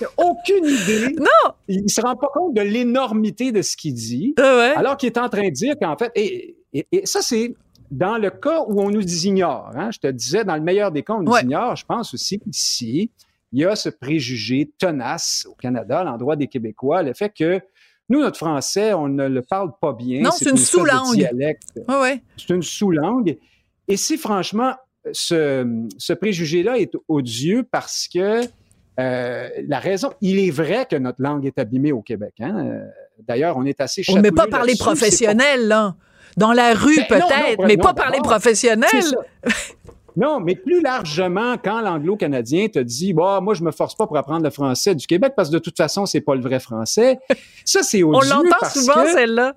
n'a 0.00 0.08
aucune 0.16 0.64
idée. 0.64 1.14
Non! 1.18 1.52
Il 1.68 1.84
ne 1.84 1.88
se 1.88 2.00
rend 2.00 2.16
pas 2.16 2.28
compte 2.32 2.54
de 2.54 2.62
l'énormité 2.62 3.52
de 3.52 3.60
ce 3.60 3.76
qu'il 3.76 3.94
dit. 3.94 4.34
Ah 4.38 4.72
alors 4.76 4.96
qu'il 4.96 5.08
est 5.08 5.18
en 5.18 5.28
train 5.28 5.48
de 5.48 5.52
dire 5.52 5.74
qu'en 5.80 5.96
fait, 5.98 6.10
et, 6.14 6.56
et 6.72 7.04
ça, 7.04 7.20
c'est 7.20 7.54
dans 7.90 8.18
le 8.18 8.30
cas 8.30 8.64
où 8.68 8.80
on 8.80 8.90
nous 8.90 9.26
ignore, 9.26 9.70
hein, 9.74 9.90
je 9.90 9.98
te 9.98 10.06
disais, 10.06 10.44
dans 10.44 10.56
le 10.56 10.62
meilleur 10.62 10.92
des 10.92 11.02
cas, 11.02 11.14
on 11.14 11.22
nous 11.22 11.36
ignore, 11.36 11.76
je 11.76 11.84
pense 11.84 12.14
aussi 12.14 12.38
qu'ici, 12.38 13.10
il 13.52 13.60
y 13.60 13.64
a 13.64 13.74
ce 13.74 13.88
préjugé 13.88 14.70
tenace 14.78 15.46
au 15.50 15.54
Canada, 15.54 16.00
à 16.00 16.04
l'endroit 16.04 16.36
des 16.36 16.46
Québécois, 16.46 17.02
le 17.02 17.14
fait 17.14 17.30
que 17.30 17.60
nous, 18.08 18.20
notre 18.20 18.38
français, 18.38 18.92
on 18.92 19.08
ne 19.08 19.28
le 19.28 19.42
parle 19.42 19.72
pas 19.80 19.92
bien. 19.92 20.20
Non, 20.22 20.30
c'est 20.32 20.50
une, 20.50 20.56
sous-langue. 20.56 21.28
C'est 22.36 22.50
une 22.50 22.62
sous-langue. 22.62 23.38
Et 23.86 23.96
si, 23.96 24.18
franchement, 24.18 24.74
ce, 25.12 25.86
ce 25.96 26.12
préjugé-là 26.12 26.78
est 26.78 26.92
odieux 27.08 27.66
parce 27.70 28.08
que 28.08 28.42
euh, 28.98 29.48
la 29.68 29.78
raison, 29.78 30.12
il 30.20 30.38
est 30.40 30.50
vrai 30.50 30.86
que 30.90 30.96
notre 30.96 31.22
langue 31.22 31.46
est 31.46 31.58
abîmée 31.58 31.92
au 31.92 32.02
Québec. 32.02 32.34
Hein? 32.40 32.80
D'ailleurs, 33.20 33.56
on 33.56 33.64
est 33.64 33.80
assez 33.80 34.02
On 34.08 34.16
ne 34.16 34.30
pas 34.30 34.48
par 34.48 34.64
les 34.64 34.76
professionnels, 34.76 35.68
là. 35.68 35.94
Dans 36.40 36.54
la 36.54 36.72
rue, 36.72 36.96
ben, 36.96 37.20
peut-être, 37.20 37.66
mais 37.66 37.76
pas 37.76 37.92
par 37.92 38.10
les 38.10 38.20
professionnels. 38.20 38.88
Non, 40.16 40.40
mais 40.40 40.56
plus 40.56 40.80
largement, 40.82 41.56
quand 41.62 41.80
l'anglo-canadien 41.80 42.68
te 42.68 42.78
dit, 42.78 43.12
bah, 43.12 43.40
moi, 43.40 43.54
je 43.54 43.62
me 43.62 43.70
force 43.70 43.94
pas 43.94 44.06
pour 44.06 44.16
apprendre 44.16 44.42
le 44.42 44.50
français 44.50 44.94
du 44.94 45.06
Québec 45.06 45.34
parce 45.36 45.50
que 45.50 45.54
de 45.54 45.58
toute 45.60 45.76
façon, 45.76 46.04
c'est 46.04 46.20
pas 46.20 46.34
le 46.34 46.40
vrai 46.40 46.58
français. 46.58 47.18
Ça, 47.64 47.82
c'est 47.82 48.02
odieux. 48.02 48.32
On 48.32 48.42
l'entend 48.42 48.68
souvent, 48.68 49.04
celle-là. 49.06 49.54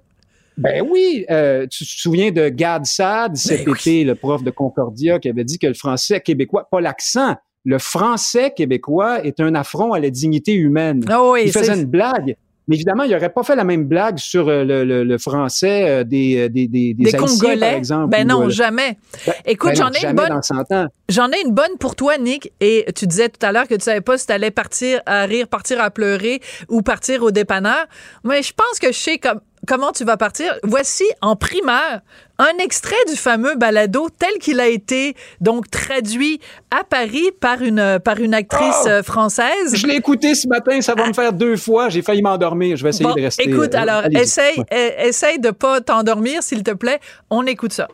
Ben 0.57 0.85
oui, 0.87 1.25
euh, 1.31 1.65
tu 1.65 1.83
te 1.83 1.89
souviens 1.89 2.31
de 2.31 2.49
Gad 2.49 2.85
Sad 2.85 3.35
cet 3.35 3.65
ben 3.65 3.73
été, 3.73 4.03
le 4.03 4.13
prof 4.13 4.43
de 4.43 4.51
Concordia, 4.51 5.17
qui 5.17 5.27
avait 5.27 5.43
dit 5.43 5.57
que 5.57 5.65
le 5.65 5.73
français 5.73 6.21
québécois, 6.21 6.67
pas 6.69 6.79
l'accent, 6.79 7.35
le 7.65 7.79
français 7.79 8.53
québécois 8.55 9.25
est 9.25 9.39
un 9.39 9.55
affront 9.55 9.93
à 9.93 9.99
la 9.99 10.11
dignité 10.11 10.53
humaine. 10.53 11.03
Ah 11.09 11.23
oui, 11.23 11.43
Il 11.45 11.51
faisait 11.51 11.73
une 11.73 11.86
blague. 11.86 12.36
Mais 12.68 12.76
évidemment, 12.76 13.03
il 13.03 13.11
n'aurait 13.11 13.30
pas 13.30 13.43
fait 13.43 13.55
la 13.55 13.64
même 13.64 13.86
blague 13.86 14.18
sur 14.18 14.47
euh, 14.47 14.64
le, 14.64 15.18
français 15.18 15.89
euh, 15.89 16.03
des, 16.03 16.38
euh, 16.38 16.49
des, 16.49 16.68
des, 16.68 16.93
des, 16.93 17.11
Congolais. 17.11 17.57
par 17.57 17.70
exemple. 17.70 18.09
Ben 18.09 18.28
non, 18.28 18.49
jamais. 18.49 18.97
Ben, 19.26 19.34
Écoute, 19.45 19.72
ben 19.72 19.76
j'en 19.76 19.91
ai 19.91 20.05
une 20.05 20.16
bonne. 20.16 20.88
J'en 21.09 21.30
ai 21.32 21.41
une 21.45 21.53
bonne 21.53 21.78
pour 21.80 21.95
toi, 21.95 22.18
Nick. 22.18 22.53
Et 22.61 22.86
tu 22.95 23.05
disais 23.05 23.30
tout 23.30 23.45
à 23.45 23.51
l'heure 23.51 23.68
que 23.68 23.76
tu 23.76 23.82
savais 23.82 24.01
pas 24.01 24.18
si 24.18 24.28
tu 24.28 24.34
allais 24.34 24.51
partir 24.51 25.01
à 25.05 25.24
rire, 25.26 25.47
partir 25.47 25.82
à 25.82 25.91
pleurer 25.91 26.41
ou 26.70 26.82
partir 26.82 27.24
au 27.24 27.32
dépanneur. 27.32 27.86
Mais 28.24 28.41
je 28.41 28.53
pense 28.53 28.80
que 28.80 28.88
je 28.88 28.97
sais 28.97 29.18
comme 29.18 29.41
comment 29.68 29.91
tu 29.91 30.05
vas 30.05 30.18
partir. 30.18 30.53
Voici 30.64 31.05
en 31.22 31.36
primeur 31.36 32.01
un 32.43 32.63
extrait 32.63 32.95
du 33.09 33.15
fameux 33.15 33.55
balado 33.55 34.07
tel 34.17 34.33
qu'il 34.39 34.59
a 34.59 34.67
été 34.67 35.15
donc 35.41 35.69
traduit 35.69 36.39
à 36.71 36.83
Paris 36.83 37.31
par 37.39 37.61
une 37.61 37.99
par 38.03 38.19
une 38.19 38.33
actrice 38.33 38.83
oh! 38.85 38.89
euh, 38.89 39.03
française. 39.03 39.75
Je 39.75 39.87
l'ai 39.87 39.95
écouté 39.95 40.35
ce 40.35 40.47
matin, 40.47 40.81
ça 40.81 40.95
va 40.95 41.07
me 41.07 41.13
faire 41.13 41.33
deux 41.33 41.57
fois. 41.57 41.89
J'ai 41.89 42.01
failli 42.01 42.21
m'endormir. 42.21 42.77
Je 42.77 42.83
vais 42.83 42.89
essayer 42.89 43.13
de 43.13 43.21
rester. 43.21 43.49
Écoute, 43.49 43.75
euh, 43.75 43.79
alors 43.79 44.03
essaye, 44.11 44.63
essaye 44.71 45.39
de 45.39 45.51
pas 45.51 45.81
t'endormir, 45.81 46.43
s'il 46.43 46.63
te 46.63 46.71
plaît. 46.71 46.99
On 47.29 47.45
écoute 47.45 47.73
ça. 47.73 47.87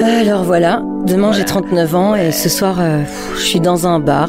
Alors 0.00 0.44
voilà, 0.44 0.82
Demain, 1.08 1.32
j'ai 1.32 1.46
39 1.46 1.94
ans 1.94 2.14
et 2.14 2.32
ce 2.32 2.50
soir, 2.50 2.76
euh, 2.80 3.02
je 3.34 3.40
suis 3.40 3.60
dans 3.60 3.86
un 3.86 3.98
bar. 3.98 4.28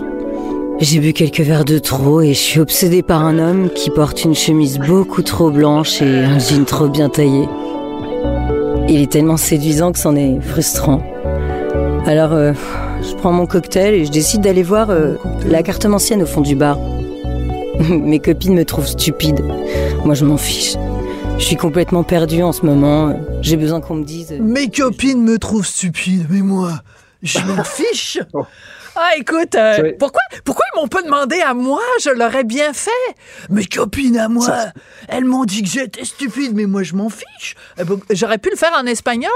J'ai 0.79 0.99
bu 0.99 1.11
quelques 1.11 1.41
verres 1.41 1.65
de 1.65 1.77
trop 1.77 2.21
et 2.21 2.29
je 2.29 2.39
suis 2.39 2.61
obsédée 2.61 3.03
par 3.03 3.25
un 3.25 3.37
homme 3.37 3.69
qui 3.69 3.89
porte 3.89 4.23
une 4.23 4.33
chemise 4.33 4.79
beaucoup 4.79 5.21
trop 5.23 5.51
blanche 5.51 6.01
et 6.01 6.23
un 6.23 6.39
jean 6.39 6.63
trop 6.63 6.87
bien 6.87 7.09
taillé. 7.09 7.49
Il 8.89 9.01
est 9.01 9.11
tellement 9.11 9.37
séduisant 9.37 9.91
que 9.91 9.99
c'en 9.99 10.15
est 10.15 10.39
frustrant. 10.41 11.01
Alors, 12.05 12.33
euh, 12.33 12.53
je 13.01 13.13
prends 13.15 13.31
mon 13.31 13.45
cocktail 13.45 13.93
et 13.93 14.05
je 14.05 14.11
décide 14.11 14.41
d'aller 14.41 14.63
voir 14.63 14.89
euh, 14.89 15.15
la 15.45 15.61
carte 15.63 15.85
ancienne 15.85 16.23
au 16.23 16.25
fond 16.25 16.41
du 16.41 16.55
bar. 16.55 16.77
Mes 17.89 18.19
copines 18.19 18.55
me 18.55 18.65
trouvent 18.65 18.87
stupide. 18.87 19.41
Moi, 20.05 20.15
je 20.15 20.25
m'en 20.25 20.37
fiche. 20.37 20.75
Je 21.37 21.43
suis 21.45 21.55
complètement 21.55 22.03
perdue 22.03 22.41
en 22.41 22.51
ce 22.51 22.65
moment. 22.65 23.13
J'ai 23.41 23.57
besoin 23.57 23.79
qu'on 23.79 23.95
me 23.95 24.03
dise. 24.03 24.31
euh, 24.31 24.39
Mes 24.41 24.69
copines 24.69 25.21
me 25.23 25.37
trouvent 25.37 25.65
stupide, 25.65 26.25
mais 26.29 26.41
moi, 26.41 26.71
je 27.21 27.39
m'en 27.39 27.63
fiche. 27.63 28.19
Ah, 29.01 29.11
écoute, 29.17 29.55
euh, 29.55 29.93
pourquoi, 29.97 30.19
pourquoi 30.43 30.65
ils 30.75 30.81
m'ont 30.81 30.87
pas 30.89 31.01
demandé 31.01 31.39
à 31.39 31.53
moi? 31.53 31.79
Je 32.03 32.09
l'aurais 32.09 32.43
bien 32.43 32.73
fait. 32.73 32.89
Mes 33.49 33.63
copines 33.65 34.17
à 34.17 34.27
moi, 34.27 34.45
Ça- 34.45 34.73
elles 35.07 35.23
m'ont 35.23 35.45
dit 35.45 35.63
que 35.63 35.69
j'étais 35.69 36.03
stupide, 36.03 36.51
mais 36.53 36.65
moi, 36.65 36.83
je 36.83 36.95
m'en 36.95 37.09
fiche. 37.09 37.55
Euh, 37.79 37.85
J'aurais 38.09 38.39
pu 38.39 38.49
le 38.49 38.57
faire 38.57 38.73
en 38.77 38.85
espagnol. 38.85 39.31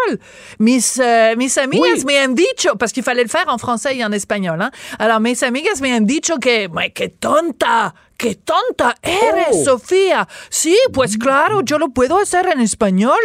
Mis, 0.59 0.83
euh, 0.99 1.35
mis 1.37 1.57
amigas 1.57 1.81
Oui. 1.81 2.03
me 2.05 2.25
han 2.25 2.33
dicho, 2.33 2.75
parce 2.77 2.91
qu'il 2.91 3.03
fallait 3.03 3.23
le 3.23 3.29
faire 3.29 3.45
en 3.47 3.57
français 3.57 3.95
et 3.95 4.03
en 4.03 4.11
espagnol. 4.11 4.61
Hein? 4.61 4.71
Alors, 4.99 5.21
mes 5.21 5.41
amigas 5.45 5.79
me 5.81 5.87
han 5.95 6.01
dicho 6.05 6.37
que, 6.39 6.67
mais 6.67 6.89
que 6.89 7.05
tonta, 7.07 7.93
que 8.23 8.35
tonta 8.35 8.95
eres, 9.01 9.47
Oh. 9.51 9.63
Sofía. 9.65 10.27
Sí, 10.49 10.77
pues 10.93 11.17
claro, 11.17 11.61
yo 11.61 11.77
lo 11.77 11.89
puedo 11.89 12.17
hacer 12.17 12.47
en 12.47 12.61
espagnol. 12.61 13.19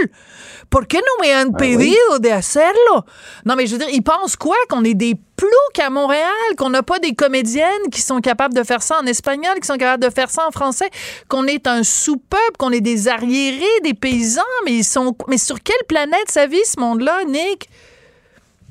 ¿Por 0.68 0.86
qué 0.88 0.99
no 0.99 1.22
me 1.22 1.32
han 1.32 1.49
Ah 1.49 1.57
oui. 1.61 1.76
pedido 1.76 2.18
de 2.18 2.32
hacerlo? 2.32 3.05
Non, 3.44 3.55
mais 3.57 3.66
je 3.68 3.72
veux 3.76 3.78
dire, 3.78 3.88
ils 3.92 4.03
pensent 4.03 4.36
quoi? 4.36 4.57
Qu'on 4.68 4.82
est 4.84 4.94
des 4.94 5.14
ploucs 5.36 5.78
à 5.80 5.88
Montréal? 5.88 6.28
Qu'on 6.57 6.68
n'a 6.70 6.82
pas 6.82 6.99
des 6.99 7.14
comédiennes 7.14 7.88
qui 7.92 8.01
sont 8.03 8.20
capables 8.20 8.55
de 8.55 8.64
faire 8.64 8.82
ça 8.82 8.99
en 9.01 9.07
espagnol, 9.07 9.55
qui 9.61 9.66
sont 9.68 9.76
capables 9.78 10.03
de 10.03 10.11
faire 10.11 10.30
ça 10.30 10.46
en 10.46 10.51
français? 10.51 10.90
Qu'on 11.28 11.46
est 11.46 11.66
un 11.68 11.84
sous-peuple, 11.84 12.57
qu'on 12.59 12.72
est 12.72 12.80
des 12.82 13.07
arriérés, 13.09 13.80
des 13.84 13.94
paysans? 13.94 14.42
Mais 14.64 14.72
ils 14.72 14.84
sont, 14.84 15.16
mais 15.28 15.38
sur 15.38 15.62
quelle 15.62 15.84
planète 15.88 16.28
ça 16.30 16.46
vit, 16.46 16.64
ce 16.64 16.78
monde-là, 16.80 17.22
Nick? 17.24 17.68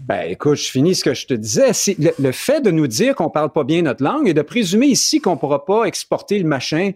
Ben, 0.08 0.30
écoute, 0.32 0.55
je 0.55 0.70
finis 0.72 0.95
ce 0.95 1.03
que 1.03 1.14
je 1.14 1.28
te 1.28 1.34
disais. 1.34 1.72
Le, 1.99 2.12
le 2.18 2.32
fait 2.32 2.62
de 2.62 2.72
nous 2.72 2.88
dire 2.88 3.14
qu'on 3.14 3.30
parle 3.30 3.51
pas 3.51 3.66
bien 3.66 3.82
notre 3.82 4.01
langue 4.03 4.30
et 4.30 4.34
de 4.34 4.41
présumer 4.41 4.88
ici 4.88 5.20
qu'on 5.20 5.36
pourra 5.36 5.66
pas 5.66 5.84
exporter 5.84 6.39
le 6.39 6.47
machin 6.47 6.91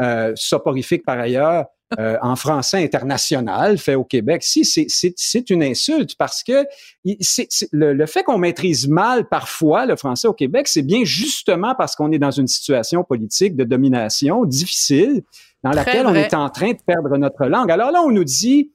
euh, 0.00 0.32
soporifique 0.36 1.04
par 1.04 1.18
ailleurs 1.18 1.66
euh, 1.98 2.16
en 2.22 2.36
français 2.36 2.82
international 2.82 3.78
fait 3.78 3.96
au 3.96 4.04
Québec. 4.04 4.42
Si, 4.44 4.64
c'est- 4.64 5.50
une 5.50 5.62
insulte 5.62 6.14
parce 6.16 6.44
que 6.44 6.64
le, 7.04 7.92
le 7.92 8.06
fait 8.06 8.22
qu'on 8.22 8.38
maîtrise 8.38 8.86
mal 8.88 9.28
parfois 9.28 9.84
le 9.84 9.96
français 9.96 10.28
au 10.28 10.32
Québec, 10.32 10.68
c'est 10.68 10.82
bien 10.82 11.02
justement 11.04 11.74
parce 11.76 11.96
qu'on 11.96 12.12
est 12.12 12.18
dans 12.20 12.30
une 12.30 12.46
situation 12.46 13.02
politique 13.02 13.56
de 13.56 13.64
domination 13.64 14.44
difficile 14.44 15.22
dans 15.64 15.72
laquelle 15.72 16.06
on 16.06 16.14
est 16.14 16.32
en 16.34 16.48
train 16.48 16.70
de 16.72 16.78
perdre 16.86 17.16
notre 17.18 17.44
langue. 17.46 17.70
Alors 17.72 17.90
là, 17.90 18.02
on 18.04 18.10
nous 18.12 18.24
dit 18.24 18.70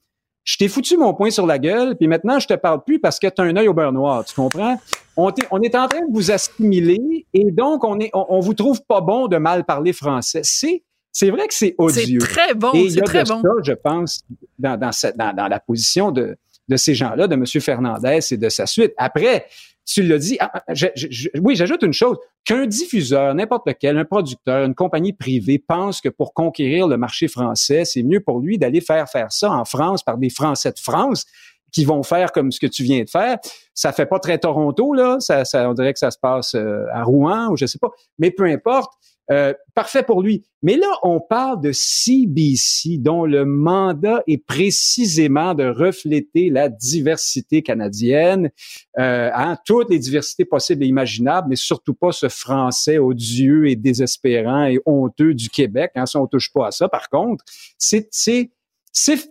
je 0.50 0.56
t'ai 0.56 0.70
foutu 0.70 0.96
mon 0.96 1.14
poing 1.14 1.30
sur 1.30 1.46
la 1.46 1.60
gueule, 1.60 1.98
puis 1.98 2.08
maintenant, 2.08 2.40
je 2.40 2.48
te 2.48 2.54
parle 2.54 2.82
plus 2.86 3.00
parce 3.00 3.20
que 3.20 3.28
tu 3.28 3.42
as 3.42 3.44
un 3.44 3.56
œil 3.58 3.68
au 3.68 3.74
beurre 3.74 3.92
noir, 3.92 4.24
tu 4.24 4.34
comprends? 4.34 4.80
On, 5.18 5.30
t'est- 5.32 5.46
on 5.52 5.62
est 5.62 5.76
en 5.76 5.88
train 5.90 6.00
de 6.00 6.14
vous 6.14 6.32
assimiler 6.32 7.26
et 7.34 7.52
donc 7.52 7.84
on, 7.84 8.00
est, 8.00 8.10
on, 8.14 8.26
on 8.30 8.40
vous 8.40 8.54
trouve 8.54 8.82
pas 8.88 9.02
bon 9.02 9.28
de 9.28 9.36
mal 9.36 9.66
parler 9.66 9.92
français. 9.92 10.40
C'est, 10.44 10.84
c'est 11.12 11.32
vrai 11.32 11.48
que 11.50 11.54
c'est 11.54 11.76
C'est 11.90 12.04
odieux. 12.04 12.20
très 12.20 12.54
bon, 12.54 12.72
et 12.74 12.80
il 12.80 12.86
y 12.88 12.92
c'est 12.92 13.02
a 13.02 13.04
très 13.04 13.24
de 13.26 13.30
bon. 13.30 13.42
ça, 13.42 13.50
je 13.62 13.74
pense, 13.74 14.22
dans, 14.58 14.78
dans, 14.80 14.94
cette- 14.94 15.18
dans, 15.18 15.36
dans 15.36 15.50
la 15.50 15.60
position 15.60 16.12
de, 16.12 16.38
de 16.70 16.78
ces 16.78 16.96
gens-là, 16.96 17.28
de 17.28 17.34
M. 17.34 17.46
Fernandez 17.46 18.20
et 18.32 18.38
de 18.38 18.48
sa 18.50 18.66
suite. 18.66 18.94
Après, 18.96 19.48
tu 19.88 20.04
l'as 20.04 20.18
dit, 20.18 20.38
ah, 20.40 20.52
ah, 20.54 20.74
oui, 21.42 21.56
j'ajoute 21.56 21.82
une 21.82 21.94
chose, 21.94 22.18
qu'un 22.46 22.66
diffuseur, 22.66 23.34
n'importe 23.34 23.68
lequel, 23.68 23.98
un 23.98 24.06
producteur, 24.06 24.66
une 24.66 24.76
compagnie 24.76 25.14
privée 25.14 25.60
pense 25.60 26.02
que 26.02 26.10
pour 26.10 26.34
conquérir 26.34 26.88
le 26.88 26.98
marché 26.98 27.28
français, 27.30 27.86
c'est 27.86 28.04
mieux 28.04 28.20
pour 28.20 28.40
lui 28.40 28.58
d'aller 28.58 28.82
faire 28.82 29.10
faire 29.10 29.32
ça 29.32 29.50
en 29.50 29.64
France 29.64 30.04
par 30.04 30.18
des 30.18 30.30
Français 30.30 30.72
de 30.72 30.80
France 30.80 31.26
qui 31.72 31.86
vont 31.86 32.04
faire 32.04 32.32
comme 32.32 32.52
ce 32.52 32.60
que 32.60 32.68
tu 32.68 32.84
viens 32.84 33.04
de 33.04 33.10
faire. 33.10 33.38
Ça 33.74 33.94
fait 33.94 34.06
pas 34.06 34.20
très 34.20 34.38
Toronto, 34.38 34.94
là. 34.94 35.20
Ça, 35.20 35.46
ça, 35.46 35.70
on 35.70 35.74
dirait 35.74 35.94
que 35.94 36.00
ça 36.00 36.12
se 36.12 36.18
passe 36.18 36.56
euh, 36.56 36.86
à 36.92 37.04
Rouen 37.04 37.50
ou 37.50 37.58
je 37.58 37.66
sais 37.66 37.80
pas. 37.80 37.92
Mais 38.20 38.32
peu 38.32 38.46
importe. 38.46 38.94
Euh, 39.30 39.54
parfait 39.76 40.04
pour 40.04 40.22
lui. 40.22 40.46
Mais 40.62 40.78
là, 40.78 40.88
on 41.04 41.20
parle 41.20 41.62
de 41.62 41.72
CBC, 41.74 42.98
dont 42.98 43.26
le 43.26 43.44
mandat 43.44 44.24
est 44.26 44.38
précisément 44.38 45.54
de 45.54 45.66
refléter 45.66 46.50
la 46.50 46.70
diversité 46.70 47.62
canadienne, 47.62 48.50
euh, 48.98 49.30
hein, 49.34 49.58
toutes 49.66 49.90
les 49.90 50.00
diversités 50.00 50.46
possibles 50.46 50.84
et 50.84 50.88
imaginables, 50.88 51.48
mais 51.50 51.58
surtout 51.58 51.94
pas 51.94 52.14
ce 52.14 52.30
français 52.30 53.00
odieux 53.00 53.68
et 53.68 53.76
désespérant 53.76 54.66
et 54.66 54.80
honteux 54.86 55.34
du 55.34 55.50
Québec. 55.50 55.92
Hein, 55.96 56.06
si 56.06 56.16
on 56.16 56.26
touche 56.26 56.52
pas 56.54 56.68
à 56.68 56.72
ça, 56.72 56.88
par 56.88 57.10
contre, 57.10 57.44
c'est, 57.78 58.08
c'est, 58.12 58.50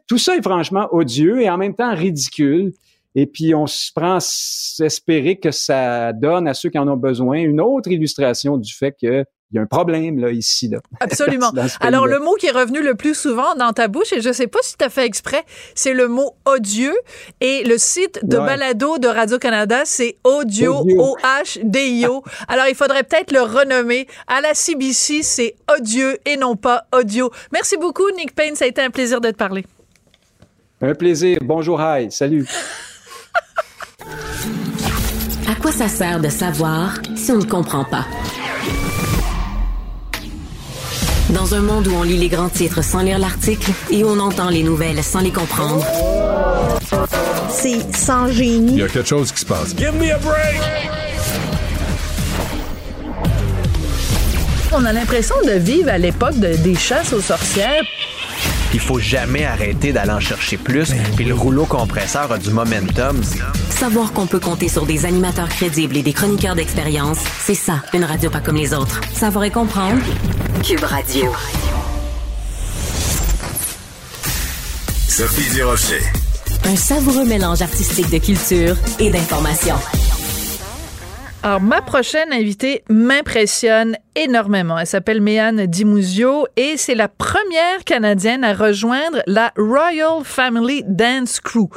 tout 0.06 0.18
ça 0.18 0.36
est 0.36 0.42
franchement 0.42 0.88
odieux 0.92 1.40
et 1.40 1.48
en 1.48 1.56
même 1.56 1.74
temps 1.74 1.94
ridicule. 1.94 2.72
Et 3.14 3.24
puis, 3.24 3.54
on 3.54 3.66
se 3.66 3.90
prend 3.94 4.16
à 4.16 4.20
s'espérer 4.20 5.36
que 5.36 5.50
ça 5.50 6.12
donne 6.12 6.46
à 6.46 6.52
ceux 6.52 6.68
qui 6.68 6.78
en 6.78 6.86
ont 6.86 6.98
besoin 6.98 7.38
une 7.38 7.62
autre 7.62 7.90
illustration 7.90 8.58
du 8.58 8.74
fait 8.74 8.94
que 9.00 9.24
il 9.52 9.56
y 9.56 9.58
a 9.58 9.62
un 9.62 9.66
problème 9.66 10.18
là 10.18 10.30
ici 10.30 10.68
là. 10.68 10.78
Absolument. 11.00 11.50
Dans 11.52 11.66
Alors, 11.80 12.06
le 12.06 12.18
mot 12.18 12.34
qui 12.34 12.46
est 12.46 12.50
revenu 12.50 12.82
le 12.82 12.94
plus 12.96 13.14
souvent 13.14 13.54
dans 13.54 13.72
ta 13.72 13.86
bouche, 13.86 14.12
et 14.12 14.20
je 14.20 14.32
sais 14.32 14.48
pas 14.48 14.58
si 14.62 14.76
tu 14.76 14.84
as 14.84 14.90
fait 14.90 15.06
exprès, 15.06 15.44
c'est 15.74 15.94
le 15.94 16.08
mot 16.08 16.34
odieux. 16.46 16.94
Et 17.40 17.62
le 17.64 17.78
site 17.78 18.18
de 18.24 18.38
Ouais. 18.38 18.44
balado 18.46 18.98
de 18.98 19.06
Radio-Canada, 19.08 19.82
c'est 19.84 20.16
audio, 20.24 20.78
Audio. 20.80 21.00
O-H-D-I-O. 21.16 22.24
Alors, 22.48 22.66
il 22.68 22.74
faudrait 22.74 23.04
peut-être 23.04 23.30
le 23.32 23.40
renommer. 23.42 24.08
À 24.26 24.40
la 24.40 24.52
CBC, 24.54 25.22
c'est 25.22 25.54
odieux 25.78 26.18
et 26.26 26.36
non 26.36 26.56
pas 26.56 26.86
audio. 26.92 27.30
Merci 27.52 27.76
beaucoup, 27.76 28.10
Nick 28.16 28.34
Payne. 28.34 28.56
Ça 28.56 28.64
a 28.64 28.68
été 28.68 28.82
un 28.82 28.90
plaisir 28.90 29.20
de 29.20 29.30
te 29.30 29.36
parler. 29.36 29.64
Un 30.82 30.94
plaisir. 30.94 31.38
Bonjour, 31.42 31.80
hi. 31.80 32.10
Salut. 32.10 32.46
À 35.48 35.54
quoi 35.60 35.70
ça 35.72 35.88
sert 35.88 36.20
de 36.20 36.28
savoir 36.28 36.94
si 37.14 37.30
on 37.32 37.38
ne 37.38 37.44
comprend 37.44 37.84
pas? 37.84 38.04
Dans 41.30 41.54
un 41.54 41.60
monde 41.60 41.86
où 41.88 41.92
on 41.94 42.02
lit 42.02 42.16
les 42.16 42.28
grands 42.28 42.48
titres 42.48 42.82
sans 42.82 43.00
lire 43.02 43.18
l'article 43.18 43.70
et 43.90 44.04
où 44.04 44.08
on 44.08 44.18
entend 44.20 44.48
les 44.48 44.62
nouvelles 44.62 45.02
sans 45.02 45.20
les 45.20 45.32
comprendre, 45.32 45.84
C'est 47.50 47.96
sans 47.96 48.26
Il 48.28 48.32
génie. 48.34 48.76
y 48.76 48.82
a 48.82 48.88
quelque 48.88 49.08
chose 49.08 49.32
qui 49.32 49.40
se 49.40 49.46
passe. 49.46 49.74
On 54.72 54.84
a 54.84 54.92
l'impression 54.92 55.34
de 55.46 55.52
vivre 55.52 55.88
à 55.90 55.98
l'époque 55.98 56.38
de- 56.38 56.56
des 56.56 56.74
chasses 56.74 57.12
aux 57.12 57.20
sorcières. 57.20 57.82
Il 58.74 58.80
faut 58.80 58.98
jamais 58.98 59.44
arrêter 59.44 59.92
d'aller 59.92 60.12
en 60.12 60.20
chercher 60.20 60.56
plus. 60.56 60.92
Puis 61.16 61.24
le 61.24 61.34
rouleau 61.34 61.64
compresseur 61.64 62.30
a 62.32 62.38
du 62.38 62.50
momentum. 62.50 63.22
savoir 63.70 64.12
qu'on 64.12 64.26
peut 64.26 64.40
compter 64.40 64.68
sur 64.68 64.86
des 64.86 65.06
animateurs 65.06 65.48
crédibles 65.48 65.96
et 65.96 66.02
des 66.02 66.12
chroniqueurs 66.12 66.54
d'expérience, 66.54 67.18
c'est 67.44 67.54
ça, 67.54 67.82
une 67.94 68.04
radio 68.04 68.30
pas 68.30 68.40
comme 68.40 68.56
les 68.56 68.74
autres. 68.74 69.00
Savoir 69.12 69.44
et 69.44 69.50
comprendre. 69.50 70.02
Cube 70.62 70.84
Radio. 70.84 71.32
Sophie 75.08 75.54
Durocher. 75.54 76.02
Un 76.64 76.76
savoureux 76.76 77.24
mélange 77.24 77.62
artistique 77.62 78.10
de 78.10 78.18
culture 78.18 78.76
et 78.98 79.10
d'information. 79.10 79.76
Alors, 81.46 81.60
ma 81.60 81.80
prochaine 81.80 82.32
invitée 82.32 82.82
m'impressionne 82.90 83.96
énormément. 84.16 84.76
Elle 84.80 84.86
s'appelle 84.88 85.20
Méane 85.20 85.66
Dimuzio 85.66 86.48
et 86.56 86.76
c'est 86.76 86.96
la 86.96 87.06
première 87.06 87.84
Canadienne 87.84 88.42
à 88.42 88.52
rejoindre 88.52 89.22
la 89.28 89.52
Royal 89.56 90.24
Family 90.24 90.82
Dance 90.88 91.38
Crew. 91.38 91.68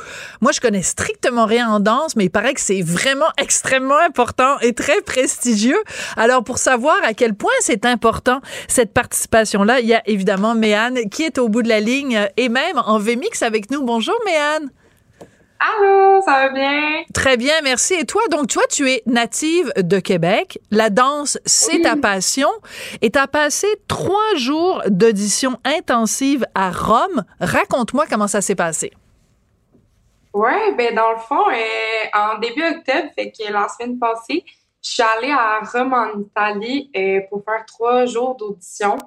Moi, 0.42 0.54
je 0.54 0.60
connais 0.60 0.82
strictement 0.82 1.46
rien 1.46 1.70
en 1.70 1.80
danse, 1.80 2.16
mais 2.16 2.26
il 2.26 2.30
paraît 2.32 2.56
que 2.56 2.62
c'est 2.62 2.82
vraiment 2.82 3.30
extrêmement 3.40 4.00
important 4.00 4.58
et 4.62 4.74
très 4.74 5.04
prestigieux. 5.04 5.84
Alors, 6.18 6.44
pour 6.44 6.58
savoir 6.58 6.98
à 7.04 7.14
quel 7.14 7.36
point 7.36 7.52
c'est 7.60 7.86
important, 7.86 8.42
cette 8.68 8.92
participation-là, 8.92 9.82
il 9.82 9.86
y 9.86 9.94
a 9.94 10.02
évidemment 10.08 10.56
Méane 10.56 10.98
qui 11.12 11.22
est 11.22 11.38
au 11.38 11.48
bout 11.48 11.62
de 11.62 11.70
la 11.70 11.80
ligne 11.80 12.28
et 12.38 12.50
même 12.50 12.82
en 12.84 12.98
VMix 12.98 13.44
avec 13.44 13.70
nous. 13.70 13.84
Bonjour, 13.84 14.16
Méane. 14.26 14.72
Allô, 15.60 16.22
ça 16.22 16.32
va 16.32 16.50
bien? 16.50 17.04
Très 17.14 17.36
bien, 17.36 17.62
merci. 17.64 17.94
Et 17.94 18.06
toi, 18.06 18.22
donc, 18.32 18.48
toi, 18.48 18.64
tu 18.70 18.90
es 18.90 19.04
native 19.06 19.74
de 19.76 20.00
Québec. 20.00 20.58
La 20.72 20.90
danse, 20.90 21.38
c'est 21.46 21.82
ta 21.82 21.98
passion. 21.98 22.50
Et 23.02 23.12
tu 23.12 23.20
as 23.20 23.28
passé 23.28 23.68
trois 23.90 24.36
jours 24.36 24.82
d'audition 24.88 25.58
intensive 25.66 26.46
à 26.56 26.72
Rome. 26.72 27.26
Raconte-moi 27.42 28.06
comment 28.10 28.28
ça 28.28 28.40
s'est 28.40 28.56
passé. 28.56 28.94
Ouais, 30.34 30.74
ben 30.78 30.96
dans 30.96 31.12
le 31.12 31.18
fond, 31.18 31.50
euh, 31.50 32.18
en 32.18 32.38
début 32.38 32.64
octobre, 32.64 33.10
fait 33.16 33.32
que 33.32 33.52
la 33.52 33.68
semaine 33.68 33.98
passée, 34.00 34.46
je 34.82 34.90
suis 34.92 35.04
allée 35.04 35.32
à 35.32 35.60
Rome 35.60 35.94
en 35.94 36.20
Italie 36.20 36.90
euh, 36.96 37.20
pour 37.30 37.44
faire 37.44 37.66
trois 37.66 38.06
jours 38.06 38.36
d'audition. 38.36 38.98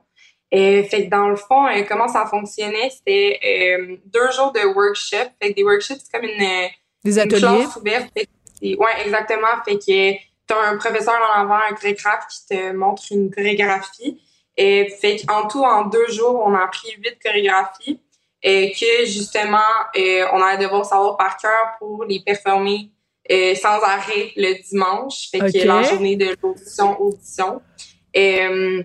Euh, 0.55 0.83
fait 0.85 1.07
que 1.07 1.11
dans 1.11 1.29
le 1.29 1.37
fond, 1.37 1.67
euh, 1.67 1.83
comment 1.89 2.09
ça 2.09 2.27
fonctionnait, 2.27 2.91
c'était 2.91 3.41
euh, 3.45 3.97
deux 4.05 4.31
jours 4.33 4.53
de 4.53 4.61
workshop. 4.61 5.31
Fait 5.41 5.51
que 5.51 5.55
des 5.57 5.65
workshops, 5.65 5.97
c'est 6.05 6.13
comme 6.13 6.29
une, 6.29 6.69
Des 7.05 7.19
une 7.19 7.29
classe 7.29 7.77
ouverte. 7.77 8.11
Fait 8.15 8.27
que 8.27 8.77
ouais, 8.77 8.93
exactement. 9.07 9.49
Fait 9.65 9.79
que 9.79 10.13
tu 10.13 10.55
as 10.55 10.69
un 10.69 10.77
professeur 10.77 11.15
en 11.15 11.41
avant, 11.41 11.55
un 11.55 11.75
chorégraphe 11.75 12.27
qui 12.29 12.55
te 12.55 12.73
montre 12.73 13.03
une 13.11 13.31
chorégraphie. 13.31 14.21
Et 14.57 14.91
fait 15.01 15.25
qu'en 15.27 15.49
tout, 15.49 15.63
en 15.63 15.87
deux 15.87 16.09
jours, 16.09 16.43
on 16.45 16.55
a 16.55 16.65
appris 16.65 16.93
huit 16.99 17.19
chorégraphies 17.25 18.01
et 18.43 18.73
que 18.73 19.07
justement, 19.07 19.59
euh, 19.97 20.27
on 20.33 20.43
allait 20.43 20.63
devoir 20.63 20.85
savoir 20.85 21.17
par 21.17 21.37
cœur 21.37 21.77
pour 21.79 22.05
les 22.05 22.21
performer 22.21 22.91
euh, 23.31 23.55
sans 23.55 23.81
arrêt 23.81 24.33
le 24.37 24.61
dimanche. 24.69 25.31
Fait 25.31 25.39
que 25.39 25.67
la 25.67 25.83
journée 25.83 26.17
de 26.17 26.37
l'audition, 26.43 27.01
audition. 27.01 27.63
Euh, 28.15 28.83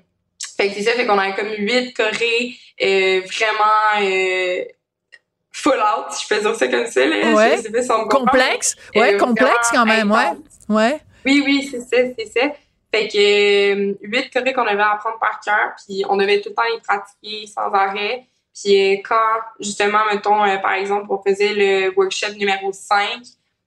fait 0.57 0.69
que 0.69 0.73
c'est 0.75 0.83
ça, 0.83 0.91
fait 0.93 1.05
qu'on 1.05 1.17
avait 1.17 1.35
comme 1.35 1.51
huit 1.57 1.93
chorés 1.95 2.55
euh, 2.81 3.21
vraiment 3.21 4.01
euh, 4.01 4.63
full 5.51 5.73
out, 5.77 6.13
je 6.21 6.27
peux 6.27 6.41
dire 6.41 6.55
ça 6.55 6.67
comme 6.67 6.87
ça. 6.87 7.05
Là. 7.05 7.33
Ouais. 7.33 7.57
Je 7.57 7.61
sais 7.63 7.71
pas 7.71 7.81
si 7.81 7.91
on 7.91 7.99
me 7.99 8.03
comprend, 8.03 8.19
Complexe. 8.25 8.75
mais, 8.95 9.01
Ouais, 9.01 9.13
euh, 9.15 9.17
complexe 9.17 9.69
quand 9.71 9.85
même, 9.85 10.11
ouais. 10.11 10.31
Ouais. 10.69 10.99
Oui, 11.25 11.43
oui, 11.45 11.67
c'est 11.69 11.81
ça, 11.81 12.11
c'est 12.17 12.25
ça. 12.39 12.47
Fait 12.93 13.07
que 13.07 13.17
euh, 13.17 13.93
huit 14.01 14.31
chorés 14.31 14.53
qu'on 14.53 14.65
avait 14.65 14.81
à 14.81 14.93
apprendre 14.93 15.19
par 15.19 15.39
cœur, 15.41 15.73
puis 15.85 16.03
on 16.09 16.15
devait 16.17 16.39
tout 16.41 16.49
le 16.49 16.55
temps 16.55 16.61
les 16.73 16.79
pratiquer 16.81 17.47
sans 17.47 17.71
arrêt. 17.73 18.25
Puis 18.55 18.73
euh, 18.95 18.97
quand, 19.07 19.39
justement, 19.59 19.99
mettons, 20.11 20.43
euh, 20.43 20.57
par 20.57 20.73
exemple, 20.73 21.05
on 21.09 21.21
faisait 21.21 21.53
le 21.53 21.93
workshop 21.95 22.31
numéro 22.37 22.71
5, 22.71 23.05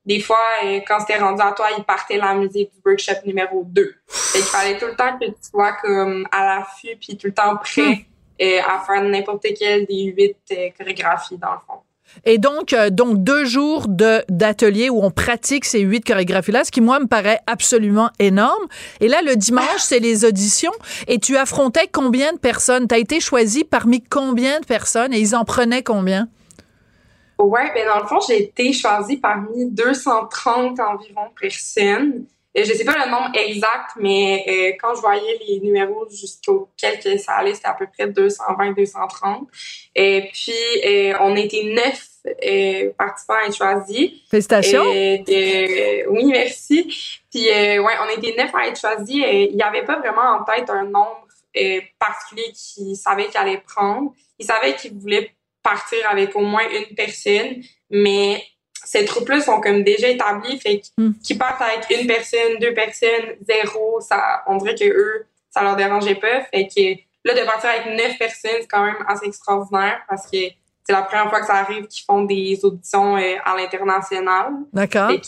des 0.05 0.21
fois, 0.21 0.41
euh, 0.65 0.81
quand 0.87 1.01
c'était 1.01 1.19
rendu 1.19 1.43
à 1.43 1.53
toi, 1.53 1.69
il 1.77 1.85
partait 1.85 2.17
la 2.17 2.35
musique 2.35 2.71
du 2.73 2.81
workshop 2.85 3.27
numéro 3.27 3.65
2. 3.65 3.95
Fait 4.09 4.39
qu'il 4.39 4.47
fallait 4.47 4.79
tout 4.79 4.87
le 4.87 4.97
temps 4.97 5.19
que 5.19 5.27
tu 5.27 5.35
sois 5.43 5.73
comme 5.83 6.27
à 6.33 6.45
l'affût, 6.45 6.97
puis 7.01 7.17
tout 7.17 7.27
le 7.27 7.35
temps 7.35 7.57
prêt 7.57 8.07
euh, 8.41 8.59
à 8.67 8.83
faire 8.87 9.03
n'importe 9.03 9.47
quelle 9.59 9.85
des 9.85 10.05
huit 10.05 10.37
euh, 10.53 10.69
chorégraphies, 10.79 11.37
dans 11.37 11.53
le 11.53 11.59
fond. 11.67 11.81
Et 12.25 12.39
donc, 12.39 12.73
euh, 12.73 12.91
donc 12.91 13.23
deux 13.23 13.45
jours 13.45 13.87
de 13.87 14.25
d'atelier 14.29 14.91
où 14.91 15.03
on 15.03 15.11
pratique 15.11 15.65
ces 15.65 15.81
huit 15.81 16.05
chorégraphies-là, 16.05 16.65
ce 16.65 16.71
qui, 16.71 16.81
moi, 16.81 16.99
me 17.01 17.07
paraît 17.07 17.41
absolument 17.47 18.11
énorme. 18.19 18.67
Et 19.01 19.09
là, 19.09 19.23
le 19.23 19.37
dimanche, 19.37 19.81
c'est 19.81 20.01
les 20.01 20.25
auditions. 20.25 20.73
Et 21.07 21.19
tu 21.19 21.37
affrontais 21.37 21.89
combien 21.91 22.33
de 22.33 22.39
personnes? 22.39 22.89
Tu 22.89 22.95
as 22.95 22.99
été 22.99 23.21
choisi 23.21 23.65
parmi 23.65 24.03
combien 24.03 24.61
de 24.61 24.65
personnes? 24.65 25.13
Et 25.13 25.21
ils 25.21 25.37
en 25.37 25.45
prenaient 25.45 25.83
combien? 25.83 26.29
Ouais, 27.41 27.73
ben 27.75 27.87
dans 27.87 28.01
le 28.01 28.07
fond, 28.07 28.19
j'ai 28.27 28.43
été 28.43 28.73
choisie 28.73 29.17
parmi 29.17 29.71
230 29.71 30.79
environ 30.79 31.31
personnes. 31.41 32.27
Euh, 32.57 32.65
je 32.65 32.73
sais 32.75 32.85
pas 32.85 33.05
le 33.05 33.11
nombre 33.11 33.31
exact, 33.35 33.93
mais 33.97 34.45
euh, 34.49 34.77
quand 34.81 34.95
je 34.95 35.01
voyais 35.01 35.39
les 35.47 35.61
numéros 35.61 36.07
jusqu'auxquels 36.11 36.99
que 36.99 37.17
ça 37.17 37.35
allait, 37.35 37.55
c'était 37.55 37.69
à 37.69 37.75
peu 37.75 37.87
près 37.87 38.09
220, 38.09 38.73
230. 38.73 39.49
Et 39.95 40.29
puis, 40.33 40.53
euh, 40.85 41.15
on 41.21 41.37
était 41.37 41.63
neuf 41.63 42.09
euh, 42.27 42.91
participants 42.99 43.35
à 43.43 43.47
être 43.47 43.57
choisis. 43.57 44.11
Félicitations. 44.31 44.85
De- 44.85 46.09
oui, 46.09 46.25
merci. 46.27 47.23
Puis, 47.31 47.47
ouais, 47.47 47.95
on 48.03 48.19
était 48.19 48.35
neuf 48.37 48.55
à 48.55 48.67
être 48.67 48.81
choisis. 48.81 49.17
Il 49.17 49.55
n'y 49.55 49.63
avait 49.63 49.85
pas 49.85 49.99
vraiment 49.99 50.41
en 50.41 50.45
tête 50.45 50.69
un 50.69 50.85
nombre 50.85 51.27
particulier 51.99 52.53
qu'ils 52.53 52.97
savaient 52.97 53.27
qu'ils 53.29 53.39
allaient 53.39 53.63
prendre. 53.67 54.13
Ils 54.39 54.47
savaient 54.47 54.75
qu'ils 54.75 54.99
voulaient 54.99 55.31
partir 55.63 55.99
avec 56.09 56.35
au 56.37 56.41
moins 56.41 56.65
une 56.69 56.95
personne, 56.95 57.63
mais 57.91 58.43
ces 58.85 59.05
troupes-là 59.05 59.41
sont 59.41 59.61
comme 59.61 59.83
déjà 59.83 60.09
établies, 60.09 60.59
fait 60.59 60.83
qu'ils 61.23 61.39
partent 61.39 61.63
avec 61.63 61.87
une 61.91 62.07
personne, 62.07 62.59
deux 62.61 62.75
personnes, 62.75 63.37
zéro, 63.47 64.01
ça, 64.01 64.43
on 64.47 64.57
dirait 64.57 64.75
que 64.75 64.85
eux, 64.85 65.27
ça 65.51 65.63
leur 65.63 65.77
dérangeait 65.77 66.15
pas. 66.15 66.43
Fait 66.53 66.67
que 66.67 67.01
là, 67.25 67.41
de 67.41 67.47
partir 67.47 67.71
avec 67.71 67.87
neuf 67.97 68.19
personnes, 68.19 68.59
c'est 68.61 68.67
quand 68.67 68.85
même 68.85 69.05
assez 69.07 69.27
extraordinaire 69.27 70.01
parce 70.09 70.25
que 70.31 70.39
c'est 70.85 70.93
la 70.93 71.03
première 71.03 71.29
fois 71.29 71.41
que 71.41 71.47
ça 71.47 71.57
arrive 71.57 71.87
qu'ils 71.87 72.05
font 72.05 72.25
des 72.25 72.59
auditions 72.65 73.17
euh, 73.17 73.37
à 73.45 73.57
l'international. 73.57 74.53
D'accord. 74.73 75.11
Fait 75.11 75.21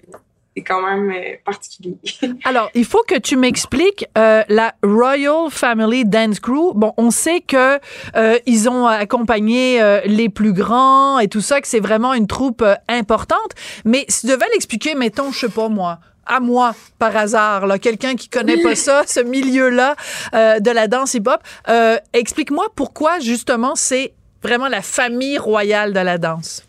que 0.00 0.18
c'est 0.58 0.64
quand 0.64 0.82
même 0.82 1.10
euh, 1.10 1.36
particulier. 1.44 1.96
Alors, 2.44 2.68
il 2.74 2.84
faut 2.84 3.02
que 3.06 3.16
tu 3.16 3.36
m'expliques 3.36 4.06
euh, 4.16 4.42
la 4.48 4.74
Royal 4.82 5.50
Family 5.50 6.04
Dance 6.04 6.40
Crew. 6.40 6.72
Bon, 6.74 6.94
on 6.96 7.12
sait 7.12 7.40
que 7.40 7.78
euh, 8.16 8.38
ils 8.46 8.68
ont 8.68 8.86
accompagné 8.86 9.80
euh, 9.80 10.00
les 10.04 10.28
plus 10.28 10.52
grands 10.52 11.20
et 11.20 11.28
tout 11.28 11.40
ça, 11.40 11.60
que 11.60 11.68
c'est 11.68 11.78
vraiment 11.78 12.12
une 12.12 12.26
troupe 12.26 12.62
euh, 12.62 12.74
importante. 12.88 13.52
Mais 13.84 14.04
si 14.08 14.22
tu 14.22 14.32
devais 14.32 14.46
l'expliquer, 14.52 14.96
mettons, 14.96 15.30
je 15.30 15.46
sais 15.46 15.48
pas 15.48 15.68
moi, 15.68 16.00
à 16.26 16.40
moi 16.40 16.74
par 16.98 17.16
hasard, 17.16 17.68
là, 17.68 17.78
quelqu'un 17.78 18.16
qui 18.16 18.28
connaît 18.28 18.60
pas 18.60 18.74
ça, 18.74 19.04
ce 19.06 19.20
milieu-là 19.20 19.94
euh, 20.34 20.58
de 20.58 20.70
la 20.72 20.88
danse 20.88 21.14
hip-hop, 21.14 21.40
euh, 21.68 21.98
explique-moi 22.12 22.66
pourquoi 22.74 23.20
justement 23.20 23.76
c'est 23.76 24.12
vraiment 24.42 24.68
la 24.68 24.82
famille 24.82 25.38
royale 25.38 25.92
de 25.92 26.00
la 26.00 26.18
danse. 26.18 26.64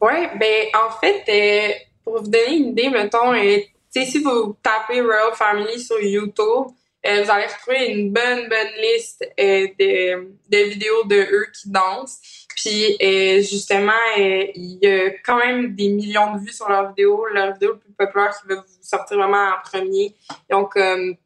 Ouais, 0.00 0.28
ben 0.36 0.66
en 0.74 0.90
fait, 1.00 1.22
euh, 1.28 1.72
pour 2.04 2.22
vous 2.22 2.28
donner 2.28 2.56
une 2.56 2.68
idée, 2.68 2.90
mettons, 2.90 3.32
euh, 3.32 3.58
tu 3.94 4.04
sais, 4.04 4.04
si 4.06 4.18
vous 4.22 4.56
tapez 4.62 5.00
Royal 5.00 5.34
Family 5.34 5.78
sur 5.80 6.00
YouTube, 6.00 6.72
euh, 7.04 7.22
vous 7.24 7.30
allez 7.30 7.46
retrouver 7.46 7.86
une 7.90 8.12
bonne, 8.12 8.48
bonne 8.48 8.72
liste 8.80 9.24
euh, 9.38 9.66
de, 9.78 10.28
de 10.48 10.58
vidéos 10.68 11.04
de 11.04 11.16
eux 11.16 11.46
qui 11.52 11.68
dansent. 11.68 12.20
Puis 12.54 12.96
euh, 13.02 13.40
justement, 13.40 13.92
il 14.16 14.78
y 14.80 14.86
a 14.86 15.10
quand 15.24 15.36
même 15.38 15.74
des 15.74 15.88
millions 15.88 16.34
de 16.34 16.40
vues 16.40 16.52
sur 16.52 16.68
leurs 16.68 16.90
vidéos. 16.90 17.26
Leur 17.32 17.54
vidéo 17.54 17.72
le 17.72 17.78
plus 17.78 17.92
populaire 17.92 18.30
qui 18.40 18.46
va 18.48 18.54
vous 18.56 18.62
sortir 18.82 19.16
vraiment 19.16 19.48
en 19.48 19.60
premier, 19.64 20.14
ils 20.48 20.54
ont 20.54 20.64
comme 20.66 21.16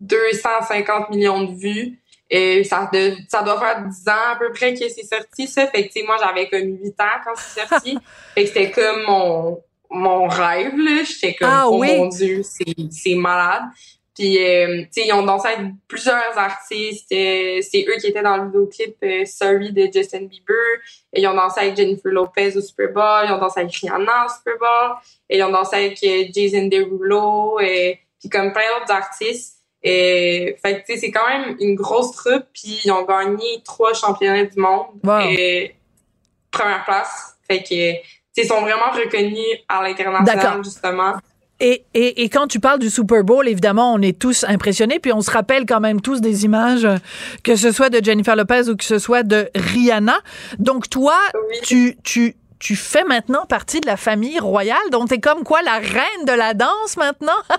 250 0.00 1.10
millions 1.10 1.42
de 1.44 1.54
vues. 1.54 1.98
Et 2.30 2.62
ça, 2.64 2.88
de- 2.92 3.16
ça 3.28 3.42
doit 3.42 3.58
faire 3.58 3.82
10 3.86 4.08
ans 4.08 4.32
à 4.32 4.36
peu 4.36 4.50
près 4.52 4.74
que 4.74 4.88
c'est 4.88 5.04
sorti, 5.04 5.46
ça. 5.46 5.66
Fait 5.66 5.88
que, 5.88 5.92
tu 5.92 6.00
sais, 6.00 6.06
moi, 6.06 6.16
j'avais 6.22 6.48
comme 6.48 6.78
8 6.82 7.00
ans 7.00 7.20
quand 7.24 7.32
c'est 7.36 7.66
sorti. 7.66 7.98
fait 8.34 8.42
que 8.44 8.48
c'était 8.48 8.70
comme 8.70 9.02
mon, 9.06 9.62
mon 9.90 10.26
rêve, 10.26 10.76
là. 10.76 11.02
J'étais 11.04 11.34
comme, 11.34 11.48
Ah 11.50 11.66
oh 11.68 11.78
oui? 11.78 11.96
mon 11.96 12.06
Dieu, 12.06 12.42
c'est, 12.42 12.74
c'est 12.90 13.14
malade. 13.14 13.62
Puis, 14.18 14.36
euh, 14.44 14.82
tu 14.82 14.88
sais, 14.90 15.06
ils 15.06 15.12
ont 15.12 15.22
dansé 15.22 15.46
avec 15.46 15.66
plusieurs 15.86 16.36
artistes. 16.36 17.12
Euh, 17.12 17.60
c'est 17.62 17.86
eux 17.88 17.96
qui 18.00 18.08
étaient 18.08 18.22
dans 18.22 18.36
le 18.36 18.46
vidéoclip 18.46 18.96
euh, 19.04 19.24
Sorry 19.24 19.72
de 19.72 19.88
Justin 19.94 20.22
Bieber. 20.22 20.56
Et 21.12 21.20
ils 21.20 21.28
ont 21.28 21.34
dansé 21.34 21.60
avec 21.60 21.76
Jennifer 21.76 22.10
Lopez 22.10 22.56
au 22.56 22.60
Super 22.60 22.92
Bowl. 22.92 23.26
Ils 23.26 23.32
ont 23.32 23.38
dansé 23.38 23.60
avec 23.60 23.72
Rihanna 23.76 24.26
au 24.26 24.28
Super 24.28 24.58
Bowl. 24.58 24.96
Et 25.30 25.38
ils 25.38 25.42
ont 25.44 25.52
dansé 25.52 25.76
avec 25.76 26.02
euh, 26.02 26.24
Jason 26.34 26.66
Derulo. 26.66 27.60
Et 27.60 28.00
puis 28.18 28.28
comme 28.28 28.52
plein 28.52 28.62
d'autres 28.76 28.92
artistes. 28.92 29.58
Et, 29.84 30.56
fait 30.60 30.80
que, 30.80 30.86
tu 30.86 30.94
sais, 30.94 30.98
c'est 30.98 31.10
quand 31.12 31.28
même 31.28 31.56
une 31.60 31.76
grosse 31.76 32.10
troupe. 32.10 32.46
Puis 32.52 32.80
ils 32.84 32.90
ont 32.90 33.04
gagné 33.04 33.62
trois 33.64 33.94
championnats 33.94 34.46
du 34.46 34.58
monde. 34.58 34.86
Wow. 35.04 35.20
Et 35.28 35.76
première 36.50 36.84
place. 36.84 37.36
Fait 37.48 37.62
que, 37.62 37.92
ils 38.42 38.46
sont 38.48 38.60
vraiment 38.60 38.90
reconnus 38.92 39.58
à 39.68 39.82
l'international, 39.82 40.62
justement. 40.64 41.14
Et, 41.60 41.84
et, 41.92 42.22
et 42.22 42.28
quand 42.28 42.46
tu 42.46 42.60
parles 42.60 42.78
du 42.78 42.88
Super 42.88 43.24
Bowl, 43.24 43.48
évidemment, 43.48 43.92
on 43.92 44.00
est 44.00 44.16
tous 44.16 44.44
impressionnés, 44.44 45.00
puis 45.00 45.12
on 45.12 45.20
se 45.20 45.30
rappelle 45.30 45.66
quand 45.66 45.80
même 45.80 46.00
tous 46.00 46.20
des 46.20 46.44
images, 46.44 46.84
euh, 46.84 46.96
que 47.42 47.56
ce 47.56 47.72
soit 47.72 47.90
de 47.90 48.02
Jennifer 48.04 48.36
Lopez 48.36 48.68
ou 48.68 48.76
que 48.76 48.84
ce 48.84 49.00
soit 49.00 49.24
de 49.24 49.50
Rihanna. 49.56 50.20
Donc 50.60 50.88
toi, 50.88 51.16
tu, 51.64 51.96
tu, 52.04 52.36
tu 52.60 52.76
fais 52.76 53.02
maintenant 53.02 53.44
partie 53.44 53.80
de 53.80 53.86
la 53.86 53.96
famille 53.96 54.38
royale, 54.38 54.78
donc 54.92 55.08
t'es 55.08 55.18
comme 55.18 55.42
quoi, 55.42 55.60
la 55.62 55.78
reine 55.78 56.24
de 56.26 56.32
la 56.32 56.54
danse 56.54 56.96
maintenant? 56.96 57.32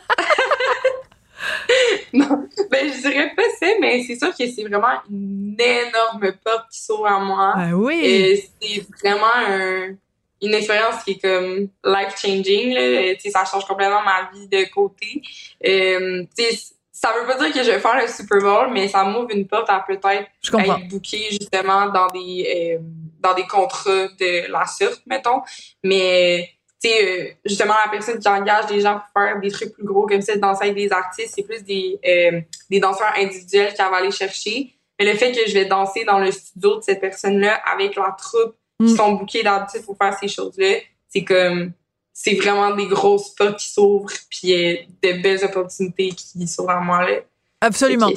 non, 2.13 2.47
ben 2.69 2.91
je 2.93 3.01
dirais 3.01 3.31
pas 3.35 3.43
ça, 3.59 3.67
mais 3.79 4.03
c'est 4.03 4.17
sûr 4.17 4.29
que 4.29 4.45
c'est 4.49 4.63
vraiment 4.63 4.99
une 5.09 5.55
énorme 5.57 6.33
porte 6.43 6.65
qui 6.71 6.81
s'ouvre 6.83 7.07
à 7.07 7.19
moi. 7.19 7.53
Ah 7.55 7.69
oui. 7.73 7.99
Et 8.03 8.49
c'est 8.61 8.85
vraiment 9.01 9.25
un- 9.47 9.95
une 10.41 10.53
expérience 10.53 11.03
qui 11.03 11.11
est 11.11 11.19
comme 11.19 11.69
life 11.83 12.15
changing. 12.17 12.73
Là. 12.73 13.15
Tu 13.15 13.21
sais, 13.21 13.29
ça 13.29 13.45
change 13.45 13.65
complètement 13.65 14.01
ma 14.01 14.29
vie 14.33 14.47
de 14.47 14.69
côté. 14.71 15.21
Euh, 15.65 16.23
tu 16.37 16.43
sais, 16.43 16.75
ça 16.91 17.13
veut 17.13 17.25
pas 17.25 17.37
dire 17.37 17.53
que 17.53 17.63
je 17.63 17.71
vais 17.71 17.79
faire 17.79 18.01
le 18.01 18.07
Super 18.07 18.39
Bowl, 18.39 18.73
mais 18.73 18.89
ça 18.89 19.05
m'ouvre 19.05 19.29
une 19.31 19.47
porte 19.47 19.69
à 19.69 19.79
peut-être 19.79 20.05
être 20.09 20.87
booké 20.89 21.29
justement 21.31 21.87
dans 21.87 22.07
des 22.07 22.77
euh, 22.77 22.83
dans 23.21 23.33
des 23.33 23.47
contrats 23.47 24.07
de 24.19 24.51
la 24.51 24.65
sorte, 24.65 25.01
mettons. 25.05 25.41
Mais 25.81 26.49
tu 26.81 26.89
sais, 26.89 27.05
euh, 27.05 27.33
justement, 27.45 27.73
la 27.85 27.89
personne 27.89 28.19
qui 28.19 28.27
engage 28.27 28.67
des 28.67 28.81
gens 28.81 28.99
pour 28.99 29.21
faire 29.21 29.39
des 29.39 29.51
trucs 29.51 29.73
plus 29.73 29.83
gros 29.83 30.07
comme 30.07 30.21
ça, 30.21 30.35
danser 30.37 30.65
avec 30.65 30.75
des 30.75 30.91
artistes, 30.91 31.33
c'est 31.35 31.43
plus 31.43 31.63
des, 31.63 31.99
euh, 32.05 32.41
des 32.69 32.79
danseurs 32.79 33.13
individuels 33.17 33.73
qui 33.73 33.77
va 33.77 33.95
aller 33.95 34.11
chercher. 34.11 34.75
Mais 34.97 35.05
le 35.11 35.17
fait 35.17 35.31
que 35.31 35.47
je 35.47 35.53
vais 35.53 35.65
danser 35.65 36.03
dans 36.03 36.19
le 36.19 36.31
studio 36.31 36.77
de 36.77 36.81
cette 36.81 36.99
personne-là 36.99 37.61
avec 37.65 37.95
la 37.95 38.15
troupe 38.17 38.55
qui 38.79 38.95
sont 38.95 39.13
bookés 39.13 39.43
d'habitude 39.43 39.85
pour 39.85 39.97
faire 39.97 40.17
ces 40.19 40.27
choses-là, 40.27 40.77
c'est 41.09 41.23
comme 41.23 41.71
c'est 42.13 42.35
vraiment 42.35 42.75
des 42.75 42.87
grosses 42.87 43.29
portes 43.29 43.59
qui 43.59 43.69
s'ouvrent 43.69 44.11
puis 44.29 44.53
euh, 44.53 44.75
de 45.03 45.21
belles 45.21 45.43
opportunités 45.43 46.09
qui 46.09 46.47
s'ouvrent 46.47 46.71
à 46.71 46.79
moi 46.79 47.09
là. 47.09 47.17
Absolument. 47.61 48.09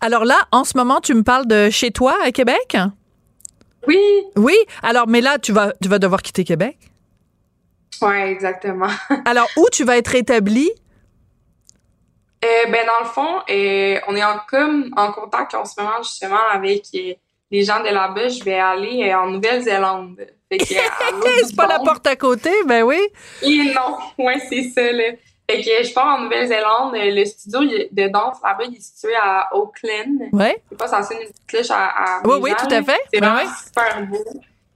Alors 0.00 0.24
là, 0.24 0.46
en 0.52 0.64
ce 0.64 0.76
moment, 0.76 1.00
tu 1.00 1.14
me 1.14 1.22
parles 1.22 1.46
de 1.46 1.70
chez 1.70 1.90
toi 1.90 2.16
à 2.24 2.30
Québec? 2.30 2.76
Oui. 3.88 3.98
Oui? 4.36 4.56
Alors, 4.82 5.08
mais 5.08 5.20
là, 5.20 5.38
tu 5.38 5.52
vas, 5.52 5.72
tu 5.82 5.88
vas 5.88 5.98
devoir 5.98 6.22
quitter 6.22 6.44
Québec. 6.44 6.78
Ouais, 8.00 8.30
exactement. 8.30 8.88
Alors, 9.24 9.48
où 9.56 9.66
tu 9.72 9.84
vas 9.84 9.96
être 9.96 10.14
établi? 10.14 10.70
Euh, 12.44 12.70
ben 12.70 12.86
dans 12.86 13.00
le 13.00 13.06
fond, 13.06 13.40
euh, 13.50 13.98
on 14.06 14.14
est 14.14 14.22
en 14.22 14.38
comme 14.48 14.92
en 14.96 15.10
contact 15.10 15.54
en 15.54 15.64
ce 15.64 15.80
moment 15.80 16.02
justement 16.02 16.48
avec 16.52 16.84
euh, 16.94 17.14
les 17.50 17.62
gens 17.62 17.80
de 17.80 17.88
là-bas. 17.88 18.28
Je 18.28 18.42
vais 18.44 18.58
aller 18.58 19.08
euh, 19.08 19.18
en 19.18 19.28
Nouvelle-Zélande. 19.28 20.16
Bout 20.50 20.58
c'est 20.64 21.56
pas 21.56 21.66
la 21.66 21.78
porte 21.80 22.06
à 22.06 22.16
côté, 22.16 22.50
ben 22.66 22.82
oui. 22.82 23.00
Et 23.42 23.72
non, 23.74 23.98
ouais, 24.24 24.40
c'est 24.48 24.70
ça, 24.70 24.92
là. 24.92 25.12
Fait 25.48 25.60
que 25.60 25.86
je 25.86 25.92
pars 25.92 26.18
en 26.18 26.22
Nouvelle-Zélande. 26.22 26.94
Euh, 26.94 27.10
Le 27.10 27.24
studio 27.24 27.60
de 27.62 28.08
danse 28.08 28.38
là-bas, 28.42 28.64
il 28.68 28.76
est 28.76 28.80
situé 28.80 29.14
à 29.20 29.48
Auckland. 29.54 30.28
Ouais. 30.32 30.60
C'est 30.68 30.78
pas 30.78 30.88
censé 30.88 31.14
une 31.14 31.20
petite 31.20 31.46
cloche 31.46 31.70
à, 31.70 31.86
à 31.86 32.22
Oui, 32.24 32.38
oui, 32.40 32.50
tout 32.58 32.72
à 32.72 32.82
fait. 32.82 33.00
C'est 33.12 33.20
Ben 33.20 33.34
vraiment 33.34 33.50
super 33.64 34.06
beau. 34.06 34.24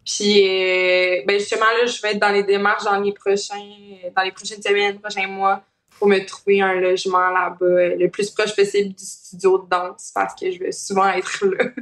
Puis, 0.05 0.49
euh, 0.49 1.23
ben 1.27 1.39
justement, 1.39 1.67
là, 1.67 1.87
je 1.87 2.01
vais 2.03 2.13
être 2.13 2.19
dans 2.19 2.31
les 2.31 2.43
démarches 2.43 2.85
dans 2.85 2.99
les 2.99 3.13
prochains, 3.13 3.55
dans 4.17 4.23
les 4.23 4.33
prochaines 4.33 4.63
semaines, 4.63 4.99
prochains 4.99 5.27
mois, 5.27 5.63
pour 5.99 6.09
me 6.09 6.19
trouver 6.25 6.63
un 6.63 6.75
logement 6.75 7.31
là-bas 7.31 7.67
euh, 7.67 7.97
le 7.97 8.09
plus 8.09 8.31
proche 8.31 8.57
possible 8.57 8.95
du 8.95 9.05
studio 9.05 9.59
de 9.59 9.69
danse 9.69 10.11
parce 10.15 10.35
que 10.35 10.51
je 10.51 10.59
vais 10.59 10.73
souvent 10.73 11.09
être 11.11 11.45
là. 11.45 11.65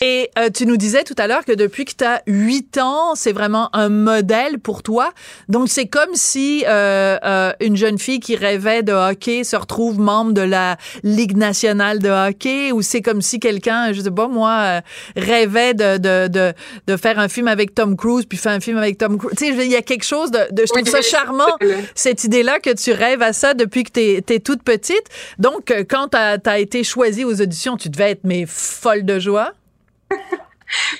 Et 0.00 0.30
euh, 0.38 0.48
tu 0.50 0.66
nous 0.66 0.76
disais 0.76 1.04
tout 1.04 1.14
à 1.18 1.26
l'heure 1.26 1.44
que 1.44 1.52
depuis 1.52 1.84
que 1.84 1.92
tu 1.96 2.04
as 2.04 2.22
8 2.26 2.78
ans, 2.78 3.14
c'est 3.14 3.32
vraiment 3.32 3.68
un 3.74 3.88
modèle 3.88 4.58
pour 4.58 4.82
toi. 4.82 5.12
Donc, 5.48 5.68
c'est 5.68 5.86
comme 5.86 6.14
si 6.14 6.64
euh, 6.66 7.18
euh, 7.24 7.52
une 7.60 7.76
jeune 7.76 7.98
fille 7.98 8.20
qui 8.20 8.36
rêvait 8.36 8.82
de 8.82 8.92
hockey 8.92 9.44
se 9.44 9.56
retrouve 9.56 9.98
membre 9.98 10.32
de 10.32 10.42
la 10.42 10.76
Ligue 11.02 11.36
nationale 11.36 11.98
de 11.98 12.08
hockey 12.08 12.72
ou 12.72 12.82
c'est 12.82 13.02
comme 13.02 13.22
si 13.22 13.40
quelqu'un, 13.40 13.92
je 13.92 14.00
sais 14.00 14.10
pas 14.10 14.28
moi, 14.28 14.50
euh, 14.50 14.80
rêvait 15.16 15.74
de, 15.74 15.98
de, 15.98 16.28
de, 16.28 16.52
de 16.86 16.96
faire 16.96 17.18
un 17.18 17.28
film 17.28 17.48
avec 17.48 17.74
Tom 17.74 17.96
Cruise 17.96 18.24
puis 18.26 18.38
fait 18.38 18.50
un 18.50 18.60
film 18.60 18.78
avec 18.78 18.98
Tom 18.98 19.18
Cruise. 19.18 19.34
Tu 19.36 19.54
sais, 19.54 19.66
il 19.66 19.72
y 19.72 19.76
a 19.76 19.82
quelque 19.82 20.04
chose 20.04 20.30
de... 20.30 20.38
de 20.50 20.62
je 20.62 20.72
trouve 20.72 20.82
Oui, 20.82 20.90
ça 20.90 21.02
charmant, 21.02 21.56
cette 21.94 22.24
idée-là 22.24 22.60
que 22.60 22.70
tu 22.70 22.92
rêves 22.92 23.22
à 23.22 23.32
ça 23.32 23.54
depuis 23.54 23.84
que 23.84 23.92
tu 23.92 24.34
es, 24.34 24.40
toute 24.40 24.62
petite. 24.62 25.04
Donc, 25.38 25.70
euh, 25.70 25.84
quand 25.88 26.08
tu 26.08 26.16
as, 26.16 26.58
été 26.58 26.84
choisie 26.84 27.24
aux 27.24 27.40
auditions, 27.40 27.76
tu 27.76 27.88
devais 27.88 28.12
être 28.12 28.24
mais 28.24 28.44
folle 28.46 29.04
de 29.04 29.18
joie. 29.18 29.52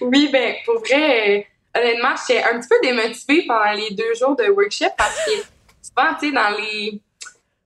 Oui, 0.01 0.29
ben 0.33 0.55
pour 0.65 0.79
vrai, 0.81 1.47
euh, 1.77 1.79
honnêtement, 1.81 2.15
j'étais 2.27 2.43
un 2.43 2.59
petit 2.59 2.69
peu 2.69 2.77
démotivée 2.83 3.45
pendant 3.47 3.73
les 3.73 3.91
deux 3.91 4.15
jours 4.15 4.35
de 4.37 4.45
workshop 4.45 4.91
parce 4.97 5.25
que 5.25 5.31
souvent, 5.83 6.15
tu 6.19 6.29
sais, 6.29 6.33
dans 6.33 6.51
les 6.57 7.01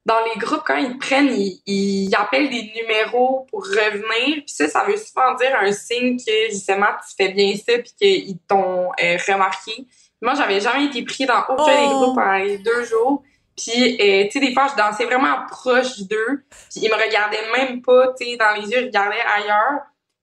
dans 0.05 0.19
les 0.25 0.41
groupes, 0.41 0.63
quand 0.67 0.77
ils 0.77 0.99
prennent, 0.99 1.33
ils, 1.33 1.63
ils 1.65 2.13
appellent 2.17 2.51
des 2.51 2.73
numéros 2.75 3.47
pour 3.51 3.65
revenir. 3.65 4.39
Puis 4.39 4.49
ça, 4.49 4.67
ça 4.69 4.83
veut 4.85 4.97
souvent 4.97 5.35
dire 5.35 5.57
un 5.61 5.71
signe 5.71 6.17
que 6.19 6.51
justement 6.51 6.89
tu 7.09 7.15
fais 7.17 7.33
bien 7.33 7.55
ça 7.55 7.79
puis 7.79 7.93
qu'ils 7.97 8.39
t'ont 8.49 8.91
euh, 9.01 9.17
remarqué. 9.29 9.87
Moi, 10.21 10.35
j'avais 10.35 10.61
jamais 10.61 10.87
été 10.87 11.05
pris 11.05 11.25
dans 11.25 11.41
aucun 11.49 11.67
des 11.67 11.87
Oh! 11.89 12.01
groupes 12.01 12.17
pendant 12.17 12.39
les 12.39 12.59
deux 12.59 12.85
jours. 12.85 13.23
Puis, 13.57 13.97
euh, 14.01 14.25
tu 14.25 14.31
sais, 14.33 14.41
des 14.41 14.53
fois, 14.55 14.67
je 14.73 14.77
dansais 14.77 15.05
vraiment 15.05 15.47
proche 15.49 16.01
d'eux. 16.01 16.45
Puis, 16.71 16.81
ils 16.83 16.89
me 16.91 16.95
regardaient 16.95 17.51
même 17.57 17.83
pas, 17.83 18.09
tu 18.19 18.25
sais, 18.25 18.37
dans 18.37 18.55
les 18.61 18.69
yeux, 18.71 18.83
ils 18.83 18.87
regardaient 18.87 19.21
ailleurs. 19.21 19.83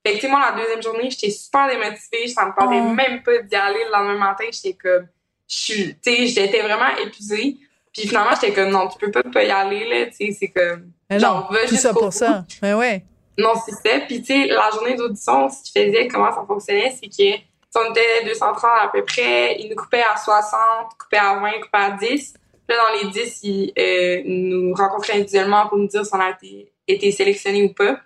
Fait 0.09 0.15
que, 0.17 0.21
tu 0.21 0.27
moi, 0.27 0.51
la 0.51 0.59
deuxième 0.61 0.81
journée, 0.81 1.09
j'étais 1.09 1.29
super 1.29 1.67
démotivée. 1.67 2.27
Ça 2.27 2.45
me 2.45 2.51
Oh. 2.57 2.93
même 2.93 3.21
pas 3.23 3.37
d'y 3.39 3.55
aller 3.55 3.83
le 3.85 3.91
lendemain 3.91 4.17
matin. 4.29 4.45
J'étais 4.51 4.73
comme, 4.73 5.07
tu 5.47 5.95
sais, 6.01 6.27
j'étais 6.27 6.61
vraiment 6.61 6.95
épuisée. 7.03 7.57
Puis 7.93 8.07
finalement, 8.07 8.31
j'étais 8.39 8.53
comme, 8.53 8.69
non, 8.69 8.87
tu 8.87 8.97
peux 8.99 9.11
pas, 9.11 9.23
pas 9.23 9.43
y 9.43 9.51
aller, 9.51 9.87
là, 9.87 10.05
tu 10.07 10.27
sais, 10.27 10.37
c'est 10.39 10.47
comme, 10.49 10.91
Mais 11.09 11.19
genre, 11.19 11.49
non, 11.51 11.57
va 11.57 11.67
tout 11.67 11.75
ça 11.75 11.91
pour 11.93 12.05
bout. 12.05 12.11
ça. 12.11 12.45
Mais 12.61 12.73
ouais. 12.73 13.03
Non, 13.37 13.53
c'est 13.65 13.71
ça. 13.71 13.99
Puis, 14.05 14.21
tu 14.21 14.33
sais, 14.33 14.47
la 14.47 14.69
journée 14.71 14.95
d'audition, 14.95 15.49
ce 15.49 15.63
qui 15.63 15.71
faisait, 15.71 16.07
comment 16.07 16.29
ça 16.31 16.43
fonctionnait, 16.47 16.93
c'est 16.99 17.07
que, 17.09 17.39
on 17.75 17.91
était 17.91 18.25
230 18.25 18.63
à 18.81 18.87
peu 18.89 19.03
près, 19.05 19.55
ils 19.59 19.69
nous 19.69 19.75
coupaient 19.75 20.03
à 20.03 20.17
60, 20.17 20.59
coupaient 20.99 21.17
à 21.17 21.39
20, 21.39 21.51
coupaient 21.61 21.77
à 21.77 21.91
10. 21.91 22.33
Puis 22.67 22.77
là, 22.77 22.83
dans 22.83 23.07
les 23.07 23.11
10, 23.13 23.39
ils 23.43 23.73
euh, 23.77 24.21
nous 24.25 24.73
rencontraient 24.73 25.13
individuellement 25.13 25.67
pour 25.67 25.77
nous 25.77 25.87
dire 25.87 26.05
si 26.05 26.11
on 26.13 26.19
a 26.19 26.31
été, 26.31 26.71
été 26.87 27.11
sélectionné 27.11 27.63
ou 27.63 27.73
pas. 27.73 27.99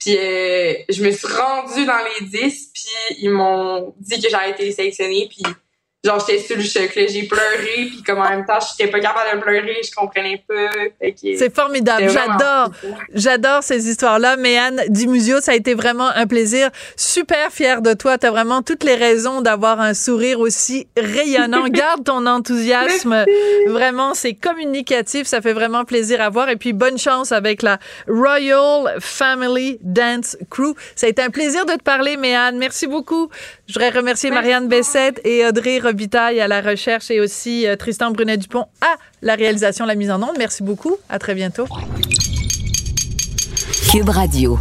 Puis, 0.00 0.16
euh, 0.16 0.74
je 0.88 1.04
me 1.04 1.10
suis 1.10 1.28
rendue 1.28 1.84
dans 1.84 1.98
les 2.20 2.26
10, 2.26 2.70
puis 2.72 3.18
ils 3.18 3.30
m'ont 3.30 3.94
dit 3.98 4.20
que 4.20 4.28
j'avais 4.28 4.50
été 4.50 4.72
sélectionnée, 4.72 5.28
puis 5.28 5.42
genre, 6.02 6.24
j'étais 6.26 6.42
sur 6.42 6.56
le 6.56 6.62
choc, 6.62 6.94
là. 6.94 7.06
J'ai 7.06 7.24
pleuré, 7.24 7.86
puis 7.88 8.02
comme 8.04 8.18
en 8.18 8.28
même 8.28 8.46
temps, 8.46 8.58
j'étais 8.60 8.90
pas 8.90 9.00
capable 9.00 9.38
de 9.38 9.42
pleurer, 9.42 9.80
je 9.84 9.90
comprenais 9.94 10.42
pas. 10.46 10.70
C'est 11.14 11.54
formidable. 11.54 12.08
J'adore. 12.08 12.70
J'adore 13.14 13.62
ces 13.62 13.88
histoires-là. 13.88 14.36
Mais 14.36 14.56
Anne 14.56 14.82
Dimusio, 14.88 15.40
ça 15.40 15.52
a 15.52 15.54
été 15.54 15.74
vraiment 15.74 16.08
un 16.08 16.26
plaisir. 16.26 16.70
Super 16.96 17.50
fière 17.50 17.82
de 17.82 17.92
toi. 17.92 18.16
Tu 18.16 18.26
as 18.26 18.30
vraiment 18.30 18.62
toutes 18.62 18.84
les 18.84 18.94
raisons 18.94 19.40
d'avoir 19.42 19.80
un 19.80 19.94
sourire 19.94 20.40
aussi 20.40 20.86
rayonnant. 20.96 21.64
Garde 21.68 22.04
ton 22.04 22.26
enthousiasme. 22.26 23.24
Vraiment, 23.68 24.14
c'est 24.14 24.34
communicatif. 24.34 25.26
Ça 25.26 25.40
fait 25.40 25.52
vraiment 25.52 25.84
plaisir 25.84 26.20
à 26.20 26.30
voir. 26.30 26.48
Et 26.48 26.56
puis, 26.56 26.72
bonne 26.72 26.98
chance 26.98 27.32
avec 27.32 27.62
la 27.62 27.78
Royal 28.08 28.96
Family 29.00 29.78
Dance 29.82 30.36
Crew. 30.48 30.74
Ça 30.96 31.06
a 31.06 31.10
été 31.10 31.22
un 31.22 31.30
plaisir 31.30 31.66
de 31.66 31.72
te 31.72 31.82
parler, 31.82 32.16
Méane. 32.16 32.56
Merci 32.58 32.86
beaucoup. 32.86 33.28
Je 33.70 33.74
voudrais 33.74 33.96
remercier 33.96 34.32
Marianne 34.32 34.66
Bessette 34.66 35.20
et 35.24 35.46
Audrey 35.46 35.78
Robitaille 35.78 36.40
à 36.40 36.48
la 36.48 36.60
recherche 36.60 37.08
et 37.12 37.20
aussi 37.20 37.68
euh, 37.68 37.76
Tristan 37.76 38.10
Brunet-Dupont 38.10 38.66
à 38.80 38.96
la 39.22 39.36
réalisation, 39.36 39.86
la 39.86 39.94
mise 39.94 40.10
en 40.10 40.20
onde. 40.20 40.34
Merci 40.38 40.64
beaucoup. 40.64 40.96
À 41.08 41.20
très 41.20 41.36
bientôt. 41.36 41.68
Cube 43.92 44.08
Radio. 44.08 44.58